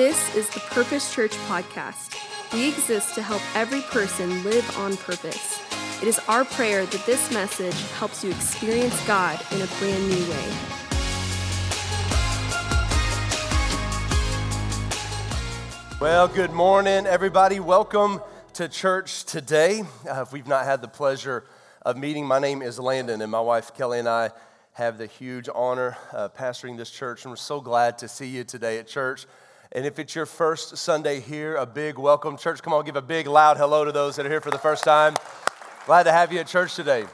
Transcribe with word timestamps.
This 0.00 0.34
is 0.34 0.48
the 0.48 0.60
Purpose 0.60 1.14
Church 1.14 1.32
podcast. 1.46 2.16
We 2.54 2.68
exist 2.68 3.14
to 3.16 3.22
help 3.22 3.42
every 3.54 3.82
person 3.82 4.42
live 4.44 4.78
on 4.78 4.96
purpose. 4.96 5.60
It 6.00 6.08
is 6.08 6.18
our 6.20 6.46
prayer 6.46 6.86
that 6.86 7.04
this 7.04 7.30
message 7.30 7.78
helps 7.98 8.24
you 8.24 8.30
experience 8.30 8.98
God 9.06 9.38
in 9.52 9.60
a 9.60 9.66
brand 9.66 10.08
new 10.08 10.30
way. 10.30 10.52
Well, 16.00 16.28
good 16.28 16.52
morning, 16.52 17.04
everybody. 17.04 17.60
Welcome 17.60 18.22
to 18.54 18.68
church 18.70 19.24
today. 19.24 19.82
Uh, 20.08 20.22
if 20.22 20.32
we've 20.32 20.48
not 20.48 20.64
had 20.64 20.80
the 20.80 20.88
pleasure 20.88 21.44
of 21.82 21.98
meeting, 21.98 22.24
my 22.26 22.38
name 22.38 22.62
is 22.62 22.78
Landon, 22.78 23.20
and 23.20 23.30
my 23.30 23.42
wife 23.42 23.74
Kelly 23.74 23.98
and 23.98 24.08
I 24.08 24.30
have 24.72 24.96
the 24.96 25.04
huge 25.04 25.50
honor 25.54 25.98
of 26.10 26.34
pastoring 26.34 26.78
this 26.78 26.90
church, 26.90 27.26
and 27.26 27.32
we're 27.32 27.36
so 27.36 27.60
glad 27.60 27.98
to 27.98 28.08
see 28.08 28.28
you 28.28 28.44
today 28.44 28.78
at 28.78 28.88
church. 28.88 29.26
And 29.72 29.86
if 29.86 30.00
it's 30.00 30.16
your 30.16 30.26
first 30.26 30.76
Sunday 30.78 31.20
here, 31.20 31.54
a 31.54 31.64
big 31.64 31.96
welcome. 31.96 32.36
Church, 32.36 32.60
come 32.60 32.72
on, 32.72 32.84
give 32.84 32.96
a 32.96 33.02
big, 33.02 33.28
loud 33.28 33.56
hello 33.56 33.84
to 33.84 33.92
those 33.92 34.16
that 34.16 34.26
are 34.26 34.28
here 34.28 34.40
for 34.40 34.50
the 34.50 34.58
first 34.58 34.82
time. 34.82 35.14
Glad 35.86 36.02
to 36.04 36.12
have 36.12 36.32
you 36.32 36.40
at 36.40 36.48
church 36.48 36.74
today. 36.74 37.04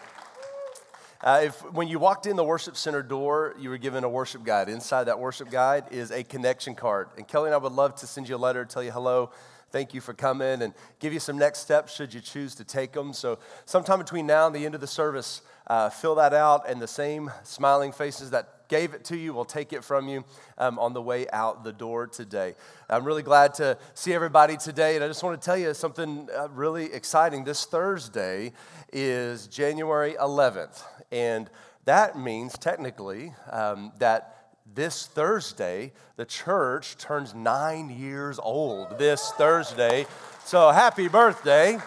Uh, 1.22 1.42
if 1.44 1.60
when 1.74 1.86
you 1.86 1.98
walked 1.98 2.24
in 2.24 2.34
the 2.34 2.44
worship 2.44 2.74
center 2.74 3.02
door, 3.02 3.54
you 3.58 3.68
were 3.68 3.76
given 3.76 4.04
a 4.04 4.08
worship 4.08 4.42
guide. 4.42 4.70
Inside 4.70 5.04
that 5.04 5.18
worship 5.18 5.50
guide 5.50 5.84
is 5.90 6.10
a 6.10 6.24
connection 6.24 6.74
card. 6.74 7.08
And 7.18 7.28
Kelly 7.28 7.48
and 7.48 7.54
I 7.54 7.58
would 7.58 7.72
love 7.72 7.94
to 7.96 8.06
send 8.06 8.26
you 8.26 8.36
a 8.36 8.38
letter, 8.38 8.64
tell 8.64 8.82
you 8.82 8.90
hello, 8.90 9.32
thank 9.70 9.92
you 9.92 10.00
for 10.00 10.14
coming, 10.14 10.62
and 10.62 10.72
give 10.98 11.12
you 11.12 11.20
some 11.20 11.36
next 11.36 11.58
steps 11.58 11.94
should 11.94 12.14
you 12.14 12.22
choose 12.22 12.54
to 12.54 12.64
take 12.64 12.92
them. 12.92 13.12
So, 13.12 13.38
sometime 13.66 13.98
between 13.98 14.26
now 14.26 14.46
and 14.46 14.56
the 14.56 14.64
end 14.64 14.74
of 14.74 14.80
the 14.80 14.86
service, 14.86 15.42
uh, 15.66 15.90
fill 15.90 16.14
that 16.14 16.32
out, 16.32 16.66
and 16.66 16.80
the 16.80 16.88
same 16.88 17.30
smiling 17.42 17.92
faces 17.92 18.30
that 18.30 18.55
gave 18.68 18.94
it 18.94 19.04
to 19.04 19.16
you 19.16 19.32
we'll 19.32 19.44
take 19.44 19.72
it 19.72 19.84
from 19.84 20.08
you 20.08 20.24
um, 20.58 20.78
on 20.78 20.92
the 20.92 21.02
way 21.02 21.28
out 21.28 21.64
the 21.64 21.72
door 21.72 22.06
today. 22.06 22.54
I'm 22.88 23.04
really 23.04 23.22
glad 23.22 23.54
to 23.54 23.78
see 23.94 24.12
everybody 24.12 24.56
today, 24.56 24.96
and 24.96 25.04
I 25.04 25.08
just 25.08 25.22
want 25.22 25.40
to 25.40 25.44
tell 25.44 25.56
you 25.56 25.74
something 25.74 26.28
uh, 26.34 26.48
really 26.48 26.92
exciting. 26.92 27.44
This 27.44 27.64
Thursday 27.64 28.52
is 28.92 29.46
January 29.46 30.14
11th, 30.14 30.82
and 31.12 31.50
that 31.84 32.18
means 32.18 32.58
technically 32.58 33.32
um, 33.50 33.92
that 33.98 34.36
this 34.74 35.06
Thursday, 35.06 35.92
the 36.16 36.24
church 36.24 36.96
turns 36.98 37.34
nine 37.34 37.88
years 37.88 38.38
old 38.42 38.98
this 38.98 39.30
Thursday. 39.32 40.06
So 40.44 40.70
happy 40.70 41.08
birthday. 41.08 41.78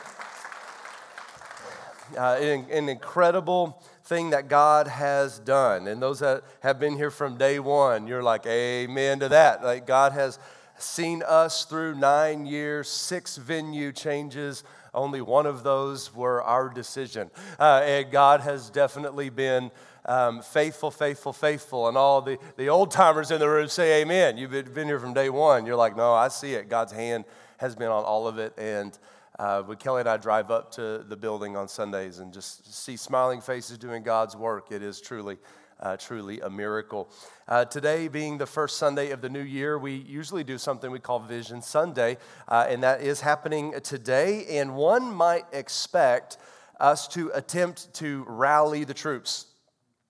Uh, 2.18 2.38
an, 2.40 2.66
an 2.72 2.90
incredible 2.90 3.84
thing 4.10 4.32
that 4.32 4.48
God 4.48 4.88
has 4.88 5.38
done. 5.38 5.88
And 5.88 6.02
those 6.02 6.20
that 6.20 6.44
have 6.62 6.80
been 6.80 6.98
here 6.98 7.12
from 7.12 7.38
day 7.38 7.60
one, 7.60 8.08
you're 8.08 8.24
like, 8.24 8.44
amen 8.48 9.20
to 9.20 9.30
that. 9.30 9.64
Like 9.64 9.86
God 9.86 10.14
has 10.14 10.40
seen 10.80 11.22
us 11.22 11.64
through 11.66 11.94
nine 11.94 12.48
years, 12.48 12.90
six 12.90 13.38
venue 13.38 13.92
changes. 13.92 14.64
Only 14.96 15.22
one 15.22 15.46
of 15.46 15.62
those 15.62 16.14
were 16.16 16.42
our 16.42 16.70
decision. 16.70 17.30
Uh, 17.60 17.84
and 17.86 18.12
God 18.12 18.42
has 18.42 18.72
definitely 18.72 19.30
been 19.30 19.70
um, 20.06 20.42
faithful, 20.42 20.90
faithful, 20.90 21.32
faithful. 21.32 21.88
And 21.88 21.96
all 21.96 22.24
the, 22.24 22.40
the 22.58 22.70
old 22.70 22.90
timers 22.90 23.30
in 23.30 23.40
the 23.40 23.48
room 23.48 23.68
say 23.68 24.02
amen. 24.02 24.40
You've 24.40 24.74
been 24.74 24.88
here 24.88 25.00
from 25.00 25.14
day 25.14 25.30
one. 25.30 25.68
You're 25.68 25.76
like, 25.76 25.96
no, 25.96 26.16
I 26.16 26.30
see 26.30 26.56
it. 26.56 26.68
God's 26.68 26.94
hand 26.94 27.26
has 27.58 27.76
been 27.76 27.90
on 27.90 28.04
all 28.04 28.28
of 28.28 28.40
it. 28.40 28.54
And 28.58 28.98
uh, 29.40 29.62
when 29.64 29.78
Kelly 29.78 30.02
and 30.02 30.10
I 30.10 30.18
drive 30.18 30.52
up 30.52 30.70
to 30.74 31.04
the 31.08 31.16
building 31.16 31.56
on 31.56 31.70
Sundays 31.70 32.20
and 32.20 32.34
just 32.34 32.74
see 32.74 32.98
smiling 32.98 33.40
faces 33.40 33.78
doing 33.78 34.04
God's 34.04 34.36
work, 34.36 34.70
it 34.70 34.84
is 34.84 35.00
truly, 35.00 35.38
uh, 35.80 35.96
truly 35.96 36.42
a 36.42 36.50
miracle. 36.50 37.10
Uh, 37.48 37.64
today, 37.64 38.10
being 38.10 38.38
the 38.38 38.46
first 38.46 38.78
Sunday 38.78 39.12
of 39.12 39.22
the 39.22 39.30
new 39.30 39.42
year, 39.42 39.80
we 39.80 39.94
usually 39.94 40.44
do 40.44 40.58
something 40.58 40.92
we 40.92 41.00
call 41.00 41.20
Vision 41.20 41.62
Sunday, 41.62 42.18
uh, 42.50 42.66
and 42.68 42.84
that 42.84 43.02
is 43.02 43.22
happening 43.22 43.74
today. 43.82 44.60
And 44.60 44.76
one 44.76 45.10
might 45.14 45.46
expect 45.54 46.38
us 46.78 47.08
to 47.10 47.32
attempt 47.34 47.94
to 47.94 48.26
rally 48.28 48.84
the 48.84 48.94
troops 48.94 49.46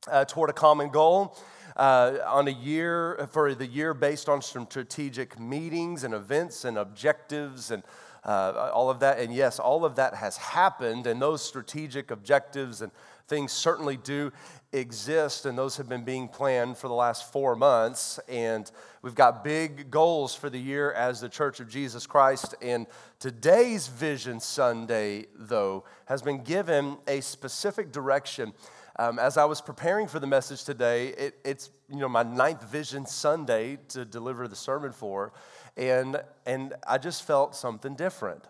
uh, 0.08 0.26
toward 0.26 0.50
a 0.50 0.54
common 0.54 0.90
goal. 0.90 1.38
Uh, 1.76 2.18
on 2.28 2.50
a 2.50 2.52
year 2.52 3.30
for 3.32 3.56
the 3.56 3.66
year 3.66 3.94
based 3.94 4.28
on 4.28 4.42
some 4.42 4.66
strategic 4.66 5.40
meetings 5.40 6.04
and 6.04 6.14
events 6.14 6.66
and 6.66 6.78
objectives 6.78 7.72
and 7.72 7.84
uh, 8.24 8.72
all 8.74 8.90
of 8.90 9.00
that. 9.00 9.20
And 9.20 9.34
yes, 9.34 9.60
all 9.60 9.86
of 9.86 9.96
that 9.96 10.16
has 10.16 10.38
happened, 10.38 11.08
and 11.08 11.22
those 11.22 11.42
strategic 11.42 12.12
objectives 12.12 12.82
and 12.82 12.92
things 13.28 13.52
certainly 13.52 13.96
do 13.96 14.32
exist, 14.72 15.46
and 15.46 15.58
those 15.58 15.78
have 15.78 15.88
been 15.88 16.04
being 16.04 16.28
planned 16.28 16.78
for 16.78 16.88
the 16.88 16.94
last 16.94 17.32
four 17.32 17.56
months. 17.56 18.20
And 18.28 18.70
we've 19.02 19.16
got 19.16 19.44
big 19.44 19.90
goals 19.90 20.36
for 20.36 20.50
the 20.50 20.60
year 20.60 20.92
as 20.92 21.22
the 21.22 21.30
Church 21.30 21.60
of 21.60 21.70
Jesus 21.70 22.06
Christ. 22.06 22.56
And 22.62 22.88
today's 23.20 23.88
Vision 23.88 24.40
Sunday, 24.40 25.28
though, 25.36 25.86
has 26.06 26.22
been 26.22 26.44
given 26.44 26.98
a 27.08 27.22
specific 27.22 27.92
direction. 27.92 28.54
Um, 28.98 29.18
as 29.18 29.38
I 29.38 29.46
was 29.46 29.62
preparing 29.62 30.08
for 30.08 30.20
the 30.20 30.28
message 30.28 30.66
today, 30.66 31.10
it, 31.10 31.36
it's 31.46 31.70
you 31.90 32.00
know 32.00 32.10
my 32.10 32.24
ninth 32.24 32.70
Vision 32.70 33.06
Sunday 33.06 33.78
to 33.90 34.04
deliver 34.04 34.48
the 34.48 34.58
sermon 34.58 34.92
for. 34.92 35.32
And, 35.78 36.22
and 36.46 36.74
I 36.88 36.98
just 36.98 37.24
felt 37.24 37.56
something 37.56 37.96
different. 37.96 38.44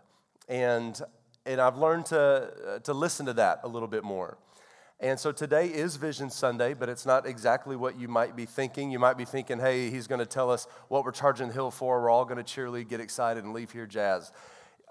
And, 0.48 1.00
and 1.46 1.62
I've 1.62 1.78
learned 1.78 2.08
to, 2.08 2.20
uh, 2.68 2.80
to 2.80 2.94
listen 2.94 3.26
to 3.28 3.34
that 3.34 3.62
a 3.64 3.68
little 3.68 3.88
bit 3.88 4.04
more. 4.04 4.38
And 5.02 5.18
so 5.18 5.32
today 5.32 5.68
is 5.68 5.96
Vision 5.96 6.30
Sunday, 6.30 6.74
but 6.74 6.90
it's 6.90 7.06
not 7.06 7.26
exactly 7.26 7.78
what 7.78 7.98
you 7.98 8.10
might 8.10 8.36
be 8.36 8.46
thinking. 8.46 8.92
You 8.92 9.00
might 9.00 9.18
be 9.18 9.24
thinking, 9.24 9.58
hey, 9.58 9.90
he's 9.90 10.08
going 10.08 10.20
to 10.20 10.26
tell 10.26 10.52
us 10.52 10.68
what 10.90 11.06
we're 11.06 11.12
charging 11.12 11.48
the 11.48 11.54
hill 11.54 11.72
for. 11.72 12.02
We're 12.02 12.10
all 12.10 12.26
going 12.26 12.38
to 12.38 12.44
cheerily 12.44 12.84
get 12.84 13.00
excited 13.00 13.46
and 13.46 13.54
leave 13.54 13.72
here 13.72 13.86
jazz. 13.86 14.34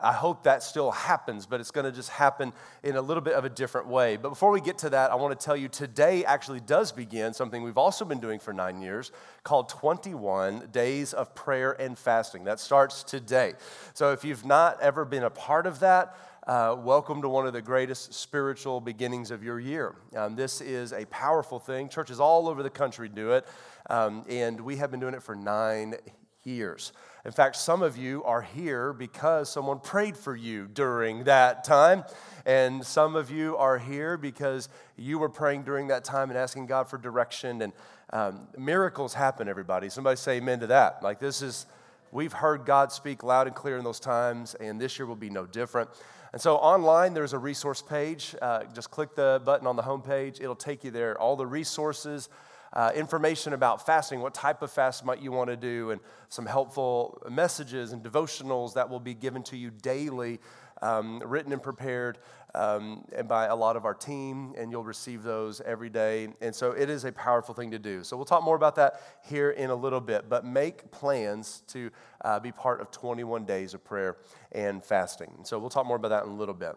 I 0.00 0.12
hope 0.12 0.44
that 0.44 0.62
still 0.62 0.92
happens, 0.92 1.47
but 1.47 1.59
it's 1.59 1.72
going 1.72 1.84
to 1.84 1.91
just 1.91 2.10
happen 2.10 2.53
in 2.84 2.94
a 2.94 3.03
little 3.03 3.20
bit 3.20 3.34
of 3.34 3.44
a 3.44 3.48
different 3.48 3.88
way. 3.88 4.16
But 4.16 4.28
before 4.28 4.53
we 4.53 4.60
get 4.60 4.78
to 4.78 4.91
that, 4.91 5.10
I 5.10 5.16
want 5.16 5.38
to 5.38 5.44
tell 5.44 5.56
you 5.56 5.69
today 5.69 6.25
actually 6.25 6.60
does 6.60 6.92
begin 6.92 7.34
something 7.34 7.64
we've 7.64 7.78
also 7.78 8.04
been 8.04 8.20
doing 8.20 8.38
for 8.38 8.53
nine 8.53 8.81
years 8.81 9.10
called 9.42 9.69
21 9.69 10.69
Days 10.70 11.12
of 11.12 11.34
Prayer 11.34 11.72
and 11.72 11.98
Fasting. 11.98 12.44
That 12.44 12.60
starts 12.60 13.03
today. 13.03 13.54
So 13.94 14.12
if 14.12 14.25
you've 14.25 14.44
not 14.44 14.81
ever 14.81 15.04
been 15.04 15.25
a 15.25 15.31
part 15.31 15.66
of 15.66 15.81
that, 15.81 16.16
uh, 16.47 16.76
welcome 16.78 17.20
to 17.20 17.28
one 17.28 17.47
of 17.47 17.53
the 17.53 17.60
greatest 17.60 18.15
spiritual 18.15 18.80
beginnings 18.80 19.32
of 19.32 19.42
your 19.42 19.59
year. 19.59 19.97
Um, 20.16 20.36
this 20.36 20.60
is 20.60 20.92
a 20.92 21.04
powerful 21.06 21.59
thing. 21.59 21.88
Churches 21.88 22.20
all 22.20 22.48
over 22.48 22.62
the 22.62 22.70
country 22.70 23.09
do 23.09 23.32
it, 23.32 23.47
um, 23.91 24.25
and 24.28 24.60
we 24.60 24.76
have 24.76 24.91
been 24.91 25.00
doing 25.00 25.15
it 25.15 25.22
for 25.22 25.34
nine 25.34 25.97
years. 26.44 26.92
In 27.24 27.32
fact, 27.32 27.56
some 27.56 27.82
of 27.82 27.96
you 27.96 28.22
are 28.24 28.42
here 28.42 28.92
because 28.92 29.50
someone 29.50 29.80
prayed 29.80 30.16
for 30.16 30.36
you 30.36 30.66
during 30.66 31.24
that 31.24 31.64
time. 31.64 32.04
And 32.46 32.84
some 32.86 33.16
of 33.16 33.30
you 33.30 33.56
are 33.56 33.76
here 33.76 34.16
because 34.16 34.68
you 34.96 35.18
were 35.18 35.28
praying 35.28 35.64
during 35.64 35.88
that 35.88 36.04
time 36.04 36.30
and 36.30 36.38
asking 36.38 36.66
God 36.66 36.88
for 36.88 36.96
direction. 36.96 37.62
And 37.62 37.72
um, 38.12 38.48
miracles 38.56 39.14
happen, 39.14 39.48
everybody. 39.48 39.88
Somebody 39.88 40.16
say 40.16 40.36
amen 40.36 40.60
to 40.60 40.68
that. 40.68 41.02
Like, 41.02 41.18
this 41.18 41.42
is, 41.42 41.66
we've 42.12 42.32
heard 42.32 42.64
God 42.64 42.92
speak 42.92 43.22
loud 43.22 43.46
and 43.46 43.54
clear 43.54 43.76
in 43.76 43.84
those 43.84 44.00
times, 44.00 44.54
and 44.54 44.80
this 44.80 44.98
year 44.98 45.06
will 45.06 45.16
be 45.16 45.30
no 45.30 45.44
different. 45.44 45.90
And 46.32 46.40
so 46.40 46.56
online, 46.56 47.14
there's 47.14 47.32
a 47.32 47.38
resource 47.38 47.82
page. 47.82 48.34
Uh, 48.40 48.64
just 48.74 48.90
click 48.90 49.14
the 49.14 49.42
button 49.44 49.66
on 49.66 49.76
the 49.76 49.82
homepage, 49.82 50.40
it'll 50.40 50.54
take 50.54 50.84
you 50.84 50.90
there. 50.90 51.18
All 51.20 51.36
the 51.36 51.46
resources 51.46 52.28
uh, 52.72 52.90
information 52.94 53.52
about 53.52 53.84
fasting, 53.84 54.20
what 54.20 54.34
type 54.34 54.62
of 54.62 54.70
fast 54.70 55.04
might 55.04 55.20
you 55.20 55.32
want 55.32 55.50
to 55.50 55.56
do, 55.56 55.90
and 55.90 56.00
some 56.28 56.46
helpful 56.46 57.22
messages 57.30 57.92
and 57.92 58.02
devotionals 58.02 58.74
that 58.74 58.88
will 58.88 59.00
be 59.00 59.14
given 59.14 59.42
to 59.44 59.56
you 59.56 59.70
daily, 59.70 60.38
um, 60.82 61.20
written 61.24 61.52
and 61.52 61.62
prepared 61.62 62.18
um, 62.54 63.04
and 63.14 63.28
by 63.28 63.46
a 63.46 63.54
lot 63.54 63.76
of 63.76 63.84
our 63.84 63.94
team, 63.94 64.54
and 64.56 64.70
you'll 64.70 64.84
receive 64.84 65.22
those 65.22 65.60
every 65.62 65.88
day. 65.88 66.28
And 66.40 66.54
so 66.54 66.72
it 66.72 66.88
is 66.88 67.04
a 67.04 67.12
powerful 67.12 67.54
thing 67.54 67.70
to 67.72 67.78
do. 67.78 68.02
So 68.02 68.16
we'll 68.16 68.26
talk 68.26 68.42
more 68.42 68.56
about 68.56 68.76
that 68.76 69.00
here 69.28 69.50
in 69.50 69.70
a 69.70 69.74
little 69.74 70.00
bit, 70.00 70.28
but 70.28 70.44
make 70.44 70.90
plans 70.90 71.62
to 71.68 71.91
uh, 72.24 72.41
be 72.41 72.53
part 72.53 72.80
of 72.80 72.91
21 72.91 73.44
days 73.44 73.74
of 73.74 73.84
prayer 73.84 74.16
and 74.53 74.82
fasting. 74.82 75.41
So 75.44 75.59
we'll 75.59 75.71
talk 75.71 75.86
more 75.86 75.97
about 75.97 76.09
that 76.09 76.24
in 76.24 76.30
a 76.30 76.36
little 76.36 76.54
bit. 76.54 76.74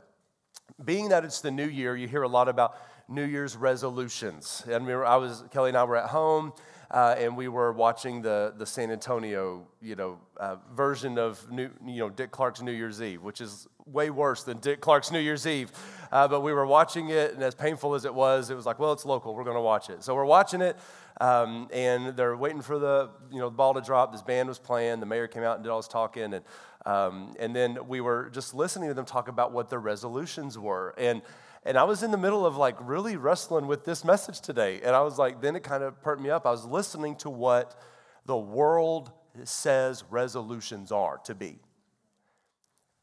Being 0.83 1.09
that 1.09 1.25
it's 1.25 1.41
the 1.41 1.51
new 1.51 1.67
year, 1.67 1.95
you 1.95 2.07
hear 2.07 2.23
a 2.23 2.27
lot 2.27 2.47
about 2.47 2.75
New 3.11 3.25
Year's 3.25 3.57
resolutions. 3.57 4.63
And 4.69 4.85
we 4.85 4.95
were, 4.95 5.05
I 5.05 5.17
was, 5.17 5.43
Kelly 5.51 5.69
and 5.69 5.77
I 5.77 5.83
were 5.83 5.97
at 5.97 6.09
home, 6.09 6.53
uh, 6.89 7.15
and 7.17 7.35
we 7.35 7.47
were 7.47 7.71
watching 7.71 8.21
the, 8.21 8.53
the 8.57 8.65
San 8.65 8.91
Antonio, 8.91 9.67
you 9.81 9.95
know, 9.95 10.17
uh, 10.37 10.55
version 10.73 11.17
of 11.17 11.49
new, 11.51 11.69
you 11.85 11.99
know, 11.99 12.09
Dick 12.09 12.31
Clark's 12.31 12.61
New 12.61 12.71
Year's 12.71 13.01
Eve, 13.01 13.21
which 13.21 13.41
is 13.41 13.67
way 13.85 14.09
worse 14.09 14.43
than 14.43 14.59
Dick 14.59 14.81
Clark's 14.81 15.11
New 15.11 15.19
Year's 15.19 15.45
Eve. 15.45 15.71
Uh, 16.11 16.27
but 16.27 16.41
we 16.41 16.53
were 16.53 16.65
watching 16.65 17.09
it, 17.09 17.33
and 17.33 17.43
as 17.43 17.55
painful 17.55 17.95
as 17.95 18.05
it 18.05 18.13
was, 18.13 18.49
it 18.49 18.55
was 18.55 18.65
like, 18.65 18.79
well, 18.79 18.93
it's 18.93 19.05
local. 19.05 19.33
We're 19.35 19.43
going 19.43 19.55
to 19.55 19.61
watch 19.61 19.89
it. 19.89 20.03
So 20.03 20.15
we're 20.15 20.25
watching 20.25 20.61
it, 20.61 20.77
um, 21.21 21.69
and 21.71 22.15
they're 22.17 22.35
waiting 22.35 22.61
for 22.61 22.79
the, 22.79 23.09
you 23.31 23.39
know, 23.39 23.49
the 23.49 23.55
ball 23.55 23.73
to 23.73 23.81
drop. 23.81 24.11
This 24.11 24.21
band 24.21 24.49
was 24.49 24.59
playing. 24.59 24.99
The 24.99 25.05
mayor 25.05 25.27
came 25.27 25.43
out 25.43 25.55
and 25.55 25.63
did 25.63 25.69
all 25.69 25.77
his 25.77 25.87
talking, 25.87 26.33
and 26.33 26.43
um, 26.85 27.35
and 27.39 27.55
then 27.55 27.77
we 27.87 28.01
were 28.01 28.31
just 28.31 28.55
listening 28.55 28.89
to 28.89 28.95
them 28.95 29.05
talk 29.05 29.27
about 29.27 29.51
what 29.51 29.69
their 29.69 29.79
resolutions 29.79 30.57
were, 30.57 30.95
and 30.97 31.21
and 31.63 31.77
I 31.77 31.83
was 31.83 32.01
in 32.01 32.11
the 32.11 32.17
middle 32.17 32.45
of 32.45 32.57
like 32.57 32.75
really 32.81 33.17
wrestling 33.17 33.67
with 33.67 33.85
this 33.85 34.03
message 34.03 34.41
today. 34.41 34.81
And 34.83 34.95
I 34.95 35.01
was 35.01 35.19
like, 35.19 35.41
then 35.41 35.55
it 35.55 35.63
kind 35.63 35.83
of 35.83 36.01
perked 36.01 36.21
me 36.21 36.29
up. 36.29 36.45
I 36.45 36.51
was 36.51 36.65
listening 36.65 37.15
to 37.17 37.29
what 37.29 37.79
the 38.25 38.37
world 38.37 39.11
says 39.43 40.03
resolutions 40.09 40.91
are 40.91 41.19
to 41.25 41.35
be. 41.35 41.59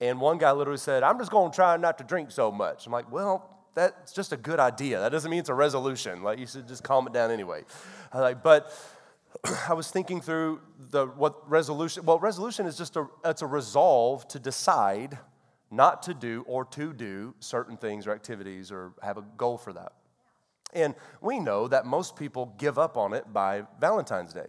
And 0.00 0.20
one 0.20 0.38
guy 0.38 0.52
literally 0.52 0.78
said, 0.78 1.02
I'm 1.02 1.18
just 1.18 1.30
going 1.30 1.50
to 1.50 1.54
try 1.54 1.76
not 1.76 1.98
to 1.98 2.04
drink 2.04 2.30
so 2.30 2.52
much. 2.52 2.86
I'm 2.86 2.92
like, 2.92 3.10
well, 3.10 3.58
that's 3.74 4.12
just 4.12 4.32
a 4.32 4.36
good 4.36 4.60
idea. 4.60 5.00
That 5.00 5.10
doesn't 5.10 5.30
mean 5.30 5.40
it's 5.40 5.48
a 5.48 5.54
resolution. 5.54 6.22
Like, 6.22 6.38
you 6.38 6.46
should 6.46 6.66
just 6.68 6.82
calm 6.82 7.06
it 7.06 7.12
down 7.12 7.30
anyway. 7.30 7.64
I 8.12 8.20
like, 8.20 8.42
but 8.42 8.72
I 9.68 9.74
was 9.74 9.90
thinking 9.90 10.20
through 10.20 10.60
the 10.90 11.06
what 11.06 11.48
resolution. 11.48 12.04
Well, 12.04 12.18
resolution 12.18 12.66
is 12.66 12.76
just 12.76 12.96
a 12.96 13.06
it's 13.24 13.42
a 13.42 13.46
resolve 13.46 14.26
to 14.28 14.38
decide 14.38 15.18
not 15.70 16.02
to 16.04 16.14
do 16.14 16.44
or 16.46 16.64
to 16.64 16.92
do 16.92 17.34
certain 17.40 17.76
things 17.76 18.06
or 18.06 18.12
activities 18.12 18.72
or 18.72 18.92
have 19.02 19.18
a 19.18 19.24
goal 19.36 19.58
for 19.58 19.72
that. 19.72 19.92
And 20.74 20.94
we 21.20 21.40
know 21.40 21.68
that 21.68 21.86
most 21.86 22.16
people 22.16 22.54
give 22.58 22.78
up 22.78 22.96
on 22.96 23.12
it 23.14 23.32
by 23.32 23.62
Valentine's 23.80 24.32
Day. 24.32 24.46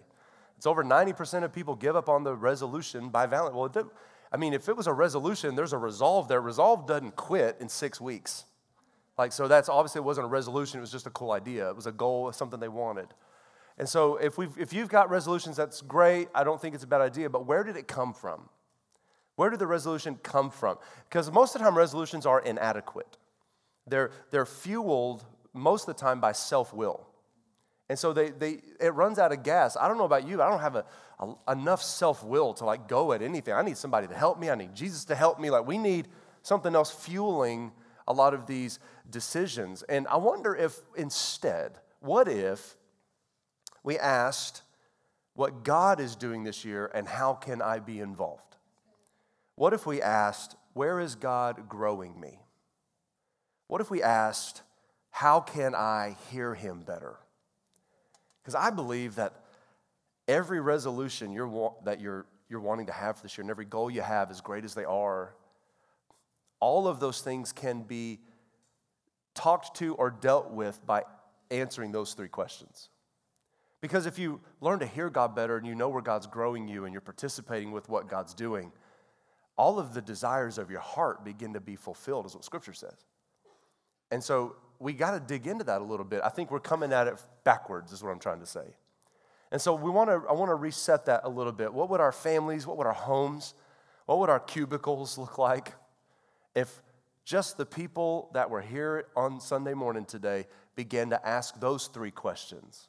It's 0.57 0.65
over 0.65 0.83
90% 0.83 1.43
of 1.43 1.53
people 1.53 1.75
give 1.75 1.95
up 1.95 2.09
on 2.09 2.23
the 2.23 2.35
resolution 2.35 3.09
by 3.09 3.25
Valentine's. 3.25 3.75
Well, 3.75 3.91
I 4.31 4.37
mean, 4.37 4.53
if 4.53 4.67
it 4.67 4.75
was 4.75 4.87
a 4.87 4.93
resolution, 4.93 5.55
there's 5.55 5.73
a 5.73 5.77
resolve 5.77 6.27
there. 6.27 6.41
Resolve 6.41 6.85
doesn't 6.85 7.15
quit 7.15 7.57
in 7.59 7.69
six 7.69 8.01
weeks. 8.01 8.45
Like, 9.17 9.31
so 9.31 9.47
that's 9.47 9.69
obviously 9.69 9.99
it 9.99 10.03
wasn't 10.03 10.25
a 10.25 10.29
resolution, 10.29 10.77
it 10.77 10.81
was 10.81 10.91
just 10.91 11.07
a 11.07 11.11
cool 11.11 11.31
idea. 11.31 11.69
It 11.69 11.75
was 11.75 11.87
a 11.87 11.91
goal, 11.91 12.31
something 12.31 12.59
they 12.59 12.69
wanted. 12.69 13.07
And 13.77 13.87
so 13.87 14.17
if, 14.17 14.37
we've, 14.37 14.55
if 14.57 14.73
you've 14.73 14.89
got 14.89 15.09
resolutions, 15.09 15.55
that's 15.55 15.81
great. 15.81 16.27
I 16.35 16.43
don't 16.43 16.61
think 16.61 16.75
it's 16.75 16.83
a 16.83 16.87
bad 16.87 17.01
idea, 17.01 17.29
but 17.29 17.45
where 17.45 17.63
did 17.63 17.77
it 17.77 17.87
come 17.87 18.13
from? 18.13 18.49
Where 19.39 19.49
did 19.49 19.59
the 19.59 19.67
resolution 19.67 20.19
come 20.21 20.49
from? 20.49 20.77
Because 21.07 21.31
most 21.31 21.55
of 21.55 21.61
the 21.61 21.65
time, 21.65 21.77
resolutions 21.77 22.25
are 22.25 22.41
inadequate. 22.41 23.15
They're, 23.87 24.11
they're 24.31 24.45
fueled 24.45 25.23
most 25.53 25.87
of 25.87 25.95
the 25.95 26.01
time 26.01 26.19
by 26.19 26.33
self 26.33 26.73
will. 26.73 27.07
And 27.87 27.97
so 27.97 28.11
they, 28.11 28.31
they, 28.31 28.59
it 28.81 28.93
runs 28.93 29.17
out 29.17 29.31
of 29.31 29.43
gas. 29.43 29.77
I 29.79 29.87
don't 29.87 29.97
know 29.97 30.03
about 30.03 30.27
you, 30.27 30.35
but 30.35 30.43
I 30.45 30.49
don't 30.49 30.59
have 30.59 30.75
a, 30.75 30.85
a 31.21 31.53
enough 31.53 31.81
self 31.81 32.21
will 32.21 32.53
to 32.55 32.65
like 32.65 32.89
go 32.89 33.13
at 33.13 33.21
anything. 33.21 33.53
I 33.53 33.61
need 33.61 33.77
somebody 33.77 34.07
to 34.07 34.13
help 34.13 34.41
me. 34.41 34.49
I 34.49 34.55
need 34.55 34.75
Jesus 34.75 35.05
to 35.05 35.15
help 35.15 35.39
me. 35.39 35.49
Like 35.49 35.65
we 35.65 35.77
need 35.77 36.09
something 36.43 36.75
else 36.75 36.91
fueling 36.91 37.71
a 38.09 38.13
lot 38.13 38.33
of 38.33 38.45
these 38.45 38.77
decisions. 39.09 39.83
And 39.83 40.05
I 40.09 40.17
wonder 40.17 40.53
if 40.53 40.81
instead, 40.97 41.79
what 42.01 42.27
if 42.27 42.75
we 43.83 43.97
asked 43.97 44.63
what 45.33 45.63
God 45.63 46.01
is 46.01 46.17
doing 46.17 46.43
this 46.43 46.65
year 46.65 46.91
and 46.93 47.07
how 47.07 47.35
can 47.35 47.61
I 47.61 47.79
be 47.79 48.01
involved? 48.01 48.48
What 49.59 49.73
if 49.73 49.85
we 49.85 50.01
asked, 50.01 50.55
where 50.71 51.01
is 51.01 51.15
God 51.15 51.67
growing 51.67 52.17
me? 52.17 52.39
What 53.67 53.81
if 53.81 53.91
we 53.91 54.01
asked, 54.01 54.61
how 55.11 55.41
can 55.41 55.75
I 55.75 56.15
hear 56.31 56.55
him 56.55 56.79
better? 56.79 57.17
Because 58.41 58.55
I 58.55 58.69
believe 58.69 59.15
that 59.15 59.43
every 60.29 60.61
resolution 60.61 61.33
you're, 61.33 61.73
that 61.83 61.99
you're, 61.99 62.25
you're 62.47 62.61
wanting 62.61 62.85
to 62.85 62.93
have 62.93 63.17
for 63.17 63.23
this 63.23 63.37
year 63.37 63.41
and 63.41 63.51
every 63.51 63.65
goal 63.65 63.91
you 63.91 63.99
have, 63.99 64.31
as 64.31 64.39
great 64.39 64.63
as 64.63 64.75
they 64.75 64.85
are, 64.85 65.35
all 66.61 66.87
of 66.87 67.01
those 67.01 67.19
things 67.19 67.51
can 67.51 67.81
be 67.81 68.19
talked 69.35 69.75
to 69.79 69.93
or 69.95 70.09
dealt 70.09 70.51
with 70.51 70.79
by 70.85 71.03
answering 71.51 71.91
those 71.91 72.13
three 72.13 72.29
questions. 72.29 72.87
Because 73.81 74.05
if 74.05 74.17
you 74.17 74.39
learn 74.61 74.79
to 74.79 74.87
hear 74.87 75.09
God 75.09 75.35
better 75.35 75.57
and 75.57 75.67
you 75.67 75.75
know 75.75 75.89
where 75.89 76.01
God's 76.01 76.27
growing 76.27 76.69
you 76.69 76.85
and 76.85 76.93
you're 76.93 77.01
participating 77.01 77.73
with 77.73 77.89
what 77.89 78.07
God's 78.07 78.33
doing, 78.33 78.71
all 79.59 79.77
of 79.77 79.93
the 79.93 80.01
desires 80.01 80.57
of 80.57 80.71
your 80.71 80.79
heart 80.79 81.25
begin 81.25 81.53
to 81.53 81.59
be 81.59 81.75
fulfilled, 81.75 82.25
is 82.25 82.33
what 82.33 82.45
Scripture 82.45 82.73
says. 82.73 83.05
And 84.09 84.23
so 84.23 84.55
we 84.79 84.93
got 84.93 85.11
to 85.11 85.19
dig 85.19 85.47
into 85.47 85.65
that 85.65 85.81
a 85.81 85.83
little 85.83 86.05
bit. 86.05 86.21
I 86.23 86.29
think 86.29 86.49
we're 86.49 86.61
coming 86.61 86.93
at 86.93 87.07
it 87.07 87.21
backwards, 87.43 87.91
is 87.91 88.01
what 88.01 88.11
I'm 88.11 88.19
trying 88.19 88.39
to 88.39 88.45
say. 88.45 88.63
And 89.51 89.61
so 89.61 89.75
we 89.75 89.91
want 89.91 90.09
to, 90.09 90.21
I 90.29 90.33
want 90.33 90.49
to 90.49 90.55
reset 90.55 91.05
that 91.07 91.21
a 91.25 91.29
little 91.29 91.51
bit. 91.51 91.73
What 91.73 91.89
would 91.89 91.99
our 91.99 92.11
families, 92.11 92.65
what 92.65 92.77
would 92.77 92.87
our 92.87 92.93
homes, 92.93 93.53
what 94.05 94.19
would 94.19 94.29
our 94.29 94.39
cubicles 94.39 95.17
look 95.17 95.37
like 95.37 95.73
if 96.55 96.81
just 97.25 97.57
the 97.57 97.65
people 97.65 98.31
that 98.33 98.49
were 98.49 98.61
here 98.61 99.07
on 99.15 99.41
Sunday 99.41 99.73
morning 99.73 100.05
today 100.05 100.47
began 100.75 101.09
to 101.09 101.27
ask 101.27 101.59
those 101.59 101.87
three 101.87 102.11
questions? 102.11 102.88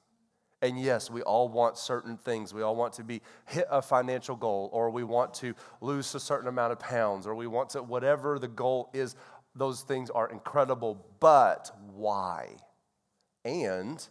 And 0.62 0.79
yes, 0.79 1.11
we 1.11 1.23
all 1.23 1.49
want 1.49 1.79
certain 1.79 2.17
things. 2.17 2.53
We 2.53 2.62
all 2.62 2.77
want 2.77 2.93
to 2.95 3.05
be 3.05 3.23
hit 3.47 3.67
a 3.71 3.81
financial 3.81 4.37
goal, 4.37 4.69
or 4.73 4.91
we 4.91 5.05
want 5.05 5.33
to 5.35 5.55
lose 5.81 6.15
a 6.15 6.21
certain 6.21 6.49
amount 6.49 6.73
of 6.73 6.79
pounds, 6.79 7.27
or 7.27 7.35
we 7.35 7.47
want 7.47 7.71
to, 7.71 7.83
whatever 7.83 8.39
the 8.39 8.49
goal 8.49 8.91
is, 8.93 9.17
those 9.55 9.83
things 9.83 10.11
are 10.11 10.29
incredible. 10.29 11.05
But 11.19 11.71
why? 11.95 12.57
And 13.45 14.07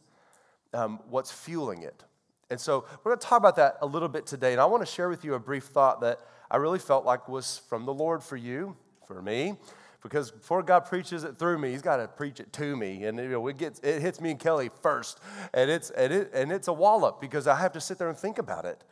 um, 0.74 1.00
what's 1.10 1.31
fueling 1.31 1.84
it? 1.84 2.04
And 2.50 2.60
so 2.60 2.86
we're 3.04 3.12
going 3.12 3.19
to 3.19 3.28
talk 3.28 3.38
about 3.38 3.57
that 3.57 3.78
a 3.81 3.86
little 3.86 4.10
bit 4.10 4.25
today. 4.25 4.54
And 4.54 4.62
I 4.62 4.66
want 4.66 4.81
to 4.81 4.92
share 4.92 5.07
with 5.07 5.24
you 5.24 5.36
a 5.36 5.40
brief 5.40 5.66
thought 5.66 6.02
that 6.02 6.19
I 6.50 6.57
really 6.57 6.80
felt 6.80 7.06
like 7.06 7.30
was 7.30 7.62
from 7.69 7.86
the 7.86 7.94
Lord 7.94 8.24
for 8.24 8.38
you, 8.38 8.75
for 9.07 9.22
me 9.22 9.56
because 10.01 10.31
before 10.31 10.63
God 10.63 10.81
preaches 10.81 11.24
it 11.24 11.38
through 11.38 11.57
me, 11.57 11.72
He's 11.72 11.81
got 11.81 11.98
to 11.98 12.07
preach 12.07 12.40
it 12.40 12.54
to 12.54 12.75
me, 12.75 13.04
and 13.04 13.18
you 13.18 13.30
know, 13.30 13.48
it 13.48 13.57
gets 13.57 13.80
it 13.80 14.01
hits 14.01 14.22
me 14.22 14.31
and 14.31 14.40
Kelly 14.40 14.69
first, 14.81 15.19
and 15.54 15.69
it's 15.69 15.90
and, 15.92 16.13
it, 16.13 16.31
and 16.34 16.51
it's 16.51 16.68
a 16.68 16.74
wallop 16.74 17.19
because 17.19 17.48
I 17.48 17.56
have 17.56 17.74
to 17.74 17.81
sit 17.81 17.98
there 17.98 18.10
and 18.10 18.18
think 18.18 18.38
about 18.38 18.66
it, 18.66 18.84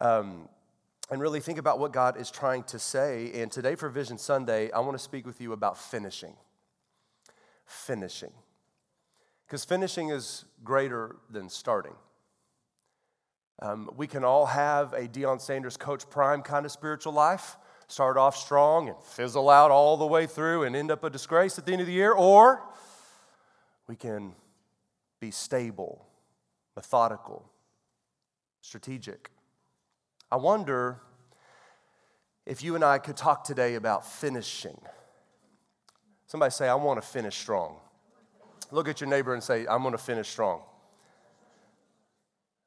um, 0.00 0.48
and 1.10 1.20
really 1.20 1.40
think 1.40 1.58
about 1.58 1.78
what 1.78 1.92
God 1.92 2.16
is 2.16 2.30
trying 2.30 2.62
to 2.64 2.78
say. 2.78 3.32
And 3.34 3.50
today 3.50 3.74
for 3.74 3.88
Vision 3.88 4.18
Sunday, 4.18 4.70
I 4.70 4.80
want 4.80 4.92
to 4.92 5.02
speak 5.02 5.26
with 5.26 5.40
you 5.40 5.52
about 5.52 5.76
finishing, 5.76 6.34
finishing, 7.66 8.32
because 9.46 9.64
finishing 9.64 10.10
is 10.10 10.44
greater 10.62 11.16
than 11.30 11.48
starting. 11.48 11.94
Um, 13.60 13.88
we 13.96 14.08
can 14.08 14.24
all 14.24 14.46
have 14.46 14.92
a 14.92 15.06
Deion 15.06 15.40
Sanders 15.40 15.76
Coach 15.76 16.10
Prime 16.10 16.42
kind 16.42 16.66
of 16.66 16.72
spiritual 16.72 17.12
life 17.12 17.56
start 17.86 18.16
off 18.16 18.36
strong 18.36 18.88
and 18.88 18.96
fizzle 19.02 19.50
out 19.50 19.70
all 19.70 19.96
the 19.96 20.06
way 20.06 20.26
through 20.26 20.64
and 20.64 20.74
end 20.74 20.90
up 20.90 21.04
a 21.04 21.10
disgrace 21.10 21.58
at 21.58 21.66
the 21.66 21.72
end 21.72 21.80
of 21.80 21.86
the 21.86 21.92
year, 21.92 22.12
or 22.12 22.62
we 23.86 23.96
can 23.96 24.34
be 25.20 25.30
stable, 25.30 26.06
methodical, 26.76 27.50
strategic. 28.60 29.30
I 30.30 30.36
wonder 30.36 31.00
if 32.46 32.62
you 32.62 32.74
and 32.74 32.84
I 32.84 32.98
could 32.98 33.16
talk 33.16 33.44
today 33.44 33.74
about 33.74 34.06
finishing. 34.06 34.78
Somebody 36.26 36.50
say, 36.50 36.68
I 36.68 36.74
want 36.74 37.00
to 37.00 37.06
finish 37.06 37.36
strong. 37.36 37.76
Look 38.70 38.88
at 38.88 39.00
your 39.00 39.08
neighbor 39.08 39.34
and 39.34 39.42
say, 39.42 39.66
I'm 39.68 39.82
going 39.82 39.92
to 39.92 39.98
finish 39.98 40.28
strong. 40.28 40.62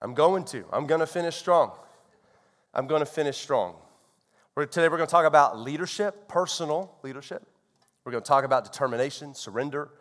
I'm 0.02 0.14
going 0.14 0.46
to. 0.46 0.66
I'm 0.72 0.88
going 0.88 1.00
to 1.00 1.08
finish 1.08 1.36
strong. 1.36 1.72
I'm 2.74 2.88
going 2.88 3.00
to 3.00 3.06
finish 3.06 3.38
strong. 3.38 3.75
Today 4.66 4.87
we're 4.87 4.97
going 4.97 5.07
to 5.07 5.11
talk 5.11 5.28
about 5.28 5.59
leadership, 5.59 6.28
personal 6.28 6.92
leadership. 7.04 7.45
We're 8.04 8.11
going 8.11 8.23
to 8.23 8.28
talk 8.28 8.44
about 8.44 8.64
determination, 8.64 9.35
surrender, 9.35 9.92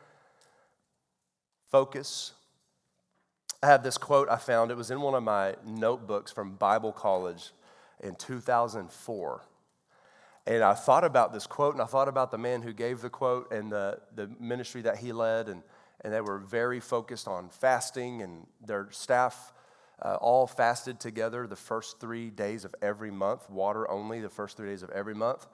focus. 1.71 2.33
I 3.63 3.67
have 3.67 3.83
this 3.83 3.99
quote 3.99 4.31
I 4.31 4.37
found. 4.37 4.71
It 4.71 4.79
was 4.79 4.91
in 4.91 5.03
one 5.03 5.13
of 5.13 5.23
my 5.23 5.57
notebooks 5.67 6.33
from 6.33 6.55
Bible 6.55 6.91
college 6.91 7.51
in 8.03 8.15
2004. 8.15 9.43
And 10.47 10.63
I 10.63 10.73
thought 10.73 11.05
about 11.05 11.35
this 11.35 11.47
quote 11.47 11.75
and 11.75 11.83
I 11.83 11.87
thought 11.87 12.09
about 12.09 12.31
the 12.31 12.39
man 12.39 12.63
who 12.63 12.73
gave 12.73 13.03
the 13.03 13.11
quote 13.11 13.53
and 13.53 13.71
the, 13.71 13.99
the 14.15 14.31
ministry 14.41 14.81
that 14.83 14.97
he 14.97 15.13
led. 15.13 15.51
And, 15.51 15.63
and 16.01 16.15
they 16.15 16.23
were 16.23 16.39
very 16.39 16.81
focused 16.81 17.29
on 17.29 17.51
fasting, 17.51 18.23
and 18.23 18.47
their 18.65 18.89
staff 18.91 19.53
uh, 20.03 20.17
all 20.17 20.47
fasted 20.47 21.01
together 21.01 21.47
the 21.47 21.57
first 21.57 22.01
three 22.01 22.31
days 22.31 22.65
of 22.65 22.75
every 22.83 23.11
month, 23.11 23.49
water 23.49 23.91
only 23.91 24.21
the 24.21 24.29
first 24.29 24.57
three 24.57 24.69
days 24.69 24.83
of 24.83 24.91
every 24.91 25.15
month. 25.15 25.47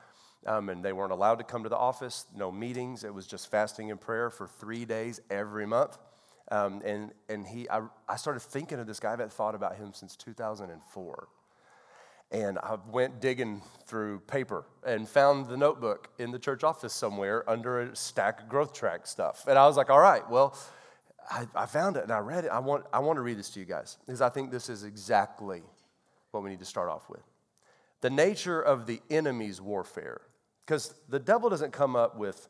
Um, 0.44 0.68
and 0.68 0.84
they 0.84 0.92
weren't 0.92 1.12
allowed 1.12 1.37
to 1.37 1.44
come 1.44 1.62
to 1.62 1.68
the 1.68 1.76
office, 1.76 2.26
no 2.37 2.50
meetings. 2.50 3.04
It 3.04 3.14
was 3.14 3.28
just 3.28 3.49
fasting 3.49 3.92
and 3.92 4.00
prayer 4.00 4.28
for 4.28 4.49
three 4.49 4.84
days 4.84 5.20
every 5.30 5.66
month. 5.66 5.99
Um, 6.50 6.82
and 6.84 7.12
and 7.28 7.46
he, 7.46 7.70
I, 7.70 7.82
I 8.08 8.16
started 8.16 8.40
thinking 8.40 8.80
of 8.80 8.87
this 8.88 8.99
guy. 8.99 9.12
I've 9.12 9.32
thought 9.32 9.54
about 9.54 9.76
him 9.76 9.92
since 9.94 10.16
2004. 10.16 11.28
And 12.32 12.58
I 12.58 12.78
went 12.90 13.20
digging 13.20 13.62
through 13.87 14.20
paper 14.20 14.64
and 14.84 15.06
found 15.06 15.49
the 15.49 15.56
notebook 15.56 16.08
in 16.18 16.30
the 16.30 16.38
church 16.38 16.64
office 16.64 16.94
somewhere 16.94 17.49
under 17.49 17.80
a 17.80 17.94
stack 17.96 18.40
of 18.40 18.49
growth 18.49 18.72
track 18.72 19.06
stuff. 19.06 19.44
And 19.46 19.58
I 19.58 19.66
was 19.66 19.76
like, 19.76 19.90
all 19.90 20.00
right, 20.00 20.28
well, 20.30 20.56
I, 21.31 21.47
I 21.55 21.67
found 21.67 21.97
it 21.97 22.02
and 22.02 22.12
I 22.12 22.19
read 22.19 22.45
it. 22.45 22.50
I 22.50 22.59
want, 22.59 22.85
I 22.93 22.99
want 22.99 23.17
to 23.17 23.23
read 23.23 23.38
this 23.38 23.50
to 23.50 23.61
you 23.61 23.67
guys 23.67 23.99
because 24.07 24.21
I 24.21 24.29
think 24.29 24.50
this 24.50 24.69
is 24.69 24.85
exactly 24.85 25.62
what 26.31 26.43
we 26.43 26.50
need 26.50 26.59
to 26.61 26.64
start 26.64 26.88
off 26.88 27.09
with. 27.09 27.23
The 28.00 28.11
nature 28.11 28.61
of 28.61 28.87
the 28.87 29.00
enemy's 29.11 29.61
warfare. 29.61 30.21
Because 30.67 30.95
the 31.09 31.19
devil 31.19 31.50
doesn't 31.50 31.73
come 31.73 31.97
up 31.97 32.17
with 32.17 32.49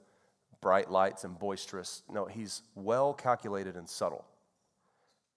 bright 0.61 0.91
lights 0.91 1.25
and 1.25 1.39
boisterous. 1.39 2.03
No, 2.11 2.27
he's 2.27 2.63
well 2.75 3.15
calculated 3.15 3.77
and 3.77 3.89
subtle. 3.89 4.25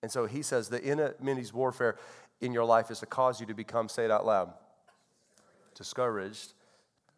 And 0.04 0.12
so 0.12 0.26
he 0.26 0.42
says 0.42 0.70
the 0.70 0.84
enemy's 0.84 1.54
warfare 1.54 1.98
in 2.42 2.54
your 2.54 2.66
life 2.66 2.92
is 2.92 3.00
to 3.00 3.06
cause 3.06 3.40
you 3.40 3.46
to 3.48 3.54
become, 3.54 3.90
say 3.90 4.06
it 4.06 4.12
out 4.12 4.26
loud, 4.26 4.54
discouraged, 5.74 6.54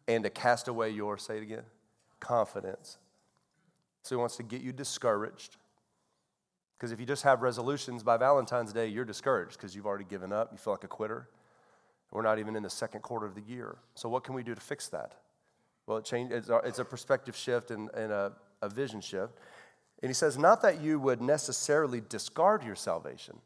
and 0.06 0.24
to 0.24 0.30
cast 0.30 0.68
away 0.68 0.90
your, 0.90 1.18
say 1.18 1.36
it 1.36 1.42
again, 1.42 1.64
confidence. 2.20 2.98
So 4.02 4.16
he 4.16 4.18
wants 4.18 4.36
to 4.36 4.42
get 4.42 4.62
you 4.62 4.72
discouraged 4.72 5.56
because 6.78 6.92
if 6.92 7.00
you 7.00 7.06
just 7.06 7.24
have 7.24 7.42
resolutions 7.42 8.04
by 8.04 8.16
Valentine's 8.16 8.72
Day, 8.72 8.86
you're 8.86 9.04
discouraged 9.04 9.56
because 9.56 9.74
you've 9.74 9.86
already 9.86 10.04
given 10.04 10.32
up. 10.32 10.52
You 10.52 10.58
feel 10.58 10.72
like 10.72 10.84
a 10.84 10.88
quitter. 10.88 11.28
We're 12.12 12.22
not 12.22 12.38
even 12.38 12.54
in 12.54 12.62
the 12.62 12.70
second 12.70 13.02
quarter 13.02 13.26
of 13.26 13.34
the 13.34 13.40
year. 13.42 13.78
So, 13.94 14.08
what 14.08 14.22
can 14.22 14.34
we 14.34 14.44
do 14.44 14.54
to 14.54 14.60
fix 14.60 14.88
that? 14.88 15.14
Well, 15.86 15.98
it 15.98 16.04
change, 16.04 16.30
it's, 16.30 16.78
a, 16.78 16.84
perspective 16.84 17.34
shift 17.34 17.70
and, 17.70 17.90
and 17.94 18.12
a, 18.12 18.32
a 18.62 18.68
vision 18.68 19.00
shift. 19.00 19.32
And 20.02 20.10
he 20.10 20.14
says, 20.14 20.38
not 20.38 20.62
that 20.62 20.80
you 20.80 21.00
would 21.00 21.20
necessarily 21.20 22.00
discard 22.00 22.62
your 22.62 22.76
salvation, 22.76 23.38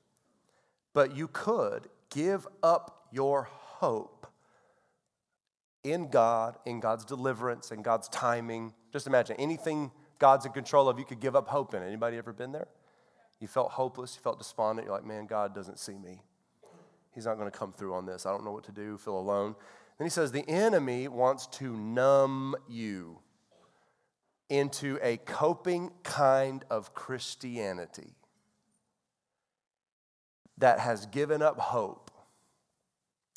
but 0.92 1.16
you 1.16 1.28
could 1.28 1.88
give 2.10 2.46
up 2.62 3.06
your 3.12 3.48
hope 3.52 4.26
in 5.84 6.10
God, 6.10 6.56
in 6.66 6.80
God's 6.80 7.04
deliverance, 7.04 7.70
in 7.70 7.80
God's 7.80 8.08
timing. 8.08 8.74
Just 8.92 9.06
imagine 9.06 9.36
anything 9.38 9.90
God's 10.18 10.44
in 10.44 10.52
control 10.52 10.88
of, 10.88 10.98
you 10.98 11.04
could 11.04 11.20
give 11.20 11.34
up 11.34 11.48
hope 11.48 11.74
in. 11.74 11.82
Anybody 11.82 12.16
ever 12.16 12.32
been 12.32 12.52
there? 12.52 12.68
You 13.42 13.48
felt 13.48 13.72
hopeless, 13.72 14.14
you 14.14 14.22
felt 14.22 14.38
despondent, 14.38 14.86
you're 14.86 14.94
like, 14.94 15.04
man, 15.04 15.26
God 15.26 15.52
doesn't 15.52 15.80
see 15.80 15.98
me. 15.98 16.22
He's 17.12 17.26
not 17.26 17.38
going 17.38 17.50
to 17.50 17.58
come 17.58 17.72
through 17.72 17.92
on 17.92 18.06
this. 18.06 18.24
I 18.24 18.30
don't 18.30 18.44
know 18.44 18.52
what 18.52 18.62
to 18.66 18.72
do, 18.72 18.96
feel 18.96 19.18
alone. 19.18 19.56
Then 19.98 20.06
he 20.06 20.10
says, 20.10 20.30
the 20.30 20.48
enemy 20.48 21.08
wants 21.08 21.48
to 21.58 21.76
numb 21.76 22.54
you 22.68 23.18
into 24.48 24.96
a 25.02 25.16
coping 25.16 25.90
kind 26.04 26.64
of 26.70 26.94
Christianity 26.94 28.14
that 30.58 30.78
has 30.78 31.06
given 31.06 31.42
up 31.42 31.58
hope 31.58 32.12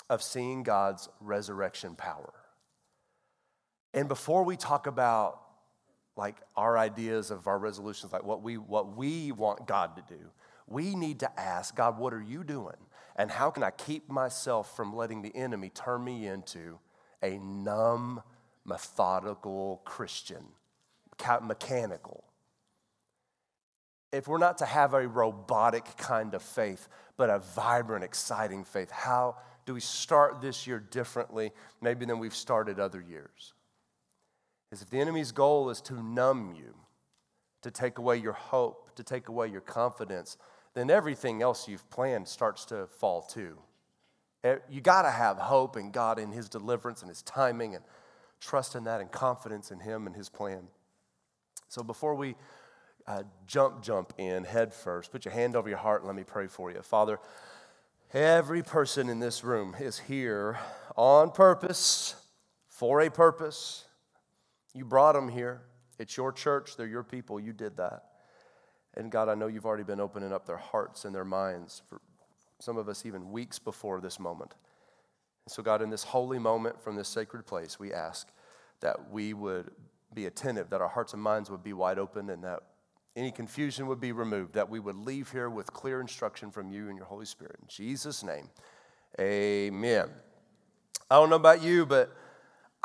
of 0.07 0.21
seeing 0.21 0.61
God's 0.61 1.09
resurrection 1.19 1.95
power. 1.95 2.31
And 3.91 4.07
before 4.07 4.43
we 4.43 4.55
talk 4.55 4.85
about 4.85 5.41
like 6.17 6.37
our 6.55 6.77
ideas 6.77 7.31
of 7.31 7.47
our 7.47 7.59
resolutions, 7.59 8.13
like 8.13 8.23
what 8.23 8.41
we, 8.41 8.57
what 8.57 8.95
we 8.95 9.31
want 9.31 9.67
God 9.67 9.95
to 9.97 10.03
do, 10.07 10.21
we 10.67 10.95
need 10.95 11.19
to 11.19 11.39
ask 11.39 11.75
God, 11.75 11.97
what 11.97 12.13
are 12.13 12.21
you 12.21 12.43
doing? 12.43 12.77
And 13.15 13.29
how 13.31 13.49
can 13.49 13.63
I 13.63 13.71
keep 13.71 14.09
myself 14.09 14.75
from 14.75 14.95
letting 14.95 15.21
the 15.21 15.35
enemy 15.35 15.69
turn 15.69 16.03
me 16.03 16.27
into 16.27 16.79
a 17.21 17.37
numb, 17.37 18.21
methodical 18.65 19.81
Christian, 19.85 20.45
mechanical? 21.41 22.23
If 24.11 24.27
we're 24.27 24.37
not 24.37 24.59
to 24.59 24.65
have 24.65 24.93
a 24.93 25.07
robotic 25.07 25.97
kind 25.97 26.33
of 26.33 26.41
faith, 26.41 26.87
but 27.17 27.29
a 27.29 27.39
vibrant, 27.39 28.03
exciting 28.03 28.63
faith, 28.63 28.89
how 28.89 29.35
do 29.65 29.73
we 29.73 29.81
start 29.81 30.41
this 30.41 30.67
year 30.67 30.79
differently, 30.79 31.51
maybe 31.81 32.05
than 32.05 32.19
we've 32.19 32.35
started 32.35 32.79
other 32.79 33.01
years? 33.01 33.54
Is 34.75 34.81
if 34.81 34.89
the 34.89 34.99
enemy's 34.99 35.31
goal 35.31 35.69
is 35.69 35.79
to 35.79 36.03
numb 36.03 36.53
you, 36.55 36.75
to 37.61 37.71
take 37.71 37.97
away 37.97 38.17
your 38.17 38.33
hope, 38.33 38.93
to 38.95 39.03
take 39.03 39.29
away 39.29 39.47
your 39.47 39.61
confidence, 39.61 40.37
then 40.73 40.89
everything 40.89 41.41
else 41.41 41.67
you've 41.67 41.89
planned 41.89 42.27
starts 42.27 42.65
to 42.65 42.85
fall 42.87 43.21
too. 43.21 43.57
You 44.69 44.81
got 44.81 45.03
to 45.03 45.11
have 45.11 45.37
hope 45.37 45.77
in 45.77 45.91
God 45.91 46.19
and 46.19 46.33
His 46.33 46.49
deliverance 46.49 47.01
and 47.01 47.09
His 47.09 47.21
timing 47.21 47.73
and 47.73 47.83
trust 48.39 48.75
in 48.75 48.83
that 48.83 48.99
and 49.01 49.09
confidence 49.11 49.71
in 49.71 49.79
Him 49.79 50.05
and 50.07 50.15
His 50.15 50.29
plan. 50.29 50.67
So 51.69 51.81
before 51.81 52.13
we 52.13 52.35
uh, 53.07 53.23
jump, 53.47 53.81
jump 53.81 54.13
in 54.17 54.43
head 54.43 54.73
first, 54.73 55.11
put 55.11 55.25
your 55.25 55.33
hand 55.33 55.55
over 55.55 55.69
your 55.69 55.77
heart 55.77 56.01
and 56.01 56.07
let 56.07 56.15
me 56.15 56.23
pray 56.23 56.47
for 56.47 56.69
you. 56.69 56.81
Father, 56.81 57.19
every 58.13 58.61
person 58.61 59.09
in 59.09 59.19
this 59.19 59.43
room 59.43 59.75
is 59.79 59.99
here 59.99 60.59
on 60.95 61.31
purpose, 61.31 62.15
for 62.67 63.01
a 63.01 63.09
purpose 63.09 63.84
you 64.75 64.85
brought 64.85 65.13
them 65.13 65.29
here. 65.29 65.61
It's 65.97 66.17
your 66.17 66.31
church, 66.31 66.75
they're 66.75 66.87
your 66.87 67.03
people. 67.03 67.39
You 67.39 67.53
did 67.53 67.77
that. 67.77 68.03
And 68.95 69.11
God, 69.11 69.29
I 69.29 69.35
know 69.35 69.47
you've 69.47 69.65
already 69.65 69.83
been 69.83 69.99
opening 69.99 70.31
up 70.31 70.45
their 70.45 70.57
hearts 70.57 71.05
and 71.05 71.15
their 71.15 71.25
minds 71.25 71.81
for 71.89 72.01
some 72.59 72.77
of 72.77 72.87
us 72.87 73.05
even 73.05 73.31
weeks 73.31 73.59
before 73.59 73.99
this 74.01 74.19
moment. 74.19 74.53
And 75.45 75.51
so, 75.51 75.63
God, 75.63 75.81
in 75.81 75.89
this 75.89 76.03
holy 76.03 76.39
moment 76.39 76.81
from 76.81 76.95
this 76.95 77.07
sacred 77.07 77.45
place, 77.45 77.79
we 77.79 77.93
ask 77.93 78.27
that 78.81 79.11
we 79.11 79.33
would 79.33 79.71
be 80.13 80.25
attentive, 80.25 80.69
that 80.69 80.81
our 80.81 80.87
hearts 80.87 81.13
and 81.13 81.21
minds 81.21 81.49
would 81.49 81.63
be 81.63 81.73
wide 81.73 81.99
open, 81.99 82.29
and 82.29 82.43
that 82.43 82.61
any 83.15 83.31
confusion 83.31 83.87
would 83.87 83.99
be 83.99 84.11
removed, 84.11 84.53
that 84.53 84.69
we 84.69 84.79
would 84.79 84.95
leave 84.95 85.31
here 85.31 85.49
with 85.49 85.71
clear 85.71 86.01
instruction 86.01 86.51
from 86.51 86.69
you 86.69 86.87
and 86.89 86.97
your 86.97 87.05
Holy 87.05 87.25
Spirit. 87.25 87.57
In 87.61 87.67
Jesus' 87.67 88.23
name, 88.23 88.49
amen. 89.19 90.09
I 91.09 91.15
don't 91.15 91.29
know 91.29 91.35
about 91.35 91.61
you, 91.61 91.85
but 91.85 92.15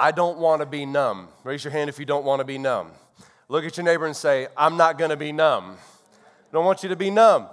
I 0.00 0.12
don't 0.12 0.38
want 0.38 0.62
to 0.62 0.66
be 0.66 0.86
numb. 0.86 1.28
Raise 1.44 1.62
your 1.62 1.72
hand 1.72 1.90
if 1.90 1.98
you 1.98 2.06
don't 2.06 2.24
want 2.24 2.40
to 2.40 2.44
be 2.46 2.56
numb. 2.56 2.90
Look 3.48 3.66
at 3.66 3.76
your 3.76 3.84
neighbor 3.84 4.06
and 4.06 4.16
say, 4.16 4.46
I'm 4.56 4.78
not 4.78 4.96
going 4.96 5.10
to 5.10 5.16
be 5.16 5.30
numb. 5.30 5.76
Don't 6.54 6.64
want 6.64 6.82
you 6.82 6.88
to 6.88 6.96
be 6.96 7.10
numb. 7.10 7.48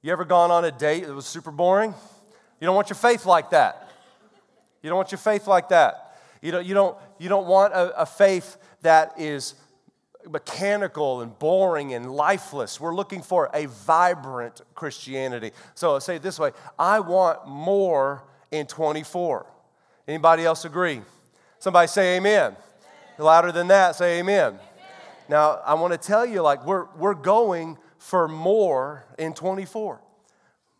You 0.00 0.10
ever 0.10 0.24
gone 0.24 0.50
on 0.50 0.64
a 0.64 0.70
date 0.70 1.06
that 1.06 1.12
was 1.12 1.26
super 1.26 1.50
boring? 1.50 1.92
You 2.60 2.64
don't 2.64 2.74
want 2.74 2.88
your 2.88 2.96
faith 2.96 3.26
like 3.26 3.50
that. 3.50 3.90
You 4.82 4.88
don't 4.88 4.96
want 4.96 5.12
your 5.12 5.18
faith 5.18 5.46
like 5.46 5.68
that. 5.68 6.18
You 6.40 6.50
don't, 6.50 6.64
you 6.64 6.72
don't, 6.72 6.96
you 7.18 7.28
don't 7.28 7.46
want 7.46 7.74
a, 7.74 8.00
a 8.00 8.06
faith 8.06 8.56
that 8.80 9.12
is 9.18 9.54
mechanical 10.26 11.20
and 11.20 11.38
boring 11.38 11.92
and 11.92 12.10
lifeless. 12.10 12.80
We're 12.80 12.94
looking 12.94 13.20
for 13.20 13.50
a 13.52 13.66
vibrant 13.66 14.62
Christianity. 14.74 15.50
So 15.74 15.96
I 15.96 15.98
say 15.98 16.16
it 16.16 16.22
this 16.22 16.38
way 16.38 16.52
I 16.78 17.00
want 17.00 17.46
more 17.46 18.24
in 18.50 18.66
24. 18.66 19.44
Anybody 20.06 20.46
else 20.46 20.64
agree? 20.64 21.02
Somebody 21.60 21.88
say 21.88 22.16
amen. 22.16 22.52
amen. 22.52 22.56
Louder 23.18 23.50
than 23.50 23.68
that, 23.68 23.96
say 23.96 24.20
amen. 24.20 24.46
amen. 24.46 24.60
Now, 25.28 25.60
I 25.66 25.74
want 25.74 25.92
to 25.92 25.98
tell 25.98 26.24
you, 26.24 26.40
like, 26.40 26.64
we're, 26.64 26.86
we're 26.96 27.14
going 27.14 27.78
for 27.98 28.28
more 28.28 29.04
in 29.18 29.34
24. 29.34 30.00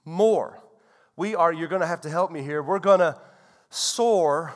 More. 0.04 0.58
We 1.16 1.34
are, 1.34 1.52
you're 1.52 1.68
going 1.68 1.80
to 1.80 1.86
have 1.86 2.02
to 2.02 2.10
help 2.10 2.30
me 2.30 2.42
here. 2.42 2.62
We're 2.62 2.78
going 2.78 3.00
to 3.00 3.18
soar 3.70 4.54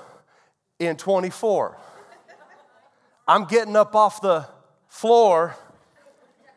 in 0.79 0.97
24. 0.97 1.76
I'm 3.26 3.45
getting 3.47 3.75
up 3.75 3.97
off 3.97 4.21
the 4.21 4.47
floor 4.88 5.57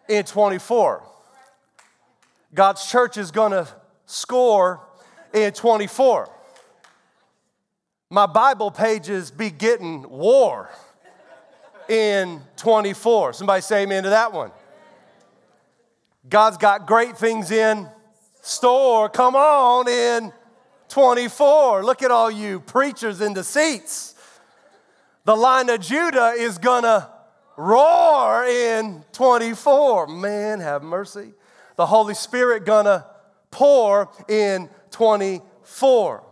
in 0.08 0.26
24. 0.26 1.04
God's 2.54 2.86
church 2.90 3.18
is 3.18 3.32
going 3.32 3.52
to 3.52 3.68
score 4.06 4.80
in 5.34 5.52
24 5.54 6.35
my 8.16 8.26
Bible 8.26 8.72
pages 8.72 9.30
be 9.30 9.50
getting 9.50 10.10
war 10.10 10.70
in 11.90 12.42
24. 12.56 13.34
Somebody 13.34 13.62
say 13.62 13.84
amen 13.84 14.04
to 14.04 14.10
that 14.12 14.32
one. 14.32 14.52
God's 16.30 16.56
got 16.56 16.88
great 16.88 17.18
things 17.18 17.52
in 17.52 17.90
store. 18.42 19.10
Come 19.10 19.36
on 19.36 19.90
in 19.90 20.32
24. 20.88 21.84
Look 21.84 22.02
at 22.04 22.10
all 22.10 22.32
you 22.32 22.62
preachers 22.62 23.20
in 23.20 23.34
the 23.34 23.44
seats. 23.44 24.16
The 25.26 25.36
Lion 25.36 25.70
of 25.70 25.82
Judah 25.82 26.36
is 26.38 26.58
gonna 26.58 27.10
roar 27.58 28.46
in 28.46 29.04
24. 29.12 30.08
Man, 30.08 30.62
have 30.62 30.84
mercy. 30.84 31.34
The 31.76 31.86
Holy 31.86 32.14
Spirit 32.14 32.64
gonna 32.64 33.06
pour 33.52 34.10
in 34.30 34.70
24. 34.92 36.25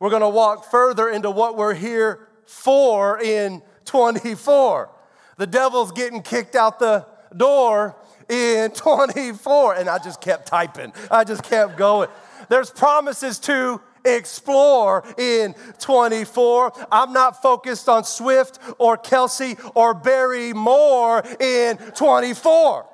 We're 0.00 0.10
going 0.10 0.22
to 0.22 0.28
walk 0.28 0.70
further 0.70 1.10
into 1.10 1.30
what 1.30 1.56
we're 1.56 1.74
here 1.74 2.26
for 2.46 3.20
in 3.20 3.62
24. 3.84 4.90
The 5.36 5.46
devil's 5.46 5.92
getting 5.92 6.22
kicked 6.22 6.56
out 6.56 6.78
the 6.78 7.06
door 7.36 7.94
in 8.28 8.70
24. 8.74 9.74
And 9.74 9.88
I 9.88 9.98
just 9.98 10.20
kept 10.20 10.48
typing, 10.48 10.92
I 11.10 11.24
just 11.24 11.42
kept 11.44 11.76
going. 11.76 12.08
There's 12.48 12.70
promises 12.70 13.38
to 13.40 13.80
explore 14.04 15.04
in 15.18 15.54
24. 15.78 16.72
I'm 16.90 17.12
not 17.12 17.42
focused 17.42 17.88
on 17.88 18.04
Swift 18.04 18.58
or 18.78 18.96
Kelce 18.96 19.58
or 19.74 19.92
Barry 19.92 20.54
Moore 20.54 21.22
in 21.38 21.76
24. 21.76 22.86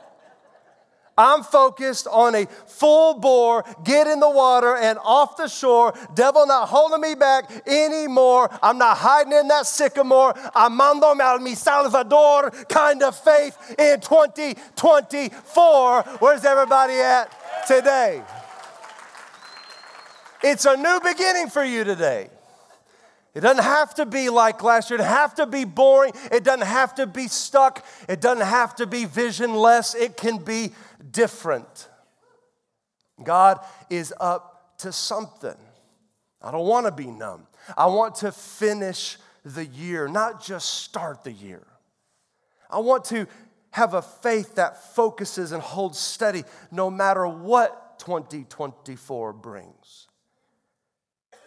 I'm 1.18 1.42
focused 1.42 2.06
on 2.06 2.35
a 2.35 2.46
full 2.66 3.14
bore, 3.14 3.64
get 3.85 4.06
in 4.06 4.20
the 4.20 4.30
water 4.30 4.76
and 4.76 4.99
off 5.02 5.37
the 5.37 5.49
shore. 5.49 5.94
Devil 6.14 6.46
not 6.46 6.68
holding 6.68 7.00
me 7.00 7.14
back 7.14 7.50
anymore. 7.66 8.50
I'm 8.62 8.78
not 8.78 8.99
hiding 8.99 9.32
in 9.32 9.49
that 9.49 9.66
sycamore. 9.66 10.35
Amando 10.54 11.18
al 11.18 11.38
mi 11.38 11.54
Salvador 11.54 12.50
kind 12.68 13.02
of 13.02 13.16
faith 13.16 13.56
in 13.78 14.00
2024. 14.00 16.02
Where's 16.18 16.44
everybody 16.44 16.94
at 16.94 17.32
today? 17.66 18.23
It's 20.42 20.66
a 20.66 20.76
new 20.76 21.00
beginning 21.02 21.49
for 21.49 21.64
you 21.64 21.85
today. 21.85 22.28
It 23.37 23.40
doesn't 23.40 23.64
have 23.64 23.93
to 23.97 24.07
be 24.07 24.31
like 24.31 24.62
last 24.62 24.88
year. 24.88 24.99
It 24.99 25.02
doesn't 25.02 25.14
have 25.14 25.35
to 25.35 25.47
be 25.47 25.64
boring. 25.64 26.14
It 26.33 26.43
doesn't 26.43 26.66
have 26.66 26.95
to 26.95 27.07
be 27.07 27.28
stuck. 27.28 27.85
It 28.09 28.23
doesn't 28.23 28.47
have 28.47 28.75
to 28.76 28.87
be 28.87 29.05
visionless. 29.05 29.95
It 29.95 30.16
can 30.16 30.38
be 30.38 30.71
different. 31.11 31.90
God 33.23 33.61
is 33.90 34.14
up 34.19 34.78
to 34.78 34.90
something. 34.90 35.55
I 36.40 36.50
don't 36.50 36.66
want 36.66 36.87
to 36.87 36.93
be 36.93 37.09
numb. 37.09 37.47
I 37.76 37.88
want 37.88 38.14
to 38.16 38.33
finish 38.33 39.19
the 39.45 39.66
year, 39.66 40.09
not 40.09 40.43
just 40.43 40.71
start 40.71 41.23
the 41.23 41.33
year. 41.33 41.66
I 42.71 42.78
want 42.78 43.05
to 43.07 43.26
have 43.71 43.93
a 43.93 44.00
faith 44.00 44.55
that 44.55 44.95
focuses 44.95 45.52
and 45.52 45.62
holds 45.62 45.99
steady 45.99 46.45
no 46.71 46.88
matter 46.88 47.28
what 47.28 47.99
2024 47.99 49.35
brings. 49.35 50.07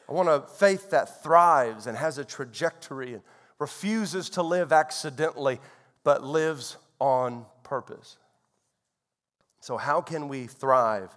I 0.10 0.14
want 0.14 0.28
a 0.28 0.42
faith 0.42 0.90
that 0.90 1.22
thrives 1.22 1.86
and 1.86 1.96
has 1.96 2.18
a 2.18 2.26
trajectory 2.26 3.14
and 3.14 3.22
refuses 3.60 4.32
to 4.32 4.42
live 4.42 4.74
accidentally, 4.74 5.60
but 6.04 6.24
lives 6.24 6.78
on 7.00 7.46
purpose. 7.64 8.18
So, 9.60 9.78
how 9.78 10.02
can 10.02 10.28
we 10.28 10.48
thrive 10.48 11.16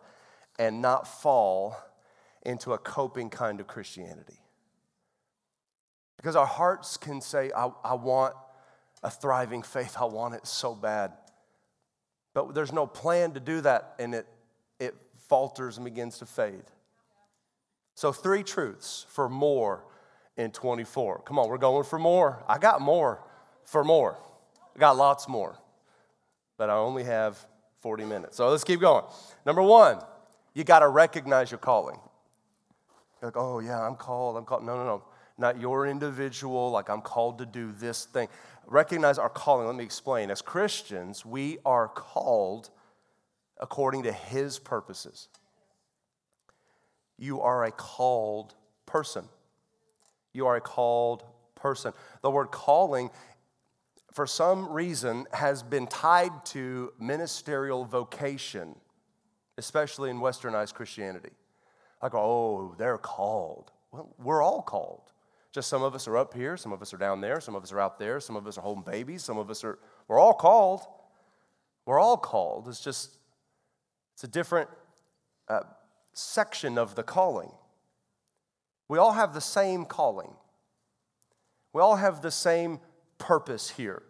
and 0.59 0.83
not 0.83 1.09
fall 1.09 1.77
into 2.43 2.75
a 2.75 2.79
coping 2.79 3.31
kind 3.31 3.61
of 3.61 3.67
Christianity? 3.67 4.41
Because 6.19 6.37
our 6.37 6.47
hearts 6.47 6.99
can 6.99 7.23
say, 7.23 7.51
I, 7.57 7.71
I 7.83 7.95
want 7.95 8.35
a 9.03 9.11
thriving 9.11 9.63
faith, 9.63 9.97
I 9.99 10.05
want 10.05 10.35
it 10.35 10.47
so 10.47 10.75
bad. 10.75 11.13
But 12.35 12.55
there's 12.55 12.73
no 12.73 12.87
plan 12.87 13.33
to 13.33 13.41
do 13.41 13.63
that, 13.63 13.95
and 13.99 14.15
it, 14.15 14.27
it 14.79 14.95
falters 15.29 15.79
and 15.79 15.85
begins 15.85 16.19
to 16.19 16.27
fade. 16.27 16.65
So, 17.95 18.13
three 18.13 18.43
truths 18.43 19.07
for 19.09 19.29
more 19.29 19.85
in 20.37 20.51
24. 20.51 21.23
Come 21.25 21.39
on, 21.39 21.49
we're 21.49 21.59
going 21.59 21.85
for 21.85 21.99
more. 21.99 22.43
I 22.49 22.59
got 22.59 22.81
more 22.81 23.23
for 23.65 23.85
more. 23.85 24.19
I 24.75 24.79
got 24.79 24.97
lots 24.97 25.29
more, 25.29 25.59
but 26.57 26.71
I 26.71 26.75
only 26.75 27.05
have 27.05 27.45
40 27.81 28.05
minutes. 28.05 28.37
So 28.37 28.49
let's 28.49 28.65
keep 28.65 28.81
going. 28.81 29.05
Number 29.45 29.63
one, 29.63 29.99
you 30.55 30.65
got 30.65 30.81
to 30.81 30.89
recognize 30.89 31.51
your 31.51 31.59
calling. 31.59 31.99
You're 33.21 33.29
like, 33.29 33.37
oh, 33.37 33.59
yeah, 33.59 33.81
I'm 33.81 33.97
called. 33.97 34.37
I'm 34.37 34.45
called. 34.45 34.65
No, 34.65 34.77
no, 34.77 34.85
no. 34.85 35.05
Not 35.39 35.61
your 35.61 35.87
individual, 35.87 36.71
like 36.71 36.89
I'm 36.89 37.01
called 37.01 37.39
to 37.39 37.47
do 37.47 37.73
this 37.73 38.05
thing. 38.05 38.29
Recognize 38.67 39.19
our 39.19 39.29
calling. 39.29 39.67
Let 39.67 39.77
me 39.77 39.85
explain. 39.85 40.31
As 40.31 40.41
Christians, 40.43 41.27
we 41.27 41.59
are 41.65 41.89
called 41.89 42.71
according 43.59 44.05
to 44.05 44.13
His 44.13 44.59
purposes. 44.59 45.29
You 47.23 47.41
are 47.41 47.63
a 47.63 47.71
called 47.71 48.53
person. 48.85 49.29
You 50.33 50.49
are 50.49 50.57
a 50.57 50.61
called 50.61 51.23
person. 51.55 51.93
The 52.21 52.33
word 52.33 52.51
calling, 52.51 53.11
for 54.13 54.27
some 54.27 54.69
reason, 54.69 55.27
has 55.33 55.63
been 55.63 55.87
tied 55.87 56.45
to 56.47 56.93
ministerial 56.99 57.85
vocation, 57.85 58.75
especially 59.57 60.11
in 60.11 60.19
westernized 60.19 60.75
Christianity. 60.75 61.31
Like, 62.03 62.13
oh, 62.13 62.75
they're 62.77 62.99
called. 62.99 63.71
Well, 63.93 64.13
we're 64.19 64.43
all 64.43 64.61
called. 64.61 65.13
Just 65.53 65.69
some 65.69 65.85
of 65.85 65.95
us 65.95 66.09
are 66.09 66.17
up 66.17 66.35
here, 66.35 66.57
some 66.57 66.73
of 66.73 66.83
us 66.83 66.93
are 66.93 66.99
down 66.99 67.21
there, 67.21 67.41
some 67.41 67.55
of 67.55 67.63
us 67.63 67.71
are 67.71 67.79
out 67.79 68.01
there, 68.01 68.19
some 68.19 68.35
of 68.35 68.49
us 68.49 68.59
are 68.59 68.63
holding 68.63 68.83
babies, 68.83 69.23
some 69.23 69.39
of 69.39 69.49
us 69.49 69.63
are, 69.63 69.79
we're 70.09 70.19
all 70.19 70.35
called. 70.35 70.81
We're 71.87 72.01
all 72.01 72.17
called. 72.17 72.67
It's 72.67 72.83
just, 72.83 73.17
it's 74.15 74.25
a 74.25 74.29
different 74.29 74.69
uh, 75.47 75.61
section 76.13 76.79
of 76.79 76.95
the 76.95 77.03
calling. 77.03 77.53
We 78.89 78.99
all 78.99 79.13
have 79.13 79.35
the 79.35 79.41
same 79.41 79.85
calling. 79.85 80.35
We 81.73 81.81
all 81.81 81.97
have 81.97 82.21
the 82.21 82.31
same 82.31 82.81
purpose 83.19 83.71
here. 83.71 84.03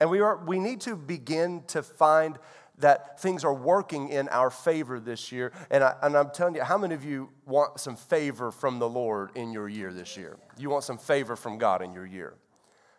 And 0.00 0.10
we, 0.10 0.20
are, 0.20 0.42
we 0.44 0.58
need 0.58 0.80
to 0.82 0.96
begin 0.96 1.62
to 1.68 1.82
find 1.82 2.38
that 2.78 3.20
things 3.20 3.44
are 3.44 3.54
working 3.54 4.08
in 4.08 4.28
our 4.28 4.50
favor 4.50 4.98
this 4.98 5.30
year. 5.30 5.52
And, 5.70 5.84
I, 5.84 5.94
and 6.02 6.16
I'm 6.16 6.30
telling 6.30 6.54
you, 6.54 6.62
how 6.62 6.78
many 6.78 6.94
of 6.94 7.04
you 7.04 7.30
want 7.46 7.78
some 7.78 7.96
favor 7.96 8.50
from 8.50 8.78
the 8.78 8.88
Lord 8.88 9.30
in 9.36 9.52
your 9.52 9.68
year 9.68 9.92
this 9.92 10.16
year? 10.16 10.38
You 10.58 10.70
want 10.70 10.84
some 10.84 10.98
favor 10.98 11.36
from 11.36 11.58
God 11.58 11.82
in 11.82 11.92
your 11.92 12.06
year. 12.06 12.34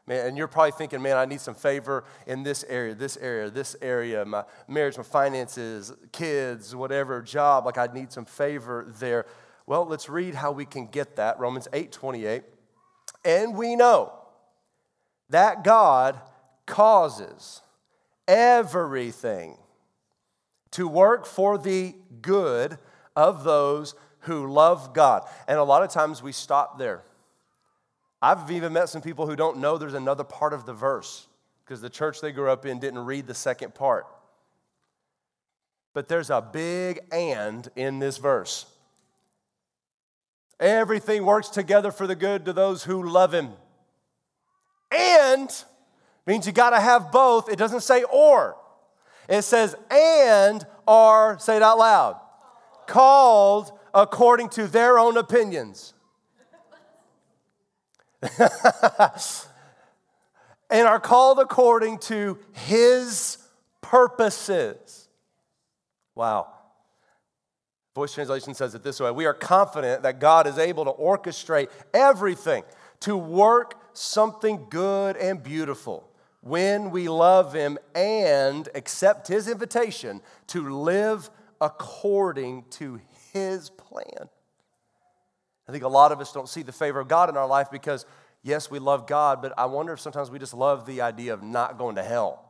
Man, 0.05 0.27
and 0.27 0.37
you're 0.37 0.47
probably 0.47 0.71
thinking, 0.71 1.01
man, 1.01 1.15
I 1.15 1.25
need 1.25 1.39
some 1.39 1.55
favor 1.55 2.03
in 2.27 2.43
this 2.43 2.65
area, 2.67 2.93
this 2.93 3.15
area, 3.17 3.49
this 3.49 3.75
area, 3.81 4.25
my 4.25 4.43
marriage, 4.67 4.97
my 4.97 5.03
finances, 5.03 5.93
kids, 6.11 6.75
whatever, 6.75 7.21
job. 7.21 7.65
Like 7.65 7.77
I 7.77 7.87
need 7.87 8.11
some 8.11 8.25
favor 8.25 8.85
there. 8.99 9.25
Well, 9.65 9.85
let's 9.85 10.09
read 10.09 10.35
how 10.35 10.51
we 10.51 10.65
can 10.65 10.87
get 10.87 11.15
that. 11.15 11.39
Romans 11.39 11.67
8 11.71 11.91
28. 11.91 12.43
And 13.23 13.55
we 13.55 13.77
know 13.77 14.11
that 15.29 15.63
God 15.63 16.19
causes 16.65 17.61
everything 18.27 19.57
to 20.71 20.87
work 20.87 21.25
for 21.25 21.57
the 21.57 21.95
good 22.21 22.77
of 23.15 23.43
those 23.43 23.95
who 24.21 24.51
love 24.51 24.93
God. 24.93 25.27
And 25.47 25.59
a 25.59 25.63
lot 25.63 25.83
of 25.83 25.89
times 25.89 26.21
we 26.21 26.31
stop 26.31 26.77
there. 26.77 27.03
I've 28.23 28.49
even 28.51 28.71
met 28.71 28.87
some 28.87 29.01
people 29.01 29.27
who 29.27 29.35
don't 29.35 29.57
know 29.57 29.77
there's 29.77 29.93
another 29.93 30.23
part 30.23 30.53
of 30.53 30.65
the 30.65 30.71
verse 30.71 31.27
because 31.65 31.81
the 31.81 31.89
church 31.89 32.21
they 32.21 32.31
grew 32.31 32.49
up 32.49 32.65
in 32.65 32.79
didn't 32.79 33.03
read 33.03 33.27
the 33.27 33.33
second 33.33 33.75
part. 33.75 34.07
But 35.93 36.07
there's 36.07 36.29
a 36.29 36.41
big 36.41 37.01
and 37.11 37.69
in 37.75 37.99
this 37.99 38.17
verse. 38.17 38.65
Everything 40.57 41.25
works 41.25 41.49
together 41.49 41.91
for 41.91 42.07
the 42.07 42.15
good 42.15 42.45
to 42.45 42.53
those 42.53 42.85
who 42.85 43.03
love 43.03 43.33
him. 43.33 43.49
And 44.89 45.49
means 46.25 46.47
you 46.47 46.53
got 46.53 46.69
to 46.69 46.79
have 46.79 47.11
both. 47.11 47.49
It 47.49 47.57
doesn't 47.57 47.81
say 47.81 48.03
or. 48.03 48.55
It 49.27 49.41
says 49.41 49.75
and 49.91 50.65
are, 50.87 51.37
say 51.39 51.57
it 51.57 51.61
out 51.61 51.77
loud, 51.77 52.21
called 52.87 53.77
according 53.93 54.47
to 54.49 54.67
their 54.67 54.97
own 54.97 55.17
opinions. 55.17 55.93
and 60.69 60.87
are 60.87 60.99
called 60.99 61.39
according 61.39 61.99
to 61.99 62.37
his 62.51 63.37
purposes. 63.81 65.07
Wow. 66.15 66.47
Voice 67.95 68.13
translation 68.13 68.53
says 68.53 68.73
it 68.73 68.83
this 68.83 68.99
way 68.99 69.11
We 69.11 69.25
are 69.25 69.33
confident 69.33 70.03
that 70.03 70.19
God 70.19 70.47
is 70.47 70.57
able 70.57 70.85
to 70.85 70.91
orchestrate 70.91 71.69
everything 71.93 72.63
to 73.01 73.15
work 73.15 73.79
something 73.93 74.65
good 74.69 75.17
and 75.17 75.43
beautiful 75.43 76.09
when 76.41 76.91
we 76.91 77.07
love 77.07 77.53
Him 77.53 77.77
and 77.93 78.67
accept 78.75 79.27
His 79.27 79.47
invitation 79.47 80.21
to 80.47 80.69
live 80.69 81.29
according 81.61 82.65
to 82.71 82.99
His 83.31 83.69
plan. 83.69 84.29
I 85.67 85.71
think 85.71 85.83
a 85.83 85.89
lot 85.89 86.11
of 86.11 86.19
us 86.19 86.33
don't 86.33 86.49
see 86.49 86.61
the 86.61 86.71
favor 86.71 86.99
of 86.99 87.07
God 87.07 87.29
in 87.29 87.37
our 87.37 87.47
life 87.47 87.69
because, 87.71 88.05
yes, 88.41 88.69
we 88.69 88.79
love 88.79 89.07
God, 89.07 89.41
but 89.41 89.53
I 89.57 89.65
wonder 89.65 89.93
if 89.93 89.99
sometimes 89.99 90.29
we 90.29 90.39
just 90.39 90.53
love 90.53 90.85
the 90.85 91.01
idea 91.01 91.33
of 91.33 91.41
not 91.41 91.77
going 91.77 91.95
to 91.95 92.03
hell. 92.03 92.43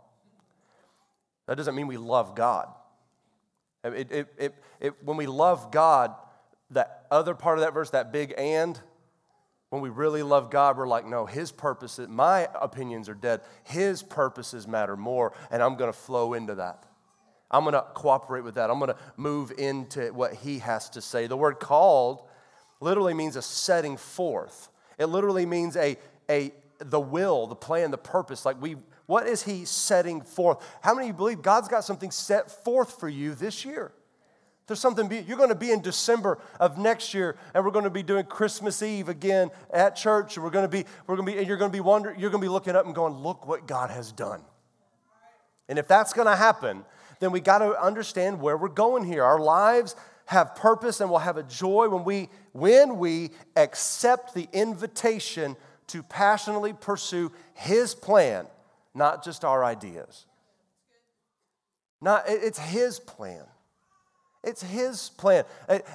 That 1.48 1.58
doesn't 1.58 1.76
mean 1.76 1.88
we 1.88 1.98
love 1.98 2.36
God. 2.36 2.70
It, 3.84 4.12
it, 4.12 4.34
it, 4.38 4.56
it, 4.80 4.94
when 5.04 5.18
we 5.18 5.28
love 5.28 5.72
God, 5.72 6.16
that 6.72 7.06
other 7.12 7.36
part 7.36 7.58
of 7.58 7.66
that 7.66 7.74
verse, 7.74 7.90
that 7.92 8.12
big 8.12 8.34
and, 8.38 8.80
when 9.70 9.82
we 9.82 9.90
really 9.90 10.22
love 10.22 10.52
God, 10.52 10.78
we're 10.78 10.88
like, 10.88 11.06
no, 11.06 11.26
His 11.26 11.52
purposes, 11.52 12.08
my 12.08 12.48
opinions 12.62 13.10
are 13.10 13.16
dead. 13.16 13.42
His 13.64 14.04
purposes 14.04 14.68
matter 14.68 14.96
more, 14.96 15.34
and 15.50 15.64
I'm 15.64 15.76
going 15.76 15.92
to 15.92 15.98
flow 15.98 16.34
into 16.34 16.56
that. 16.56 16.86
I'm 17.50 17.64
going 17.64 17.74
to 17.74 17.86
cooperate 17.94 18.44
with 18.44 18.56
that. 18.56 18.70
I'm 18.70 18.80
going 18.80 18.92
to 18.92 18.98
move 19.18 19.52
into 19.58 20.14
what 20.14 20.36
He 20.36 20.60
has 20.60 20.90
to 20.92 21.02
say. 21.02 21.26
The 21.26 21.38
word 21.38 21.60
called 21.60 22.22
literally 22.84 23.14
means 23.14 23.36
a 23.36 23.42
setting 23.42 23.98
forth. 23.98 24.70
It 25.00 25.08
literally 25.08 25.46
means 25.46 25.76
a, 25.76 25.98
a 26.30 26.52
the 26.80 27.00
will, 27.00 27.48
the 27.48 27.56
plan, 27.56 27.92
the 27.92 27.98
purpose. 27.98 28.46
Like 28.46 28.62
we, 28.62 28.76
what 29.06 29.26
is 29.28 29.44
He 29.44 29.66
setting 29.66 30.22
forth? 30.22 30.64
How 30.82 30.94
many 30.94 31.08
of 31.08 31.14
you 31.14 31.18
believe 31.18 31.42
God's 31.42 31.68
got 31.68 31.84
something 31.84 32.12
set 32.12 32.52
forth 32.64 33.00
for 33.00 33.10
you 33.10 33.34
this 33.34 33.66
year? 33.66 33.92
There's 34.66 34.80
something, 34.80 35.10
be, 35.10 35.20
you're 35.20 35.38
going 35.38 35.50
to 35.50 35.56
be 35.56 35.72
in 35.72 35.82
December 35.82 36.40
of 36.58 36.78
next 36.78 37.14
year, 37.14 37.36
and 37.54 37.66
we're 37.66 37.72
going 37.72 37.84
to 37.84 37.90
be 37.90 38.04
doing 38.04 38.26
Christmas 38.26 38.82
Eve 38.82 39.10
again 39.10 39.50
at 39.72 39.98
church, 39.98 40.38
and 40.38 40.44
we're 40.44 40.52
going 40.52 40.64
to 40.64 40.70
be, 40.70 40.86
we're 41.06 41.18
going 41.18 41.26
to 41.26 41.34
be, 41.34 41.38
and 41.38 41.48
you're 41.48 41.58
going 41.58 41.70
to 41.70 41.76
be 41.76 41.82
wondering, 41.82 42.18
you're 42.18 42.30
going 42.30 42.42
to 42.42 42.46
be 42.46 42.52
looking 42.52 42.76
up 42.76 42.86
and 42.86 42.96
going, 42.96 43.14
look 43.14 43.46
what 43.46 43.68
God 43.68 43.90
has 43.90 44.14
done. 44.14 44.42
And 45.68 45.78
if 45.78 45.88
that's 45.88 46.14
going 46.14 46.28
to 46.28 46.36
happen, 46.36 46.86
then 47.20 47.32
we 47.32 47.42
got 47.42 47.60
to 47.60 47.78
understand 47.82 48.40
where 48.40 48.56
we're 48.56 48.70
going 48.70 49.04
here. 49.04 49.24
Our 49.24 49.40
lives 49.40 49.98
have 50.34 50.56
purpose 50.56 51.00
and 51.00 51.10
will 51.10 51.20
have 51.20 51.38
a 51.38 51.44
joy 51.44 51.88
when 51.88 52.04
we, 52.04 52.30
when 52.52 52.98
we 52.98 53.32
accept 53.56 54.34
the 54.34 54.48
invitation 54.52 55.56
to 55.88 56.04
passionately 56.04 56.74
pursue 56.74 57.32
His 57.54 57.96
plan, 57.96 58.48
not 58.94 59.24
just 59.24 59.46
our 59.46 59.64
ideas. 59.64 60.26
Not, 62.02 62.26
it's 62.28 62.60
His 62.60 63.00
plan. 63.00 63.44
It's 64.44 64.62
His 64.62 65.10
plan. 65.12 65.46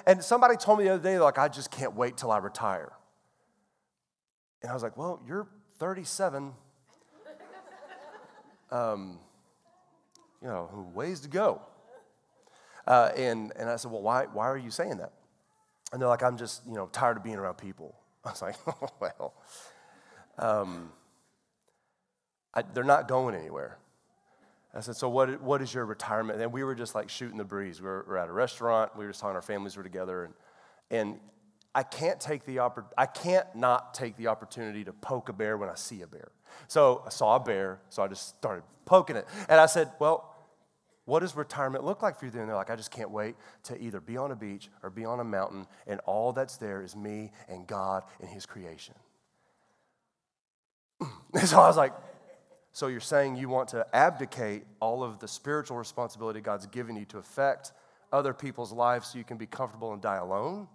And 0.07 0.23
somebody 0.23 0.57
told 0.57 0.79
me 0.79 0.85
the 0.85 0.95
other 0.95 1.03
day, 1.03 1.19
like, 1.19 1.37
I 1.37 1.47
just 1.47 1.69
can't 1.69 1.95
wait 1.95 2.17
till 2.17 2.31
I 2.31 2.39
retire. 2.39 2.91
And 4.61 4.71
I 4.71 4.73
was 4.73 4.83
like, 4.83 4.97
well, 4.97 5.21
you're 5.27 5.47
37. 5.77 6.53
Um, 8.71 9.19
you 10.41 10.47
know, 10.47 10.91
ways 10.93 11.21
to 11.21 11.27
go. 11.27 11.61
Uh, 12.89 13.11
and, 13.15 13.53
and 13.55 13.69
I 13.69 13.75
said, 13.75 13.91
well, 13.91 14.01
why, 14.01 14.25
why 14.33 14.49
are 14.49 14.57
you 14.57 14.71
saying 14.71 14.97
that? 14.97 15.13
And 15.93 16.01
they're 16.01 16.09
like, 16.09 16.23
I'm 16.23 16.37
just, 16.37 16.63
you 16.67 16.73
know, 16.73 16.87
tired 16.87 17.17
of 17.17 17.23
being 17.23 17.37
around 17.37 17.55
people. 17.59 17.95
I 18.25 18.31
was 18.31 18.41
like, 18.41 18.55
oh, 18.67 18.89
well, 18.99 19.33
um, 20.39 20.91
I, 22.53 22.63
they're 22.73 22.83
not 22.83 23.07
going 23.07 23.35
anywhere. 23.35 23.77
I 24.73 24.81
said, 24.81 24.95
So, 24.95 25.09
what, 25.09 25.41
what 25.41 25.61
is 25.61 25.73
your 25.73 25.85
retirement? 25.85 26.41
And 26.41 26.51
we 26.51 26.63
were 26.63 26.75
just 26.75 26.93
like 26.95 27.09
shooting 27.09 27.37
the 27.37 27.43
breeze. 27.43 27.81
We 27.81 27.87
were, 27.87 28.05
we 28.07 28.11
were 28.11 28.17
at 28.17 28.29
a 28.29 28.31
restaurant. 28.31 28.95
We 28.95 29.05
were 29.05 29.11
just 29.11 29.21
talking, 29.21 29.35
our 29.35 29.41
families 29.41 29.75
were 29.77 29.83
together. 29.83 30.25
And, 30.25 30.33
and 30.91 31.19
I 31.73 31.83
can't 31.83 32.19
take 32.19 32.45
the 32.45 32.57
oppor- 32.57 32.91
I 32.97 33.05
can't 33.05 33.47
not 33.55 33.93
take 33.93 34.15
the 34.15 34.27
opportunity 34.27 34.83
to 34.83 34.93
poke 34.93 35.29
a 35.29 35.33
bear 35.33 35.57
when 35.57 35.69
I 35.69 35.75
see 35.75 36.01
a 36.01 36.07
bear. 36.07 36.29
So 36.67 37.03
I 37.05 37.09
saw 37.09 37.35
a 37.35 37.39
bear, 37.39 37.79
so 37.89 38.03
I 38.03 38.07
just 38.07 38.29
started 38.37 38.63
poking 38.85 39.15
it. 39.15 39.27
And 39.47 39.59
I 39.59 39.65
said, 39.65 39.91
Well, 39.99 40.28
what 41.09 41.21
does 41.21 41.35
retirement 41.35 41.83
look 41.83 42.03
like 42.03 42.19
for 42.19 42.25
you? 42.25 42.31
And 42.35 42.47
they're 42.47 42.55
like, 42.55 42.69
I 42.69 42.75
just 42.75 42.91
can't 42.91 43.09
wait 43.09 43.35
to 43.63 43.81
either 43.81 43.99
be 43.99 44.15
on 44.15 44.31
a 44.31 44.35
beach 44.35 44.69
or 44.83 44.91
be 44.91 45.05
on 45.05 45.19
a 45.19 45.23
mountain, 45.23 45.65
and 45.87 45.99
all 46.01 46.31
that's 46.31 46.57
there 46.57 46.83
is 46.83 46.95
me 46.95 47.31
and 47.49 47.65
God 47.65 48.03
and 48.21 48.29
His 48.29 48.45
creation. 48.45 48.93
so 51.45 51.59
I 51.59 51.67
was 51.67 51.77
like, 51.77 51.93
So 52.71 52.87
you're 52.87 52.99
saying 52.99 53.37
you 53.37 53.49
want 53.49 53.69
to 53.69 53.87
abdicate 53.91 54.65
all 54.79 55.03
of 55.03 55.17
the 55.17 55.27
spiritual 55.27 55.77
responsibility 55.77 56.41
God's 56.41 56.67
given 56.67 56.95
you 56.95 57.05
to 57.05 57.17
affect 57.17 57.73
other 58.13 58.33
people's 58.33 58.71
lives 58.71 59.07
so 59.07 59.17
you 59.17 59.23
can 59.23 59.37
be 59.37 59.47
comfortable 59.47 59.93
and 59.93 60.01
die 60.01 60.17
alone? 60.17 60.67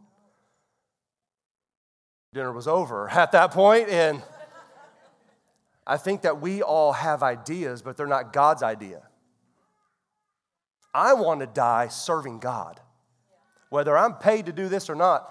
Dinner 2.33 2.53
was 2.53 2.67
over 2.67 3.09
at 3.13 3.31
that 3.33 3.53
point, 3.53 3.89
and 3.89 4.21
I 5.87 5.97
think 5.97 6.23
that 6.23 6.41
we 6.41 6.61
all 6.61 6.93
have 6.93 7.23
ideas, 7.23 7.83
but 7.83 7.97
they're 7.97 8.09
not 8.09 8.33
God's 8.33 8.65
idea. 8.65 9.03
I 10.95 11.15
want 11.15 11.41
to 11.41 11.47
die 11.47 11.89
serving 11.89 12.39
God. 12.39 12.81
Whether 13.69 13.99
I'm 13.99 14.15
paid 14.15 14.47
to 14.47 14.53
do 14.53 14.69
this 14.69 14.89
or 14.89 14.95
not, 14.95 15.31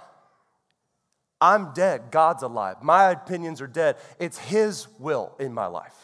I'm 1.39 1.73
dead. 1.73 2.11
God's 2.11 2.43
alive. 2.43 2.77
My 2.81 3.11
opinions 3.11 3.61
are 3.61 3.67
dead. 3.67 3.97
It's 4.19 4.37
His 4.37 4.87
will 4.99 5.35
in 5.39 5.53
my 5.53 5.67
life. 5.67 5.95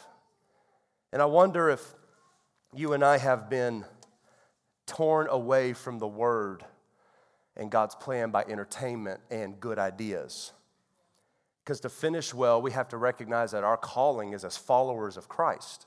And 1.12 1.22
I 1.22 1.26
wonder 1.26 1.70
if 1.70 1.82
you 2.74 2.94
and 2.94 3.04
I 3.04 3.18
have 3.18 3.50
been 3.50 3.84
torn 4.86 5.28
away 5.30 5.74
from 5.74 6.00
the 6.00 6.08
Word 6.08 6.64
and 7.56 7.70
God's 7.70 7.96
plan 7.96 8.32
by 8.32 8.44
entertainment 8.44 9.20
and 9.30 9.60
good 9.60 9.80
ideas. 9.80 10.54
Because 11.64 11.82
to 11.82 11.90
finish 11.90 12.34
well, 12.34 12.62
we 12.62 12.72
have 12.72 12.88
to 12.90 12.98
recognize 12.98 13.52
that 13.52 13.64
our 13.64 13.78
calling 13.78 14.34
is 14.34 14.44
as 14.44 14.58
followers 14.58 15.18
of 15.18 15.28
Christ. 15.28 15.86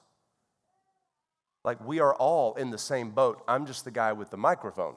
Like 1.64 1.85
we 1.85 2.01
are 2.01 2.14
all 2.14 2.55
in 2.55 2.70
the 2.70 2.79
same 2.79 3.11
boat. 3.11 3.42
I'm 3.46 3.66
just 3.66 3.85
the 3.85 3.90
guy 3.90 4.12
with 4.12 4.31
the 4.31 4.37
microphone. 4.37 4.94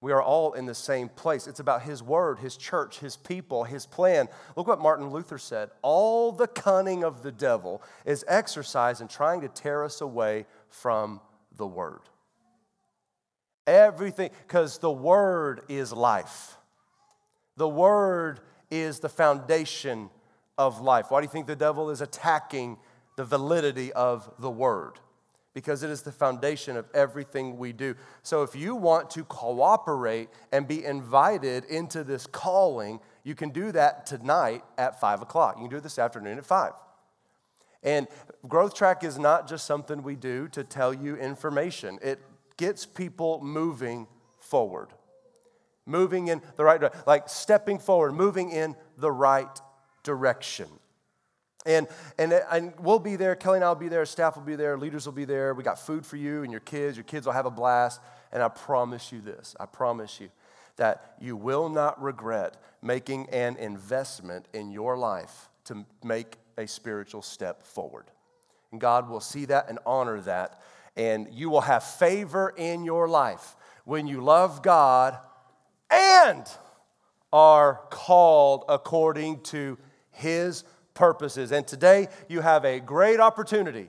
We 0.00 0.12
are 0.12 0.22
all 0.22 0.52
in 0.52 0.66
the 0.66 0.74
same 0.74 1.08
place. 1.08 1.46
It's 1.46 1.60
about 1.60 1.80
His 1.80 2.02
word, 2.02 2.38
His 2.38 2.58
church, 2.58 2.98
His 2.98 3.16
people, 3.16 3.64
His 3.64 3.86
plan. 3.86 4.28
Look 4.54 4.66
what 4.66 4.78
Martin 4.78 5.08
Luther 5.08 5.38
said 5.38 5.70
All 5.80 6.30
the 6.30 6.46
cunning 6.46 7.04
of 7.04 7.22
the 7.22 7.32
devil 7.32 7.82
is 8.04 8.22
exercised 8.28 9.00
in 9.00 9.08
trying 9.08 9.40
to 9.40 9.48
tear 9.48 9.82
us 9.82 10.02
away 10.02 10.44
from 10.68 11.22
the 11.56 11.66
word. 11.66 12.02
Everything, 13.66 14.28
because 14.46 14.76
the 14.76 14.92
word 14.92 15.62
is 15.70 15.90
life. 15.90 16.58
The 17.56 17.68
word 17.68 18.40
is 18.70 19.00
the 19.00 19.08
foundation 19.08 20.10
of 20.58 20.82
life. 20.82 21.06
Why 21.10 21.20
do 21.20 21.24
you 21.24 21.30
think 21.30 21.46
the 21.46 21.56
devil 21.56 21.88
is 21.88 22.02
attacking 22.02 22.76
the 23.16 23.24
validity 23.24 23.90
of 23.94 24.30
the 24.38 24.50
word? 24.50 25.00
Because 25.54 25.82
it 25.82 25.90
is 25.90 26.02
the 26.02 26.12
foundation 26.12 26.76
of 26.76 26.86
everything 26.92 27.56
we 27.56 27.72
do. 27.72 27.94
So 28.22 28.42
if 28.42 28.56
you 28.56 28.74
want 28.74 29.08
to 29.10 29.24
cooperate 29.24 30.28
and 30.52 30.66
be 30.66 30.84
invited 30.84 31.64
into 31.66 32.02
this 32.02 32.26
calling, 32.26 33.00
you 33.22 33.34
can 33.34 33.50
do 33.50 33.70
that 33.72 34.04
tonight 34.04 34.64
at 34.76 35.00
five 35.00 35.22
o'clock. 35.22 35.56
You 35.56 35.62
can 35.62 35.70
do 35.70 35.76
it 35.76 35.84
this 35.84 35.98
afternoon 35.98 36.38
at 36.38 36.44
five. 36.44 36.72
And 37.84 38.08
Growth 38.48 38.74
Track 38.74 39.04
is 39.04 39.18
not 39.18 39.48
just 39.48 39.66
something 39.66 40.02
we 40.02 40.16
do 40.16 40.48
to 40.48 40.64
tell 40.64 40.92
you 40.92 41.16
information, 41.16 41.98
it 42.02 42.18
gets 42.56 42.84
people 42.84 43.40
moving 43.42 44.08
forward 44.38 44.88
moving 45.86 46.28
in 46.28 46.40
the 46.56 46.64
right 46.64 46.80
direction, 46.80 47.02
like 47.06 47.28
stepping 47.28 47.78
forward, 47.78 48.12
moving 48.12 48.50
in 48.50 48.74
the 48.96 49.10
right 49.10 49.60
direction. 50.02 50.68
And, 51.66 51.88
and, 52.18 52.32
and 52.32 52.74
we'll 52.78 52.98
be 52.98 53.16
there, 53.16 53.34
Kelly 53.34 53.56
and 53.56 53.64
I 53.64 53.68
will 53.68 53.74
be 53.76 53.88
there, 53.88 54.04
staff 54.04 54.36
will 54.36 54.42
be 54.42 54.56
there, 54.56 54.76
leaders 54.76 55.06
will 55.06 55.14
be 55.14 55.24
there. 55.24 55.54
We 55.54 55.62
got 55.62 55.78
food 55.78 56.04
for 56.04 56.16
you 56.16 56.42
and 56.42 56.52
your 56.52 56.60
kids. 56.60 56.96
Your 56.96 57.04
kids 57.04 57.26
will 57.26 57.32
have 57.32 57.46
a 57.46 57.50
blast. 57.50 58.00
And 58.32 58.42
I 58.42 58.48
promise 58.48 59.12
you 59.12 59.20
this 59.20 59.56
I 59.58 59.66
promise 59.66 60.20
you 60.20 60.28
that 60.76 61.14
you 61.20 61.36
will 61.36 61.68
not 61.68 62.02
regret 62.02 62.56
making 62.82 63.28
an 63.30 63.56
investment 63.56 64.46
in 64.52 64.70
your 64.70 64.96
life 64.98 65.48
to 65.64 65.84
make 66.02 66.36
a 66.58 66.66
spiritual 66.66 67.22
step 67.22 67.62
forward. 67.62 68.04
And 68.72 68.80
God 68.80 69.08
will 69.08 69.20
see 69.20 69.44
that 69.46 69.68
and 69.68 69.78
honor 69.86 70.20
that. 70.22 70.60
And 70.96 71.28
you 71.32 71.48
will 71.48 71.62
have 71.62 71.82
favor 71.82 72.52
in 72.56 72.84
your 72.84 73.08
life 73.08 73.56
when 73.84 74.06
you 74.06 74.20
love 74.20 74.62
God 74.62 75.18
and 75.90 76.44
are 77.32 77.80
called 77.90 78.64
according 78.68 79.40
to 79.42 79.78
his 80.10 80.64
purposes. 80.94 81.52
And 81.52 81.66
today 81.66 82.08
you 82.28 82.40
have 82.40 82.64
a 82.64 82.80
great 82.80 83.20
opportunity 83.20 83.88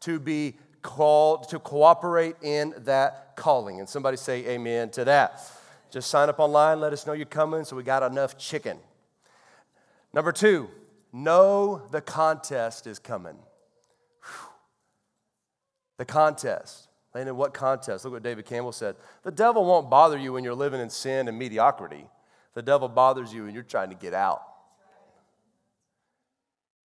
to 0.00 0.18
be 0.18 0.54
called 0.82 1.48
to 1.48 1.58
cooperate 1.58 2.36
in 2.42 2.74
that 2.78 3.36
calling. 3.36 3.80
And 3.80 3.88
somebody 3.88 4.16
say 4.16 4.46
amen 4.46 4.90
to 4.90 5.04
that. 5.04 5.40
Just 5.90 6.10
sign 6.10 6.28
up 6.28 6.38
online, 6.40 6.80
let 6.80 6.92
us 6.92 7.06
know 7.06 7.12
you're 7.12 7.26
coming 7.26 7.64
so 7.64 7.76
we 7.76 7.82
got 7.82 8.02
enough 8.02 8.36
chicken. 8.36 8.78
Number 10.12 10.32
two, 10.32 10.68
know 11.12 11.82
the 11.90 12.00
contest 12.00 12.86
is 12.86 12.98
coming. 12.98 13.36
Whew. 14.22 14.48
The 15.98 16.04
contest. 16.04 16.88
And 17.14 17.28
in 17.28 17.36
what 17.36 17.54
contest? 17.54 18.04
Look 18.04 18.14
what 18.14 18.22
David 18.24 18.44
Campbell 18.44 18.72
said. 18.72 18.96
The 19.22 19.30
devil 19.30 19.64
won't 19.64 19.88
bother 19.88 20.18
you 20.18 20.32
when 20.32 20.42
you're 20.42 20.54
living 20.54 20.80
in 20.80 20.90
sin 20.90 21.28
and 21.28 21.38
mediocrity. 21.38 22.06
The 22.54 22.62
devil 22.62 22.88
bothers 22.88 23.32
you 23.32 23.44
when 23.44 23.54
you're 23.54 23.62
trying 23.62 23.90
to 23.90 23.94
get 23.94 24.14
out. 24.14 24.42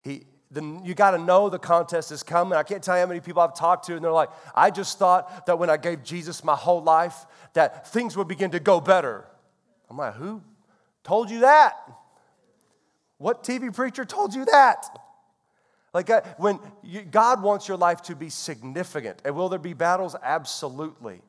He, 0.01 0.25
you 0.83 0.93
got 0.95 1.11
to 1.11 1.17
know 1.17 1.49
the 1.49 1.59
contest 1.59 2.11
is 2.11 2.23
coming. 2.23 2.57
I 2.57 2.63
can't 2.63 2.83
tell 2.83 2.95
you 2.95 3.01
how 3.01 3.07
many 3.07 3.19
people 3.19 3.41
I've 3.41 3.55
talked 3.55 3.85
to, 3.85 3.95
and 3.95 4.03
they're 4.03 4.11
like, 4.11 4.29
I 4.55 4.71
just 4.71 4.97
thought 4.97 5.45
that 5.45 5.59
when 5.59 5.69
I 5.69 5.77
gave 5.77 6.03
Jesus 6.03 6.43
my 6.43 6.55
whole 6.55 6.81
life, 6.81 7.25
that 7.53 7.87
things 7.89 8.17
would 8.17 8.27
begin 8.27 8.51
to 8.51 8.59
go 8.59 8.81
better. 8.81 9.25
I'm 9.89 9.97
like, 9.97 10.15
who 10.15 10.41
told 11.03 11.29
you 11.29 11.41
that? 11.41 11.75
What 13.17 13.43
TV 13.43 13.73
preacher 13.73 14.05
told 14.05 14.33
you 14.33 14.45
that? 14.45 14.85
Like 15.93 16.09
uh, 16.09 16.21
when 16.37 16.59
you, 16.83 17.01
God 17.01 17.41
wants 17.41 17.67
your 17.67 17.77
life 17.77 18.01
to 18.03 18.15
be 18.15 18.29
significant. 18.29 19.21
And 19.25 19.35
will 19.35 19.49
there 19.49 19.59
be 19.59 19.73
battles? 19.73 20.15
Absolutely. 20.21 21.21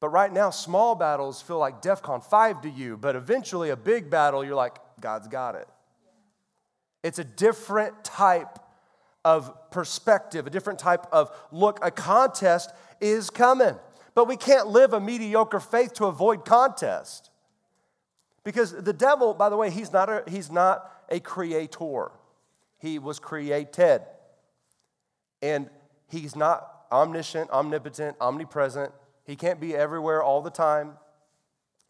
But 0.00 0.08
right 0.08 0.32
now, 0.32 0.50
small 0.50 0.94
battles 0.94 1.42
feel 1.42 1.58
like 1.58 1.82
DEFCON 1.82 2.24
5 2.24 2.62
to 2.62 2.70
you, 2.70 2.96
but 2.96 3.16
eventually 3.16 3.70
a 3.70 3.76
big 3.76 4.10
battle, 4.10 4.44
you're 4.44 4.54
like, 4.54 4.78
God's 5.00 5.28
got 5.28 5.54
it. 5.54 5.68
It's 7.02 7.18
a 7.18 7.24
different 7.24 8.04
type 8.04 8.58
of 9.24 9.70
perspective, 9.70 10.46
a 10.46 10.50
different 10.50 10.78
type 10.78 11.06
of 11.12 11.30
look. 11.50 11.78
A 11.82 11.90
contest 11.90 12.70
is 13.00 13.30
coming. 13.30 13.76
But 14.14 14.28
we 14.28 14.36
can't 14.36 14.66
live 14.66 14.92
a 14.92 15.00
mediocre 15.00 15.60
faith 15.60 15.94
to 15.94 16.06
avoid 16.06 16.44
contest. 16.44 17.30
Because 18.44 18.72
the 18.72 18.92
devil, 18.92 19.34
by 19.34 19.48
the 19.48 19.56
way, 19.56 19.70
he's 19.70 19.92
not 19.92 20.08
a, 20.08 20.24
he's 20.28 20.50
not 20.50 20.90
a 21.08 21.20
creator 21.20 22.10
he 22.80 22.98
was 22.98 23.18
created. 23.18 24.00
And 25.42 25.70
he's 26.08 26.34
not 26.34 26.66
omniscient, 26.90 27.50
omnipotent, 27.50 28.16
omnipresent. 28.20 28.92
He 29.24 29.36
can't 29.36 29.60
be 29.60 29.76
everywhere 29.76 30.22
all 30.22 30.42
the 30.42 30.50
time. 30.50 30.94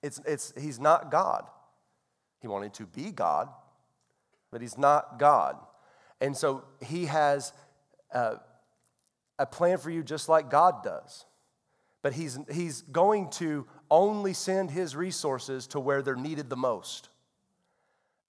It's, 0.02 0.20
it's, 0.26 0.52
he's 0.60 0.78
not 0.78 1.10
God. 1.10 1.44
He 2.40 2.48
wanted 2.48 2.74
to 2.74 2.86
be 2.86 3.12
God, 3.12 3.48
but 4.50 4.60
he's 4.60 4.78
not 4.78 5.18
God. 5.18 5.56
And 6.20 6.36
so 6.36 6.64
he 6.80 7.06
has 7.06 7.52
uh, 8.12 8.36
a 9.38 9.46
plan 9.46 9.78
for 9.78 9.90
you 9.90 10.02
just 10.02 10.28
like 10.28 10.50
God 10.50 10.82
does. 10.82 11.24
But 12.02 12.12
he's, 12.14 12.38
he's 12.50 12.82
going 12.82 13.30
to 13.32 13.66
only 13.90 14.32
send 14.32 14.70
his 14.70 14.96
resources 14.96 15.66
to 15.68 15.80
where 15.80 16.02
they're 16.02 16.16
needed 16.16 16.48
the 16.48 16.56
most. 16.56 17.08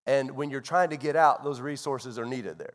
And 0.06 0.32
when 0.32 0.50
you're 0.50 0.62
trying 0.62 0.90
to 0.90 0.98
get 0.98 1.16
out, 1.16 1.44
those 1.44 1.62
resources 1.62 2.18
are 2.18 2.26
needed 2.26 2.58
there. 2.58 2.74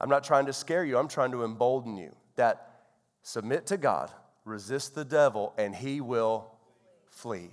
I'm 0.00 0.10
not 0.10 0.24
trying 0.24 0.46
to 0.46 0.52
scare 0.52 0.84
you, 0.84 0.98
I'm 0.98 1.08
trying 1.08 1.32
to 1.32 1.44
embolden 1.44 1.96
you 1.96 2.14
that 2.36 2.84
submit 3.22 3.66
to 3.66 3.76
God, 3.76 4.10
resist 4.44 4.94
the 4.94 5.04
devil, 5.04 5.54
and 5.56 5.74
he 5.74 6.00
will 6.00 6.52
flee. 7.06 7.50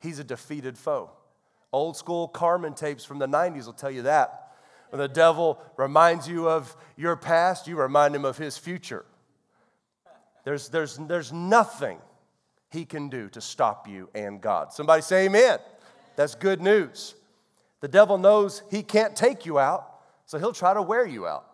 He's 0.00 0.18
a 0.18 0.24
defeated 0.24 0.78
foe. 0.78 1.10
Old 1.74 1.96
school 1.96 2.28
Carmen 2.28 2.74
tapes 2.74 3.04
from 3.04 3.18
the 3.18 3.26
90s 3.26 3.66
will 3.66 3.72
tell 3.72 3.90
you 3.90 4.02
that. 4.02 4.52
When 4.90 5.00
the 5.00 5.08
devil 5.08 5.60
reminds 5.76 6.28
you 6.28 6.48
of 6.48 6.76
your 6.96 7.16
past, 7.16 7.66
you 7.66 7.76
remind 7.76 8.14
him 8.14 8.24
of 8.24 8.38
his 8.38 8.56
future. 8.56 9.04
There's, 10.44 10.68
there's, 10.68 10.96
there's 10.98 11.32
nothing 11.32 11.98
he 12.70 12.84
can 12.84 13.08
do 13.08 13.28
to 13.30 13.40
stop 13.40 13.88
you 13.88 14.08
and 14.14 14.40
God. 14.40 14.72
Somebody 14.72 15.02
say 15.02 15.26
amen. 15.26 15.58
That's 16.14 16.36
good 16.36 16.60
news. 16.60 17.16
The 17.80 17.88
devil 17.88 18.18
knows 18.18 18.62
he 18.70 18.84
can't 18.84 19.16
take 19.16 19.44
you 19.44 19.58
out, 19.58 19.98
so 20.26 20.38
he'll 20.38 20.52
try 20.52 20.74
to 20.74 20.82
wear 20.82 21.04
you 21.04 21.26
out. 21.26 21.44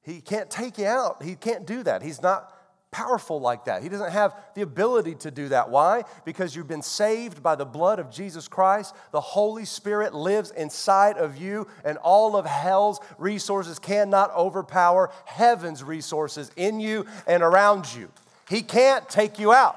He 0.00 0.22
can't 0.22 0.48
take 0.48 0.78
you 0.78 0.86
out. 0.86 1.22
He 1.22 1.34
can't 1.34 1.66
do 1.66 1.82
that. 1.82 2.00
He's 2.00 2.22
not 2.22 2.55
powerful 2.90 3.40
like 3.40 3.66
that. 3.66 3.82
He 3.82 3.88
doesn't 3.88 4.12
have 4.12 4.34
the 4.54 4.62
ability 4.62 5.16
to 5.16 5.30
do 5.30 5.48
that. 5.48 5.70
Why? 5.70 6.04
Because 6.24 6.56
you've 6.56 6.68
been 6.68 6.82
saved 6.82 7.42
by 7.42 7.54
the 7.54 7.66
blood 7.66 7.98
of 7.98 8.10
Jesus 8.10 8.48
Christ. 8.48 8.94
The 9.12 9.20
Holy 9.20 9.64
Spirit 9.64 10.14
lives 10.14 10.50
inside 10.50 11.18
of 11.18 11.36
you, 11.36 11.66
and 11.84 11.98
all 11.98 12.36
of 12.36 12.46
hell's 12.46 13.00
resources 13.18 13.78
cannot 13.78 14.34
overpower 14.34 15.10
heaven's 15.26 15.84
resources 15.84 16.50
in 16.56 16.80
you 16.80 17.06
and 17.26 17.42
around 17.42 17.92
you. 17.94 18.10
He 18.48 18.62
can't 18.62 19.08
take 19.08 19.38
you 19.38 19.52
out. 19.52 19.76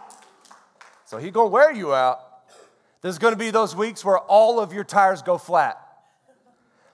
So 1.06 1.18
he's 1.18 1.32
going 1.32 1.48
to 1.48 1.52
wear 1.52 1.72
you 1.74 1.94
out. 1.94 2.20
There's 3.02 3.18
going 3.18 3.34
to 3.34 3.40
be 3.40 3.52
those 3.52 3.76
weeks 3.76 4.06
where 4.06 4.20
all 4.20 4.60
of 4.60 4.74
your 4.74 4.84
tires 4.84 5.22
go 5.22 5.38
flat. 5.38 5.78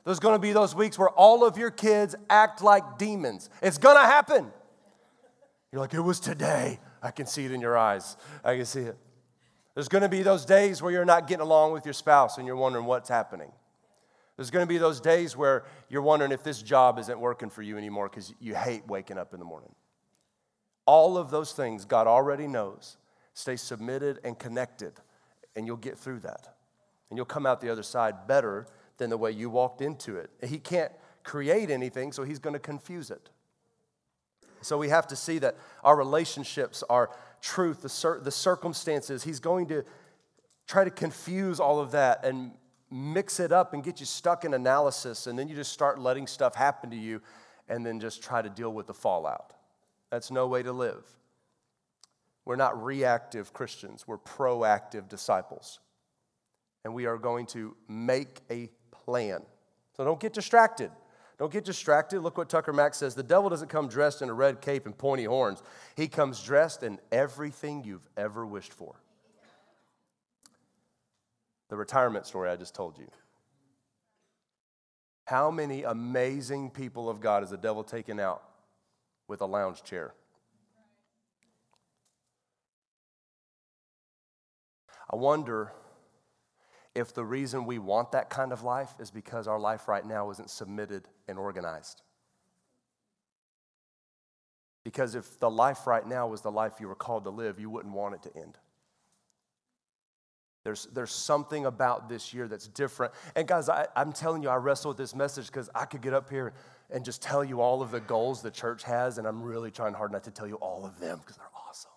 There's 0.06 0.20
going 0.20 0.36
to 0.36 0.40
be 0.40 0.54
those 0.54 0.76
weeks 0.76 0.98
where 0.98 1.10
all 1.10 1.44
of 1.44 1.58
your 1.58 1.72
kids 1.72 2.16
act 2.30 2.62
like 2.62 2.98
demons. 2.98 3.50
It's 3.62 3.80
going 3.80 3.96
to 3.98 4.04
happen. 4.04 4.52
You're 5.76 5.82
like, 5.82 5.94
it 5.94 6.00
was 6.00 6.22
today. 6.22 6.80
I 7.04 7.12
can 7.12 7.26
see 7.26 7.44
it 7.44 7.52
in 7.52 7.60
your 7.60 7.78
eyes. 7.78 8.16
I 8.46 8.56
can 8.56 8.64
see 8.64 8.84
it. 8.84 8.98
There's 9.74 9.90
going 9.90 10.04
to 10.04 10.08
be 10.08 10.24
those 10.24 10.46
days 10.46 10.82
where 10.82 10.90
you're 10.90 11.04
not 11.04 11.28
getting 11.28 11.42
along 11.42 11.74
with 11.74 11.86
your 11.86 11.94
spouse 11.94 12.38
and 12.38 12.48
you're 12.48 12.56
wondering 12.56 12.86
what's 12.86 13.10
happening. 13.10 13.52
There's 14.38 14.50
going 14.52 14.64
to 14.64 14.70
be 14.70 14.78
those 14.78 15.02
days 15.02 15.36
where 15.36 15.66
you're 15.90 16.02
wondering 16.02 16.32
if 16.32 16.44
this 16.44 16.62
job 16.62 16.98
isn't 16.98 17.20
working 17.20 17.50
for 17.50 17.62
you 17.62 17.78
anymore 17.78 18.08
because 18.08 18.34
you 18.40 18.56
hate 18.56 18.88
waking 18.88 19.18
up 19.18 19.34
in 19.34 19.40
the 19.40 19.46
morning. 19.46 19.76
All 20.86 21.18
of 21.18 21.30
those 21.30 21.52
things 21.52 21.84
God 21.84 22.08
already 22.08 22.48
knows. 22.48 22.96
Stay 23.34 23.58
submitted 23.58 24.22
and 24.24 24.40
connected, 24.40 24.94
and 25.58 25.68
you'll 25.68 25.76
get 25.76 25.98
through 25.98 26.22
that. 26.22 26.56
And 27.10 27.18
you'll 27.18 27.26
come 27.26 27.46
out 27.46 27.60
the 27.60 27.70
other 27.70 27.84
side 27.84 28.28
better 28.28 28.66
than 28.96 29.10
the 29.10 29.18
way 29.18 29.32
you 29.32 29.50
walked 29.50 29.82
into 29.82 30.16
it. 30.16 30.30
He 30.42 30.58
can't 30.58 30.94
create 31.26 31.70
anything, 31.70 32.14
so 32.14 32.24
He's 32.24 32.40
going 32.40 32.54
to 32.54 32.60
confuse 32.60 33.12
it. 33.12 33.30
So 34.66 34.78
we 34.78 34.90
have 34.90 35.08
to 35.08 35.16
see 35.16 35.40
that 35.40 35.56
our 35.84 35.96
relationships, 35.96 36.84
our 36.90 37.12
truth, 37.42 37.84
the, 37.84 37.90
cir- 37.90 38.20
the 38.20 38.32
circumstances, 38.32 39.24
he's 39.24 39.40
going 39.40 39.68
to 39.68 39.84
try 40.68 40.84
to 40.84 40.90
confuse 40.90 41.60
all 41.60 41.80
of 41.80 41.92
that 41.92 42.26
and 42.26 42.52
mix 42.90 43.40
it 43.40 43.52
up 43.52 43.74
and 43.74 43.84
get 43.84 44.00
you 44.00 44.06
stuck 44.06 44.44
in 44.44 44.54
analysis. 44.54 45.28
And 45.28 45.38
then 45.38 45.48
you 45.48 45.56
just 45.56 45.72
start 45.72 46.00
letting 46.00 46.26
stuff 46.26 46.56
happen 46.56 46.90
to 46.90 46.96
you 46.96 47.22
and 47.70 47.86
then 47.86 48.00
just 48.00 48.24
try 48.24 48.42
to 48.42 48.50
deal 48.50 48.74
with 48.74 48.88
the 48.88 48.94
fallout. 48.94 49.54
That's 50.10 50.32
no 50.32 50.48
way 50.48 50.64
to 50.64 50.72
live. 50.72 51.04
We're 52.44 52.56
not 52.56 52.84
reactive 52.84 53.54
Christians, 53.54 54.08
we're 54.08 54.18
proactive 54.18 55.10
disciples. 55.10 55.80
And 56.84 56.94
we 56.94 57.06
are 57.06 57.18
going 57.18 57.48
to 57.48 57.76
make 57.88 58.42
a 58.52 58.70
plan. 58.92 59.42
So 59.98 60.04
don't 60.06 60.20
get 60.20 60.34
distracted. 60.34 60.92
Don't 61.38 61.52
get 61.52 61.66
distracted. 61.66 62.22
Look 62.22 62.38
what 62.38 62.50
Tucker 62.50 62.72
Max 62.72 62.98
says. 62.98 63.14
The 63.14 63.24
devil 63.24 63.50
doesn't 63.50 63.68
come 63.68 63.88
dressed 63.88 64.22
in 64.22 64.30
a 64.30 64.34
red 64.34 64.62
cape 64.62 64.86
and 64.86 64.98
pointy 64.98 65.26
horns, 65.26 65.62
he 65.96 66.08
comes 66.08 66.42
dressed 66.42 66.84
in 66.84 67.00
everything 67.12 67.84
you've 67.84 68.08
ever 68.16 68.46
wished 68.46 68.74
for. 68.74 68.96
The 71.70 71.76
retirement 71.76 72.26
story 72.26 72.50
I 72.50 72.56
just 72.56 72.76
told 72.76 72.98
you. 72.98 73.08
How 75.26 75.50
many 75.50 75.84
amazing 75.84 76.70
people 76.70 77.10
of 77.10 77.20
God 77.20 77.44
is 77.44 77.50
the 77.50 77.58
devil 77.58 77.84
taken 77.84 78.20
out 78.20 78.44
with 79.28 79.42
a 79.42 79.46
lounge 79.46 79.84
chair? 79.84 80.14
I 85.10 85.16
wonder 85.16 85.72
if 86.96 87.14
the 87.14 87.26
reason 87.26 87.66
we 87.66 87.78
want 87.78 88.14
that 88.14 88.30
kind 88.30 88.54
of 88.54 88.64
life 88.64 88.90
is 89.00 89.12
because 89.12 89.48
our 89.48 89.60
life 89.60 89.88
right 89.90 90.06
now 90.06 90.32
isn't 90.32 90.50
submitted 90.50 91.08
and 91.28 91.38
organized. 91.38 92.02
Because 94.86 95.14
if 95.14 95.40
the 95.40 95.50
life 95.50 95.88
right 95.88 96.08
now 96.08 96.28
was 96.28 96.42
the 96.42 96.52
life 96.52 96.74
you 96.80 96.88
were 96.88 96.96
called 96.96 97.26
to 97.26 97.32
live, 97.32 97.60
you 97.60 97.70
wouldn't 97.70 97.94
want 97.94 98.16
it 98.16 98.24
to 98.24 98.38
end. 98.38 98.58
There's, 100.64 100.86
there's 100.94 101.12
something 101.12 101.66
about 101.66 102.08
this 102.08 102.34
year 102.34 102.48
that's 102.48 102.68
different. 102.68 103.14
And 103.36 103.48
guys, 103.48 103.68
I, 103.68 103.88
I'm 103.96 104.14
telling 104.14 104.42
you, 104.42 104.50
I 104.50 104.56
wrestle 104.56 104.90
with 104.90 104.98
this 104.98 105.14
message 105.14 105.48
because 105.48 105.70
I 105.76 105.86
could 105.86 106.02
get 106.02 106.14
up 106.14 106.30
here 106.30 106.54
and 106.90 107.04
just 107.04 107.22
tell 107.22 107.44
you 107.44 107.62
all 107.62 107.82
of 107.82 107.92
the 107.92 108.00
goals 108.00 108.42
the 108.42 108.52
church 108.52 108.84
has, 108.84 109.18
and 109.18 109.28
I'm 109.28 109.44
really 109.44 109.70
trying 109.70 109.94
hard 109.94 110.12
not 110.12 110.24
to 110.24 110.32
tell 110.32 110.48
you 110.48 110.56
all 110.56 110.86
of 110.86 111.00
them 111.00 111.20
because 111.20 111.36
they're 111.36 111.46
awesome. 111.68 111.92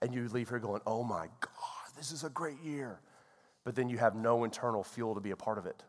And 0.00 0.14
you 0.14 0.28
leave 0.28 0.48
here 0.48 0.58
going, 0.58 0.80
oh 0.86 1.04
my 1.04 1.26
God, 1.40 1.96
this 1.96 2.12
is 2.12 2.24
a 2.24 2.30
great 2.30 2.60
year 2.62 3.00
but 3.66 3.74
then 3.74 3.88
you 3.88 3.98
have 3.98 4.14
no 4.14 4.44
internal 4.44 4.84
fuel 4.84 5.16
to 5.16 5.20
be 5.20 5.32
a 5.32 5.36
part 5.36 5.58
of 5.58 5.66
it. 5.66 5.82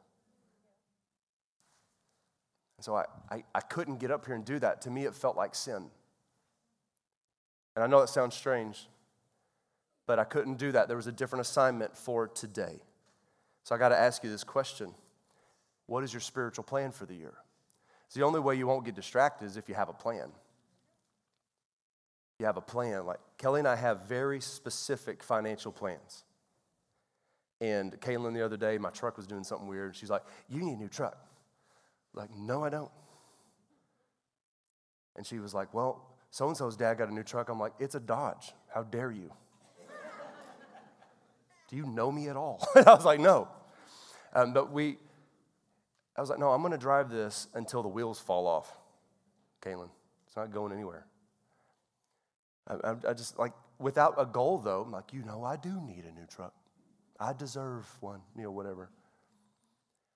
And 2.75 2.83
so 2.83 2.95
I, 2.95 3.05
I, 3.29 3.43
I, 3.53 3.59
couldn't 3.59 3.99
get 3.99 4.09
up 4.09 4.25
here 4.25 4.33
and 4.33 4.43
do 4.43 4.57
that. 4.57 4.81
To 4.81 4.89
me, 4.89 5.05
it 5.05 5.13
felt 5.13 5.37
like 5.37 5.53
sin. 5.53 5.85
And 7.75 7.83
I 7.83 7.87
know 7.87 7.99
it 7.99 8.09
sounds 8.09 8.33
strange, 8.33 8.87
but 10.07 10.17
I 10.17 10.23
couldn't 10.23 10.55
do 10.55 10.71
that. 10.71 10.87
There 10.87 10.97
was 10.97 11.05
a 11.05 11.11
different 11.11 11.41
assignment 11.45 11.95
for 11.95 12.27
today. 12.27 12.81
So 13.63 13.75
I 13.75 13.77
got 13.77 13.89
to 13.89 13.97
ask 13.97 14.23
you 14.23 14.31
this 14.31 14.43
question 14.43 14.91
What 15.85 16.03
is 16.03 16.11
your 16.11 16.21
spiritual 16.21 16.63
plan 16.63 16.89
for 16.91 17.05
the 17.05 17.13
year? 17.13 17.35
It's 18.07 18.15
the 18.15 18.23
only 18.23 18.39
way 18.39 18.55
you 18.55 18.65
won't 18.65 18.85
get 18.85 18.95
distracted 18.95 19.45
is 19.45 19.55
if 19.55 19.69
you 19.69 19.75
have 19.75 19.89
a 19.89 19.93
plan. 19.93 20.31
You 22.39 22.47
have 22.47 22.57
a 22.57 22.61
plan. 22.61 23.05
Like 23.05 23.19
Kelly 23.37 23.59
and 23.59 23.67
I 23.67 23.75
have 23.75 24.07
very 24.07 24.41
specific 24.41 25.21
financial 25.21 25.71
plans. 25.71 26.23
And 27.59 27.99
Kaylin 27.99 28.33
the 28.33 28.45
other 28.45 28.57
day, 28.57 28.77
my 28.77 28.91
truck 28.91 29.17
was 29.17 29.25
doing 29.25 29.43
something 29.43 29.67
weird. 29.67 29.95
She's 29.95 30.09
like, 30.09 30.23
You 30.47 30.61
need 30.61 30.73
a 30.73 30.81
new 30.81 30.87
truck. 30.87 31.17
I'm 32.13 32.21
like, 32.21 32.35
no, 32.37 32.63
I 32.63 32.69
don't. 32.69 32.91
And 35.15 35.25
she 35.25 35.39
was 35.39 35.53
like, 35.53 35.73
Well, 35.73 36.07
so 36.29 36.47
and 36.47 36.55
so's 36.55 36.77
dad 36.77 36.99
got 36.99 37.09
a 37.09 37.13
new 37.13 37.23
truck. 37.23 37.49
I'm 37.49 37.59
like, 37.59 37.73
It's 37.79 37.95
a 37.95 37.99
Dodge. 37.99 38.53
How 38.73 38.83
dare 38.83 39.11
you? 39.11 39.31
Do 41.69 41.75
you 41.75 41.85
know 41.85 42.11
me 42.11 42.29
at 42.29 42.37
all? 42.37 42.65
I 42.75 42.93
was 42.93 43.05
like, 43.05 43.19
No. 43.19 43.47
Um, 44.33 44.53
but 44.53 44.71
we, 44.71 44.97
I 46.15 46.21
was 46.21 46.29
like, 46.29 46.39
No, 46.39 46.51
I'm 46.51 46.61
going 46.61 46.71
to 46.71 46.77
drive 46.77 47.09
this 47.09 47.47
until 47.55 47.81
the 47.81 47.89
wheels 47.89 48.19
fall 48.19 48.45
off, 48.45 48.71
Kaylin. 49.63 49.89
It's 50.27 50.35
not 50.35 50.51
going 50.51 50.71
anywhere. 50.71 51.07
I, 52.67 52.91
I, 52.91 52.95
I 53.09 53.13
just 53.13 53.39
like, 53.39 53.53
without 53.79 54.13
a 54.19 54.25
goal 54.25 54.59
though, 54.59 54.83
I'm 54.83 54.91
like, 54.91 55.11
You 55.11 55.23
know, 55.23 55.43
I 55.43 55.55
do 55.55 55.81
need 55.81 56.05
a 56.05 56.11
new 56.11 56.27
truck. 56.27 56.53
I 57.19 57.33
deserve 57.33 57.85
one, 57.99 58.21
you 58.35 58.43
know, 58.43 58.51
whatever. 58.51 58.89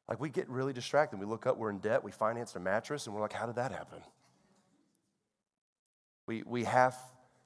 Like 0.07 0.19
we 0.19 0.29
get 0.29 0.49
really 0.49 0.73
distracted. 0.73 1.19
We 1.19 1.25
look 1.25 1.47
up, 1.47 1.57
we're 1.57 1.69
in 1.69 1.79
debt, 1.79 2.03
we 2.03 2.11
financed 2.11 2.55
a 2.55 2.59
mattress, 2.59 3.05
and 3.05 3.15
we're 3.15 3.21
like, 3.21 3.33
how 3.33 3.45
did 3.45 3.55
that 3.55 3.71
happen? 3.71 3.99
We, 6.27 6.43
we 6.43 6.63
have 6.65 6.97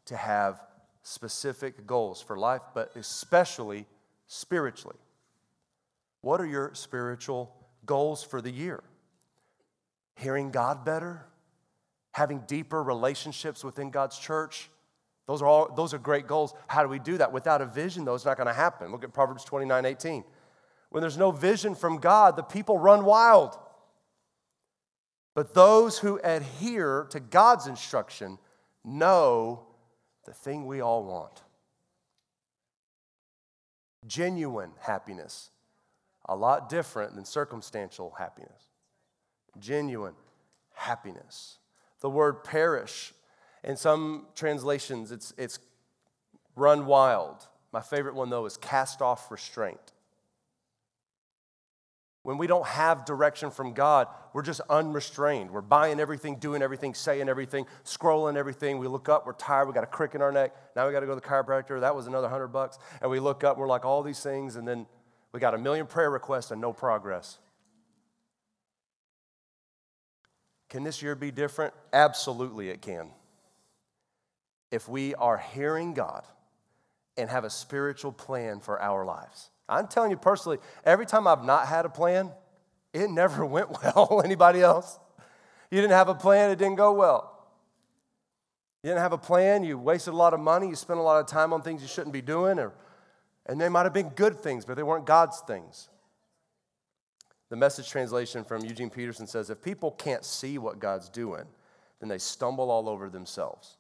to 0.06 0.18
have 0.18 0.62
specific 1.04 1.86
goals 1.86 2.22
for 2.22 2.38
life, 2.38 2.62
but 2.74 2.96
especially 2.96 3.86
spiritually. 4.28 4.98
What 6.22 6.42
are 6.42 6.46
your 6.46 6.72
spiritual 6.74 7.56
goals 7.86 8.24
for 8.24 8.42
the 8.42 8.50
year? 8.50 8.84
Hearing 10.16 10.50
God 10.50 10.84
better? 10.84 11.26
Having 12.14 12.46
deeper 12.48 12.82
relationships 12.82 13.64
within 13.64 13.92
God's 13.92 14.18
church? 14.18 14.70
Those 15.28 15.42
are 15.42 15.48
all 15.48 15.74
those 15.74 15.94
are 15.94 15.98
great 15.98 16.28
goals. 16.28 16.54
How 16.68 16.84
do 16.84 16.90
we 16.90 17.00
do 17.00 17.18
that? 17.18 17.32
Without 17.32 17.62
a 17.62 17.66
vision, 17.66 18.06
though, 18.06 18.16
it's 18.16 18.26
not 18.26 18.38
going 18.38 18.48
to 18.48 18.54
happen. 18.54 18.92
Look 18.92 19.04
at 19.04 19.14
Proverbs 19.14 19.44
29, 19.44 19.86
18. 19.86 20.24
When 20.90 21.02
there's 21.02 21.18
no 21.18 21.32
vision 21.32 21.76
from 21.76 21.98
God, 21.98 22.36
the 22.36 22.44
people 22.44 22.78
run 22.78 23.06
wild. 23.06 23.58
But 25.34 25.54
those 25.54 26.00
who 26.00 26.20
adhere 26.24 27.08
to 27.10 27.20
God's 27.20 27.68
instruction 27.68 28.38
know 28.84 29.66
the 30.26 30.34
thing 30.34 30.66
we 30.66 30.82
all 30.82 31.04
want 31.04 31.42
genuine 34.08 34.72
happiness, 34.80 35.50
a 36.28 36.36
lot 36.36 36.70
different 36.70 37.16
than 37.16 37.26
circumstantial 37.26 38.14
happiness. 38.18 38.70
Genuine 39.60 40.14
happiness. 40.74 41.58
The 42.02 42.10
word 42.10 42.44
perish 42.44 43.14
in 43.66 43.76
some 43.76 44.28
translations, 44.36 45.12
it's, 45.12 45.34
it's 45.38 45.60
run 46.56 46.86
wild. 46.86 47.48
My 47.74 47.82
favorite 47.82 48.16
one, 48.16 48.30
though, 48.30 48.46
is 48.46 48.58
cast 48.58 49.02
off 49.02 49.32
restraint. 49.32 49.92
When 52.22 52.38
we 52.38 52.48
don't 52.48 52.66
have 52.66 53.06
direction 53.06 53.52
from 53.52 53.74
God, 53.74 54.08
we're 54.34 54.44
just 54.44 54.62
unrestrained. 54.70 55.52
We're 55.52 55.62
buying 55.62 56.00
everything, 56.00 56.38
doing 56.38 56.62
everything, 56.62 56.94
saying 56.94 57.28
everything, 57.28 57.66
scrolling 57.84 58.36
everything. 58.36 58.80
We 58.80 58.88
look 58.88 59.10
up, 59.10 59.26
we're 59.26 59.34
tired, 59.34 59.68
we 59.68 59.74
got 59.74 59.84
a 59.84 59.88
crick 59.88 60.16
in 60.16 60.22
our 60.22 60.32
neck. 60.32 60.56
Now 60.76 60.88
we 60.88 60.94
got 60.94 61.02
to 61.02 61.06
go 61.06 61.16
to 61.16 61.22
the 61.22 61.28
chiropractor. 61.28 61.82
That 61.82 61.96
was 61.96 62.08
another 62.08 62.30
hundred 62.30 62.48
bucks. 62.48 62.78
And 63.02 63.12
we 63.12 63.20
look 63.20 63.44
up, 63.44 63.58
we're 63.58 63.68
like, 63.68 63.86
all 63.86 64.02
these 64.02 64.22
things, 64.22 64.56
and 64.56 64.68
then 64.68 64.86
we 65.34 65.40
got 65.40 65.54
a 65.54 65.58
million 65.58 65.86
prayer 65.86 66.10
requests 66.10 66.52
and 66.52 66.62
no 66.62 66.72
progress. 66.72 67.40
Can 70.70 70.84
this 70.84 71.02
year 71.02 71.16
be 71.16 71.32
different? 71.32 71.74
Absolutely, 71.94 72.70
it 72.70 72.82
can 72.82 73.10
if 74.72 74.90
we 74.90 75.16
are 75.16 75.38
hearing 75.38 75.94
God 75.94 76.24
and 77.18 77.30
have 77.30 77.44
a 77.44 77.50
spiritual 77.50 78.12
plan 78.12 78.60
for 78.60 78.82
our 78.82 79.06
lives. 79.06 79.50
I'm 79.68 79.88
telling 79.88 80.12
you 80.12 80.18
personally, 80.18 80.60
every 80.84 81.06
time 81.06 81.28
I've 81.28 81.44
not 81.44 81.68
had 81.68 81.86
a 81.86 81.90
plan, 81.90 82.32
it 82.94 83.10
never 83.10 83.46
went 83.46 83.72
well. 83.72 84.22
Anybody 84.26 84.62
else? 84.62 85.00
You 85.72 85.82
didn't 85.82 85.94
have 85.94 86.10
a 86.10 86.16
plan, 86.16 86.52
it 86.52 86.58
didn't 86.58 86.76
go 86.76 86.94
well. 86.94 87.32
You 88.84 88.90
didn't 88.90 89.02
have 89.02 89.14
a 89.14 89.18
plan, 89.18 89.64
you 89.64 89.80
wasted 89.80 90.14
a 90.14 90.18
lot 90.18 90.34
of 90.34 90.40
money, 90.40 90.68
you 90.68 90.76
spent 90.76 91.00
a 91.00 91.04
lot 91.04 91.20
of 91.20 91.26
time 91.26 91.54
on 91.54 91.64
things 91.64 91.82
you 91.82 91.88
shouldn't 91.88 92.14
be 92.14 92.22
doing, 92.22 92.60
or, 92.60 92.72
and 93.48 93.60
they 93.60 93.68
might 93.68 93.84
have 93.84 93.94
been 93.94 94.10
good 94.10 94.40
things, 94.40 94.64
but 94.64 94.76
they 94.76 94.84
weren't 94.84 95.08
God's 95.08 95.40
things. 95.48 95.90
The 97.50 97.56
message 97.56 97.90
translation 97.90 98.44
from 98.44 98.64
Eugene 98.64 98.90
Peterson 98.90 99.26
says 99.28 99.50
if 99.50 99.62
people 99.62 99.92
can't 99.92 100.24
see 100.24 100.58
what 100.58 100.80
God's 100.80 101.10
doing, 101.10 101.46
then 102.00 102.10
they 102.10 102.18
stumble 102.18 102.70
all 102.70 102.88
over 102.88 103.10
themselves. 103.10 103.78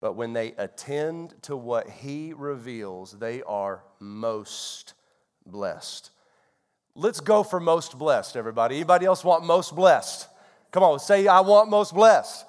But 0.00 0.14
when 0.14 0.32
they 0.32 0.52
attend 0.58 1.34
to 1.42 1.56
what 1.56 1.88
He 1.88 2.32
reveals, 2.36 3.12
they 3.12 3.42
are 3.42 3.82
most 3.98 4.94
blessed. 5.46 6.10
Let's 6.94 7.20
go 7.20 7.42
for 7.42 7.60
most 7.60 7.98
blessed, 7.98 8.36
everybody. 8.36 8.76
Anybody 8.76 9.06
else 9.06 9.24
want 9.24 9.44
most 9.44 9.74
blessed? 9.74 10.28
Come 10.72 10.82
on, 10.82 10.98
say, 10.98 11.26
I 11.26 11.40
want 11.40 11.70
most 11.70 11.94
blessed. 11.94 12.44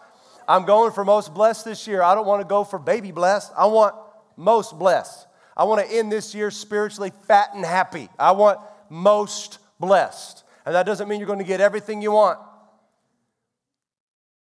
I'm 0.48 0.66
going 0.66 0.92
for 0.92 1.04
most 1.04 1.34
blessed 1.34 1.66
this 1.66 1.88
year. 1.88 2.02
I 2.02 2.16
don't 2.16 2.26
want 2.26 2.42
to 2.42 2.48
go 2.48 2.64
for 2.64 2.80
baby 2.80 3.12
blessed. 3.12 3.52
I 3.58 3.66
want 3.66 3.96
most 4.38 4.78
blessed. 4.80 5.28
I 5.56 5.66
want 5.66 5.86
to 5.86 5.94
end 5.94 6.12
this 6.12 6.34
year 6.34 6.52
spiritually 6.52 7.12
fat 7.28 7.50
and 7.54 7.66
happy. 7.66 8.10
I 8.18 8.32
want 8.32 8.60
most 8.90 9.60
blessed. 9.80 10.44
And 10.66 10.76
that 10.76 10.86
doesn't 10.86 11.08
mean 11.08 11.20
you're 11.20 11.28
going 11.28 11.40
to 11.40 11.46
get 11.46 11.60
everything 11.60 12.02
you 12.02 12.12
want. 12.12 12.40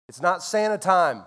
It's 0.07 0.21
not 0.21 0.43
Santa 0.43 0.77
time. 0.77 1.23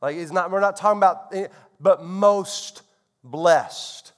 Like 0.00 0.16
it's 0.16 0.32
not, 0.32 0.50
we're 0.50 0.60
not 0.60 0.76
talking 0.76 0.98
about, 0.98 1.34
eh, 1.34 1.48
but 1.80 2.04
most 2.04 2.82
blessed 3.22 4.12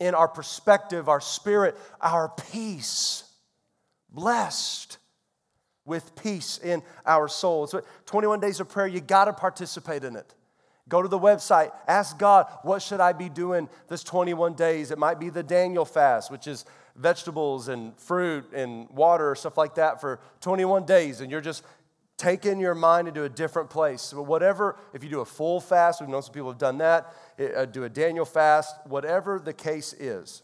in 0.00 0.14
our 0.14 0.28
perspective, 0.28 1.08
our 1.08 1.20
spirit, 1.20 1.76
our 2.00 2.32
peace. 2.52 3.24
Blessed 4.10 4.98
with 5.84 6.14
peace 6.16 6.58
in 6.58 6.82
our 7.04 7.28
souls. 7.28 7.72
So 7.72 7.82
21 8.06 8.40
days 8.40 8.60
of 8.60 8.68
prayer, 8.68 8.86
you 8.86 9.00
got 9.00 9.26
to 9.26 9.32
participate 9.32 10.04
in 10.04 10.16
it. 10.16 10.34
Go 10.88 11.00
to 11.00 11.08
the 11.08 11.18
website, 11.18 11.72
ask 11.88 12.18
God, 12.18 12.46
what 12.62 12.82
should 12.82 13.00
I 13.00 13.12
be 13.12 13.28
doing 13.28 13.68
this 13.88 14.04
21 14.04 14.54
days? 14.54 14.90
It 14.90 14.98
might 14.98 15.18
be 15.18 15.30
the 15.30 15.42
Daniel 15.42 15.84
fast, 15.84 16.30
which 16.30 16.46
is 16.46 16.66
vegetables 16.94 17.68
and 17.68 17.98
fruit 17.98 18.52
and 18.52 18.88
water 18.90 19.34
stuff 19.34 19.56
like 19.56 19.76
that 19.76 20.00
for 20.00 20.20
21 20.42 20.84
days, 20.84 21.20
and 21.20 21.30
you're 21.30 21.40
just 21.40 21.64
taking 22.16 22.60
your 22.60 22.74
mind 22.74 23.08
into 23.08 23.24
a 23.24 23.28
different 23.28 23.70
place. 23.70 24.02
So 24.02 24.22
whatever, 24.22 24.76
if 24.92 25.02
you 25.02 25.10
do 25.10 25.20
a 25.20 25.24
full 25.24 25.60
fast, 25.60 26.00
we 26.00 26.06
know 26.06 26.20
some 26.20 26.32
people 26.32 26.50
have 26.50 26.58
done 26.58 26.78
that, 26.78 27.12
uh, 27.38 27.64
do 27.64 27.84
a 27.84 27.88
Daniel 27.88 28.24
fast, 28.24 28.74
whatever 28.86 29.38
the 29.38 29.52
case 29.52 29.92
is, 29.94 30.42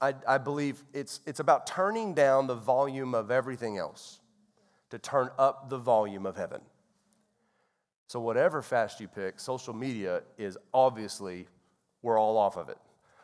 I, 0.00 0.14
I 0.26 0.38
believe 0.38 0.82
it's, 0.94 1.20
it's 1.26 1.40
about 1.40 1.66
turning 1.66 2.14
down 2.14 2.46
the 2.46 2.54
volume 2.54 3.14
of 3.14 3.30
everything 3.30 3.76
else 3.76 4.20
to 4.90 4.98
turn 4.98 5.28
up 5.38 5.68
the 5.68 5.78
volume 5.78 6.26
of 6.26 6.36
heaven. 6.36 6.60
So, 8.06 8.18
whatever 8.18 8.62
fast 8.62 8.98
you 8.98 9.06
pick, 9.06 9.38
social 9.38 9.74
media 9.74 10.22
is 10.36 10.58
obviously, 10.74 11.46
we're 12.02 12.18
all 12.18 12.38
off 12.38 12.56
of 12.56 12.68
it. 12.68 12.78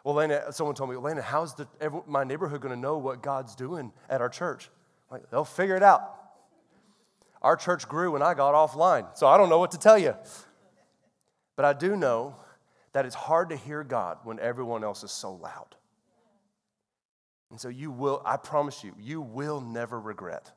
Well, 0.04 0.14
Lena, 0.14 0.52
someone 0.52 0.76
told 0.76 0.90
me, 0.90 0.96
Lena, 0.96 1.22
how's 1.22 1.54
the, 1.54 1.66
my 2.06 2.22
neighborhood 2.22 2.60
going 2.60 2.74
to 2.74 2.80
know 2.80 2.98
what 2.98 3.22
God's 3.22 3.56
doing 3.56 3.92
at 4.08 4.20
our 4.20 4.28
church? 4.28 4.70
Like, 5.10 5.30
they'll 5.30 5.44
figure 5.44 5.76
it 5.76 5.82
out. 5.82 6.14
Our 7.42 7.56
church 7.56 7.88
grew 7.88 8.12
when 8.12 8.22
I 8.22 8.34
got 8.34 8.54
offline, 8.54 9.16
so 9.16 9.26
I 9.26 9.36
don't 9.36 9.48
know 9.48 9.58
what 9.58 9.70
to 9.72 9.78
tell 9.78 9.98
you. 9.98 10.14
But 11.54 11.64
I 11.64 11.72
do 11.72 11.96
know 11.96 12.36
that 12.92 13.06
it's 13.06 13.14
hard 13.14 13.50
to 13.50 13.56
hear 13.56 13.84
God 13.84 14.18
when 14.24 14.40
everyone 14.40 14.82
else 14.82 15.04
is 15.04 15.12
so 15.12 15.34
loud. 15.34 15.76
And 17.50 17.60
so 17.60 17.68
you 17.68 17.90
will, 17.90 18.22
I 18.24 18.36
promise 18.36 18.82
you, 18.82 18.94
you 18.98 19.20
will 19.20 19.60
never 19.60 20.00
regret 20.00 20.52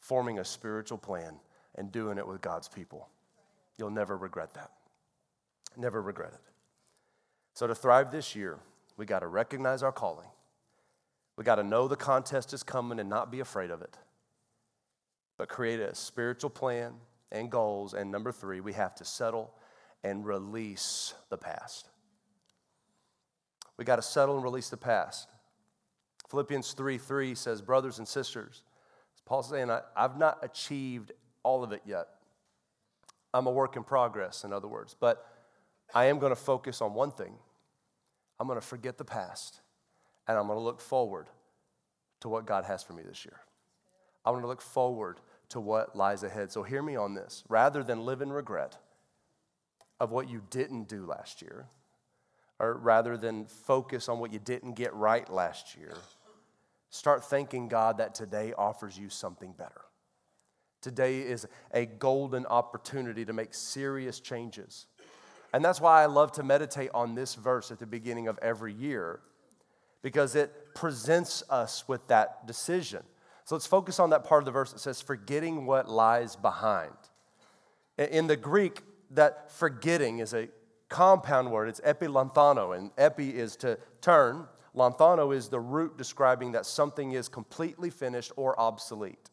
forming 0.00 0.38
a 0.38 0.44
spiritual 0.44 0.98
plan 0.98 1.36
and 1.76 1.90
doing 1.90 2.18
it 2.18 2.26
with 2.26 2.40
God's 2.40 2.68
people. 2.68 3.08
You'll 3.78 3.90
never 3.90 4.16
regret 4.16 4.54
that. 4.54 4.70
Never 5.76 6.02
regret 6.02 6.32
it. 6.34 6.40
So 7.54 7.66
to 7.66 7.74
thrive 7.74 8.10
this 8.10 8.36
year, 8.36 8.58
we 8.96 9.06
got 9.06 9.20
to 9.20 9.26
recognize 9.26 9.82
our 9.82 9.92
calling. 9.92 10.28
We 11.36 11.44
got 11.44 11.56
to 11.56 11.62
know 11.62 11.88
the 11.88 11.96
contest 11.96 12.52
is 12.52 12.62
coming 12.62 12.98
and 12.98 13.08
not 13.08 13.30
be 13.30 13.40
afraid 13.40 13.70
of 13.70 13.82
it. 13.82 13.96
But 15.38 15.48
create 15.48 15.80
a 15.80 15.94
spiritual 15.94 16.50
plan 16.50 16.94
and 17.30 17.50
goals. 17.50 17.94
And 17.94 18.10
number 18.10 18.32
three, 18.32 18.60
we 18.60 18.74
have 18.74 18.94
to 18.96 19.04
settle 19.04 19.54
and 20.04 20.26
release 20.26 21.14
the 21.30 21.38
past. 21.38 21.88
We 23.76 23.84
got 23.84 23.96
to 23.96 24.02
settle 24.02 24.34
and 24.36 24.44
release 24.44 24.68
the 24.68 24.76
past. 24.76 25.28
Philippians 26.28 26.72
3 26.72 26.98
3 26.98 27.34
says, 27.34 27.60
Brothers 27.60 27.98
and 27.98 28.06
sisters, 28.06 28.62
Paul's 29.24 29.48
saying, 29.48 29.70
I've 29.96 30.18
not 30.18 30.38
achieved 30.42 31.12
all 31.42 31.64
of 31.64 31.72
it 31.72 31.82
yet. 31.86 32.08
I'm 33.34 33.46
a 33.46 33.50
work 33.50 33.76
in 33.76 33.84
progress, 33.84 34.44
in 34.44 34.52
other 34.52 34.68
words. 34.68 34.94
But 34.98 35.26
I 35.94 36.06
am 36.06 36.18
going 36.18 36.30
to 36.30 36.36
focus 36.36 36.80
on 36.82 36.94
one 36.94 37.10
thing 37.10 37.34
I'm 38.38 38.46
going 38.46 38.60
to 38.60 38.66
forget 38.66 38.98
the 38.98 39.04
past, 39.04 39.61
and 40.28 40.38
I'm 40.38 40.46
going 40.46 40.58
to 40.58 40.62
look 40.62 40.80
forward 40.80 41.28
to 42.20 42.28
what 42.28 42.46
God 42.46 42.64
has 42.64 42.82
for 42.82 42.92
me 42.92 43.02
this 43.02 43.24
year. 43.24 43.40
I 44.24 44.30
want 44.30 44.42
to 44.42 44.48
look 44.48 44.62
forward 44.62 45.18
to 45.50 45.60
what 45.60 45.96
lies 45.96 46.22
ahead. 46.22 46.52
So 46.52 46.62
hear 46.62 46.82
me 46.82 46.96
on 46.96 47.14
this. 47.14 47.44
Rather 47.48 47.82
than 47.82 48.04
live 48.04 48.22
in 48.22 48.32
regret 48.32 48.78
of 49.98 50.10
what 50.10 50.28
you 50.28 50.42
didn't 50.50 50.88
do 50.88 51.04
last 51.04 51.42
year, 51.42 51.66
or 52.58 52.74
rather 52.74 53.16
than 53.16 53.46
focus 53.46 54.08
on 54.08 54.20
what 54.20 54.32
you 54.32 54.38
didn't 54.38 54.74
get 54.74 54.94
right 54.94 55.28
last 55.32 55.76
year, 55.76 55.94
Start 56.92 57.24
thanking 57.24 57.68
God 57.68 57.96
that 57.98 58.14
today 58.14 58.52
offers 58.56 58.98
you 58.98 59.08
something 59.08 59.52
better. 59.52 59.80
Today 60.82 61.20
is 61.20 61.46
a 61.72 61.86
golden 61.86 62.44
opportunity 62.44 63.24
to 63.24 63.32
make 63.32 63.54
serious 63.54 64.20
changes. 64.20 64.86
And 65.54 65.64
that's 65.64 65.80
why 65.80 66.02
I 66.02 66.06
love 66.06 66.32
to 66.32 66.42
meditate 66.42 66.90
on 66.92 67.14
this 67.14 67.34
verse 67.34 67.70
at 67.70 67.78
the 67.78 67.86
beginning 67.86 68.28
of 68.28 68.38
every 68.42 68.74
year, 68.74 69.20
because 70.02 70.34
it 70.34 70.74
presents 70.74 71.42
us 71.48 71.88
with 71.88 72.06
that 72.08 72.46
decision. 72.46 73.02
So 73.44 73.54
let's 73.54 73.66
focus 73.66 73.98
on 73.98 74.10
that 74.10 74.24
part 74.24 74.42
of 74.42 74.44
the 74.44 74.52
verse 74.52 74.72
that 74.72 74.80
says, 74.80 75.00
forgetting 75.00 75.66
what 75.66 75.88
lies 75.88 76.36
behind. 76.36 76.92
In 77.98 78.26
the 78.26 78.36
Greek, 78.36 78.82
that 79.10 79.50
forgetting 79.50 80.18
is 80.18 80.34
a 80.34 80.48
compound 80.88 81.50
word. 81.50 81.68
It's 81.68 81.80
epilanthano, 81.80 82.76
and 82.76 82.90
epi 82.98 83.30
is 83.30 83.56
to 83.56 83.78
turn, 84.00 84.46
Lanthano 84.74 85.34
is 85.34 85.48
the 85.48 85.60
root 85.60 85.98
describing 85.98 86.52
that 86.52 86.64
something 86.64 87.12
is 87.12 87.28
completely 87.28 87.90
finished 87.90 88.32
or 88.36 88.58
obsolete. 88.58 89.30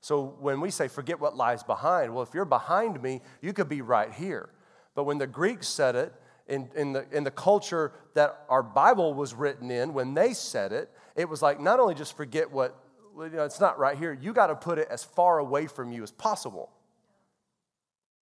So 0.00 0.36
when 0.40 0.60
we 0.60 0.70
say 0.70 0.88
forget 0.88 1.20
what 1.20 1.36
lies 1.36 1.62
behind, 1.62 2.12
well, 2.12 2.22
if 2.22 2.34
you're 2.34 2.44
behind 2.44 3.00
me, 3.00 3.22
you 3.40 3.52
could 3.52 3.68
be 3.68 3.82
right 3.82 4.12
here. 4.12 4.50
But 4.94 5.04
when 5.04 5.18
the 5.18 5.26
Greeks 5.26 5.68
said 5.68 5.94
it, 5.96 6.12
in, 6.46 6.68
in, 6.76 6.92
the, 6.92 7.06
in 7.10 7.24
the 7.24 7.30
culture 7.30 7.92
that 8.14 8.44
our 8.48 8.62
Bible 8.62 9.14
was 9.14 9.34
written 9.34 9.70
in, 9.70 9.94
when 9.94 10.14
they 10.14 10.34
said 10.34 10.72
it, 10.72 10.90
it 11.16 11.28
was 11.28 11.42
like 11.42 11.60
not 11.60 11.80
only 11.80 11.94
just 11.94 12.16
forget 12.16 12.50
what, 12.50 12.78
you 13.16 13.30
know, 13.30 13.44
it's 13.44 13.60
not 13.60 13.78
right 13.78 13.96
here, 13.96 14.12
you 14.20 14.32
got 14.32 14.48
to 14.48 14.54
put 14.54 14.78
it 14.78 14.88
as 14.90 15.04
far 15.04 15.38
away 15.38 15.66
from 15.66 15.92
you 15.92 16.02
as 16.02 16.10
possible. 16.10 16.70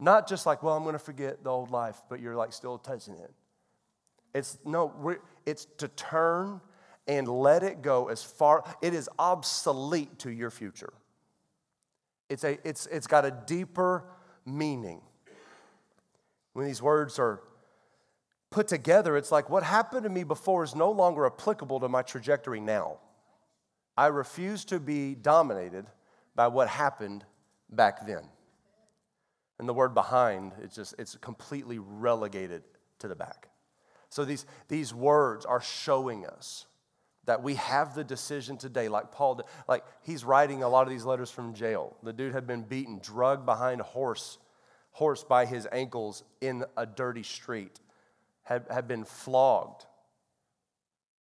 Not 0.00 0.28
just 0.28 0.46
like, 0.46 0.62
well, 0.62 0.76
I'm 0.76 0.84
going 0.84 0.94
to 0.94 0.98
forget 0.98 1.42
the 1.42 1.50
old 1.50 1.70
life, 1.70 2.00
but 2.08 2.20
you're 2.20 2.36
like 2.36 2.52
still 2.52 2.78
touching 2.78 3.14
it. 3.14 3.32
It's 4.34 4.58
no, 4.64 5.16
it's 5.44 5.66
to 5.78 5.88
turn 5.88 6.60
and 7.08 7.26
let 7.26 7.62
it 7.62 7.82
go 7.82 8.08
as 8.08 8.22
far, 8.22 8.62
it 8.82 8.94
is 8.94 9.08
obsolete 9.18 10.18
to 10.20 10.30
your 10.30 10.50
future. 10.50 10.92
It's, 12.28 12.44
a, 12.44 12.58
it's, 12.68 12.86
it's 12.86 13.06
got 13.06 13.24
a 13.24 13.30
deeper 13.30 14.04
meaning. 14.44 15.00
When 16.52 16.66
these 16.66 16.82
words 16.82 17.18
are 17.18 17.40
put 18.50 18.68
together, 18.68 19.16
it's 19.16 19.32
like 19.32 19.50
what 19.50 19.62
happened 19.62 20.04
to 20.04 20.08
me 20.08 20.24
before 20.24 20.64
is 20.64 20.74
no 20.74 20.90
longer 20.90 21.26
applicable 21.26 21.80
to 21.80 21.88
my 21.88 22.02
trajectory 22.02 22.60
now. 22.60 22.98
I 23.96 24.06
refuse 24.06 24.64
to 24.66 24.78
be 24.78 25.14
dominated 25.14 25.86
by 26.34 26.48
what 26.48 26.68
happened 26.68 27.24
back 27.68 28.06
then. 28.06 28.28
And 29.58 29.68
the 29.68 29.74
word 29.74 29.92
behind, 29.92 30.52
it's 30.62 30.76
just, 30.76 30.94
it's 30.98 31.16
completely 31.16 31.78
relegated 31.78 32.62
to 33.00 33.08
the 33.08 33.16
back. 33.16 33.48
So 34.08 34.24
these, 34.24 34.46
these 34.68 34.94
words 34.94 35.44
are 35.44 35.60
showing 35.60 36.26
us 36.26 36.66
that 37.24 37.42
we 37.42 37.56
have 37.56 37.94
the 37.94 38.04
decision 38.04 38.56
today, 38.56 38.88
like 38.88 39.12
Paul 39.12 39.34
did. 39.34 39.46
Like 39.66 39.84
he's 40.02 40.24
writing 40.24 40.62
a 40.62 40.68
lot 40.68 40.86
of 40.86 40.90
these 40.90 41.04
letters 41.04 41.30
from 41.30 41.52
jail. 41.52 41.96
The 42.02 42.12
dude 42.12 42.32
had 42.32 42.46
been 42.46 42.62
beaten, 42.62 43.00
drugged 43.02 43.44
behind 43.44 43.80
a 43.80 43.84
horse, 43.84 44.38
horse 44.92 45.24
by 45.24 45.44
his 45.44 45.68
ankles 45.70 46.24
in 46.40 46.64
a 46.76 46.86
dirty 46.86 47.22
street, 47.22 47.80
had, 48.48 48.64
had 48.70 48.88
been 48.88 49.04
flogged, 49.04 49.84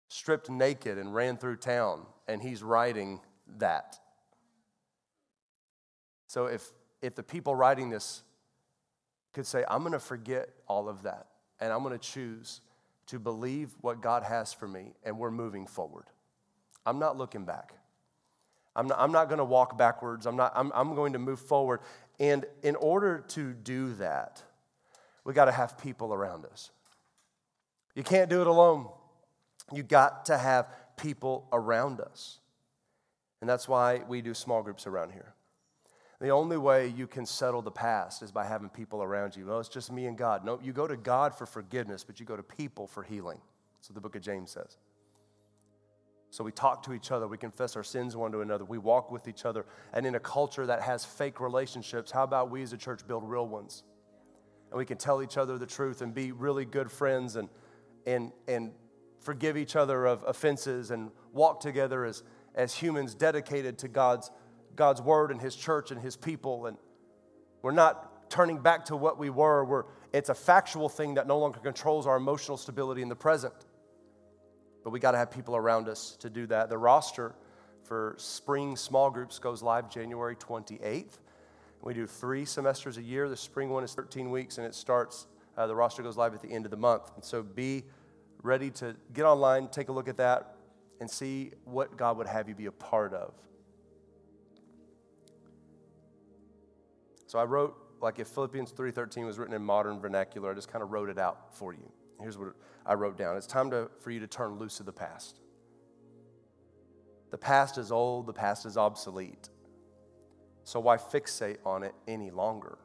stripped 0.08 0.48
naked, 0.48 0.96
and 0.96 1.12
ran 1.12 1.36
through 1.36 1.56
town. 1.56 2.06
And 2.28 2.40
he's 2.40 2.62
writing 2.62 3.20
that. 3.58 3.98
So 6.28 6.46
if, 6.46 6.70
if 7.02 7.16
the 7.16 7.24
people 7.24 7.56
writing 7.56 7.90
this 7.90 8.22
could 9.32 9.44
say, 9.44 9.64
I'm 9.68 9.80
going 9.80 9.92
to 9.92 9.98
forget 9.98 10.50
all 10.68 10.88
of 10.88 11.02
that, 11.02 11.26
and 11.58 11.72
I'm 11.72 11.82
going 11.82 11.98
to 11.98 11.98
choose 11.98 12.60
to 13.08 13.18
believe 13.18 13.70
what 13.80 14.00
God 14.00 14.22
has 14.22 14.52
for 14.52 14.68
me, 14.68 14.94
and 15.02 15.18
we're 15.18 15.32
moving 15.32 15.66
forward. 15.66 16.04
I'm 16.84 17.00
not 17.00 17.16
looking 17.16 17.44
back. 17.44 17.72
I'm 18.76 18.86
not, 18.86 19.00
I'm 19.00 19.10
not 19.10 19.28
going 19.28 19.38
to 19.38 19.44
walk 19.44 19.76
backwards. 19.76 20.26
I'm, 20.26 20.36
not, 20.36 20.52
I'm, 20.54 20.70
I'm 20.72 20.94
going 20.94 21.14
to 21.14 21.18
move 21.18 21.40
forward. 21.40 21.80
And 22.20 22.44
in 22.62 22.76
order 22.76 23.24
to 23.28 23.52
do 23.52 23.94
that, 23.94 24.44
we 25.24 25.34
got 25.34 25.46
to 25.46 25.52
have 25.52 25.76
people 25.76 26.14
around 26.14 26.44
us. 26.44 26.70
You 27.96 28.04
can't 28.04 28.30
do 28.30 28.42
it 28.42 28.46
alone. 28.46 28.88
You 29.72 29.82
got 29.82 30.26
to 30.26 30.38
have 30.38 30.68
people 30.96 31.48
around 31.52 32.00
us. 32.00 32.38
And 33.40 33.50
that's 33.50 33.66
why 33.68 34.02
we 34.06 34.20
do 34.20 34.34
small 34.34 34.62
groups 34.62 34.86
around 34.86 35.12
here. 35.12 35.34
The 36.20 36.28
only 36.28 36.56
way 36.56 36.88
you 36.88 37.06
can 37.06 37.26
settle 37.26 37.62
the 37.62 37.70
past 37.70 38.22
is 38.22 38.30
by 38.30 38.46
having 38.46 38.68
people 38.68 39.02
around 39.02 39.36
you. 39.36 39.46
Well, 39.46 39.60
it's 39.60 39.68
just 39.68 39.90
me 39.90 40.06
and 40.06 40.16
God. 40.16 40.44
No, 40.44 40.58
you 40.62 40.72
go 40.72 40.86
to 40.86 40.96
God 40.96 41.36
for 41.36 41.46
forgiveness, 41.46 42.04
but 42.04 42.20
you 42.20 42.26
go 42.26 42.36
to 42.36 42.42
people 42.42 42.86
for 42.86 43.02
healing. 43.02 43.40
That's 43.76 43.90
what 43.90 43.94
the 43.94 44.00
book 44.00 44.16
of 44.16 44.22
James 44.22 44.50
says. 44.50 44.78
So 46.30 46.44
we 46.44 46.52
talk 46.52 46.82
to 46.84 46.92
each 46.92 47.12
other, 47.12 47.26
we 47.28 47.38
confess 47.38 47.76
our 47.76 47.84
sins 47.84 48.16
one 48.16 48.32
to 48.32 48.40
another, 48.40 48.64
we 48.64 48.78
walk 48.78 49.10
with 49.10 49.28
each 49.28 49.44
other. 49.44 49.64
And 49.92 50.04
in 50.04 50.16
a 50.16 50.20
culture 50.20 50.66
that 50.66 50.82
has 50.82 51.04
fake 51.04 51.40
relationships, 51.40 52.10
how 52.10 52.24
about 52.24 52.50
we 52.50 52.62
as 52.62 52.72
a 52.72 52.76
church 52.76 53.06
build 53.06 53.24
real 53.24 53.46
ones? 53.46 53.84
And 54.70 54.78
we 54.78 54.84
can 54.84 54.98
tell 54.98 55.22
each 55.22 55.36
other 55.36 55.56
the 55.56 55.66
truth 55.66 56.02
and 56.02 56.12
be 56.14 56.32
really 56.32 56.64
good 56.64 56.90
friends 56.90 57.36
and, 57.36 57.48
and, 58.06 58.32
and 58.46 58.72
forgive 59.20 59.56
each 59.56 59.76
other 59.76 60.06
of 60.06 60.22
offenses 60.26 60.90
and 60.90 61.10
walk 61.32 61.60
together 61.60 62.04
as, 62.04 62.22
as 62.54 62.74
humans 62.74 63.14
dedicated 63.14 63.78
to 63.78 63.88
God's, 63.88 64.30
God's 64.76 65.02
word 65.02 65.30
and 65.30 65.40
His 65.40 65.56
church 65.56 65.90
and 65.90 66.00
His 66.00 66.16
people. 66.16 66.66
And 66.66 66.76
we're 67.62 67.72
not 67.72 68.30
turning 68.30 68.58
back 68.58 68.84
to 68.86 68.96
what 68.96 69.18
we 69.18 69.30
were. 69.30 69.64
We're, 69.64 69.84
it's 70.12 70.28
a 70.28 70.34
factual 70.34 70.88
thing 70.88 71.14
that 71.14 71.26
no 71.26 71.38
longer 71.38 71.60
controls 71.60 72.06
our 72.06 72.16
emotional 72.16 72.56
stability 72.56 73.02
in 73.02 73.08
the 73.08 73.16
present. 73.16 73.54
But 74.84 74.90
we 74.90 75.00
got 75.00 75.12
to 75.12 75.18
have 75.18 75.30
people 75.30 75.56
around 75.56 75.88
us 75.88 76.16
to 76.20 76.30
do 76.30 76.46
that. 76.46 76.68
The 76.68 76.78
roster 76.78 77.34
for 77.82 78.14
spring 78.18 78.76
small 78.76 79.10
groups 79.10 79.38
goes 79.38 79.62
live 79.62 79.90
January 79.90 80.36
28th. 80.36 81.18
We 81.82 81.94
do 81.94 82.06
three 82.06 82.44
semesters 82.44 82.96
a 82.96 83.02
year. 83.02 83.28
The 83.28 83.36
spring 83.36 83.70
one 83.70 83.84
is 83.84 83.94
13 83.94 84.30
weeks, 84.30 84.58
and 84.58 84.66
it 84.66 84.74
starts, 84.74 85.26
uh, 85.56 85.66
the 85.66 85.74
roster 85.74 86.02
goes 86.02 86.16
live 86.16 86.34
at 86.34 86.42
the 86.42 86.50
end 86.50 86.64
of 86.64 86.70
the 86.70 86.76
month. 86.76 87.10
And 87.14 87.24
so 87.24 87.42
be 87.42 87.84
ready 88.42 88.70
to 88.70 88.94
get 89.12 89.24
online, 89.24 89.68
take 89.68 89.88
a 89.88 89.92
look 89.92 90.08
at 90.08 90.16
that, 90.18 90.56
and 91.00 91.10
see 91.10 91.52
what 91.64 91.96
God 91.96 92.18
would 92.18 92.26
have 92.26 92.48
you 92.48 92.54
be 92.54 92.66
a 92.66 92.72
part 92.72 93.12
of. 93.12 93.34
So 97.26 97.38
I 97.38 97.44
wrote, 97.44 97.76
like 98.00 98.18
if 98.18 98.28
Philippians 98.28 98.72
3.13 98.72 99.26
was 99.26 99.38
written 99.38 99.54
in 99.54 99.62
modern 99.62 99.98
vernacular, 100.00 100.52
I 100.52 100.54
just 100.54 100.70
kind 100.70 100.82
of 100.82 100.92
wrote 100.92 101.08
it 101.08 101.18
out 101.18 101.54
for 101.54 101.72
you. 101.72 101.90
Here's 102.20 102.38
what 102.38 102.54
I 102.84 102.94
wrote 102.94 103.18
down. 103.18 103.36
It's 103.36 103.46
time 103.46 103.70
to, 103.70 103.90
for 104.00 104.10
you 104.10 104.20
to 104.20 104.26
turn 104.26 104.58
loose 104.58 104.80
of 104.80 104.86
the 104.86 104.92
past. 104.92 105.40
The 107.30 107.38
past 107.38 107.78
is 107.78 107.90
old, 107.90 108.26
the 108.26 108.32
past 108.32 108.64
is 108.64 108.76
obsolete. 108.76 109.48
So 110.64 110.80
why 110.80 110.96
fixate 110.96 111.58
on 111.64 111.82
it 111.82 111.94
any 112.06 112.30
longer? 112.30 112.78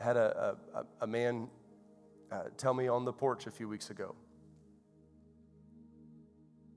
Had 0.00 0.16
a, 0.16 0.56
a, 0.74 0.84
a 1.02 1.06
man 1.06 1.48
uh, 2.30 2.44
tell 2.56 2.74
me 2.74 2.88
on 2.88 3.04
the 3.04 3.12
porch 3.12 3.46
a 3.46 3.50
few 3.50 3.68
weeks 3.68 3.90
ago. 3.90 4.14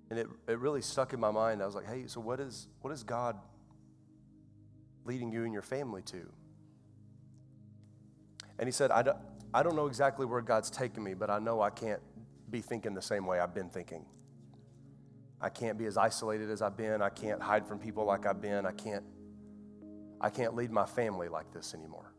And 0.10 0.20
it, 0.20 0.28
it 0.48 0.60
really 0.60 0.82
stuck 0.82 1.14
in 1.14 1.20
my 1.20 1.32
mind. 1.32 1.62
I 1.62 1.66
was 1.66 1.76
like, 1.76 1.88
hey, 1.88 2.04
so 2.08 2.20
what 2.20 2.40
is, 2.40 2.68
what 2.82 2.92
is 2.92 3.04
God 3.04 3.38
leading 5.06 5.32
you 5.32 5.44
and 5.44 5.54
your 5.54 5.62
family 5.62 6.02
to? 6.04 6.30
And 8.60 8.68
he 8.68 8.72
said, 8.72 8.92
I 8.92 9.02
don't, 9.02 9.18
I 9.54 9.64
don't 9.64 9.76
know 9.76 9.88
exactly 9.88 10.26
where 10.26 10.42
God's 10.42 10.70
taking 10.70 11.04
me, 11.04 11.14
but 11.14 11.30
I 11.30 11.40
know 11.40 11.62
I 11.62 11.70
can't 11.70 12.02
be 12.50 12.62
thinking 12.62 12.94
the 12.94 13.02
same 13.02 13.26
way 13.26 13.40
I've 13.40 13.54
been 13.54 13.70
thinking. 13.70 14.06
I 15.40 15.50
can't 15.50 15.78
be 15.78 15.86
as 15.86 15.98
isolated 15.98 16.52
as 16.52 16.62
I've 16.62 16.78
been. 16.78 17.02
I 17.02 17.10
can't 17.10 17.42
hide 17.42 17.66
from 17.66 17.80
people 17.80 18.06
like 18.06 18.26
I've 18.26 18.42
been. 18.42 18.66
I 18.66 18.72
can't, 18.72 19.04
I 20.20 20.30
can't 20.30 20.56
lead 20.56 20.72
my 20.72 20.86
family 20.86 21.30
like 21.30 21.52
this 21.52 21.74
anymore. 21.74 22.14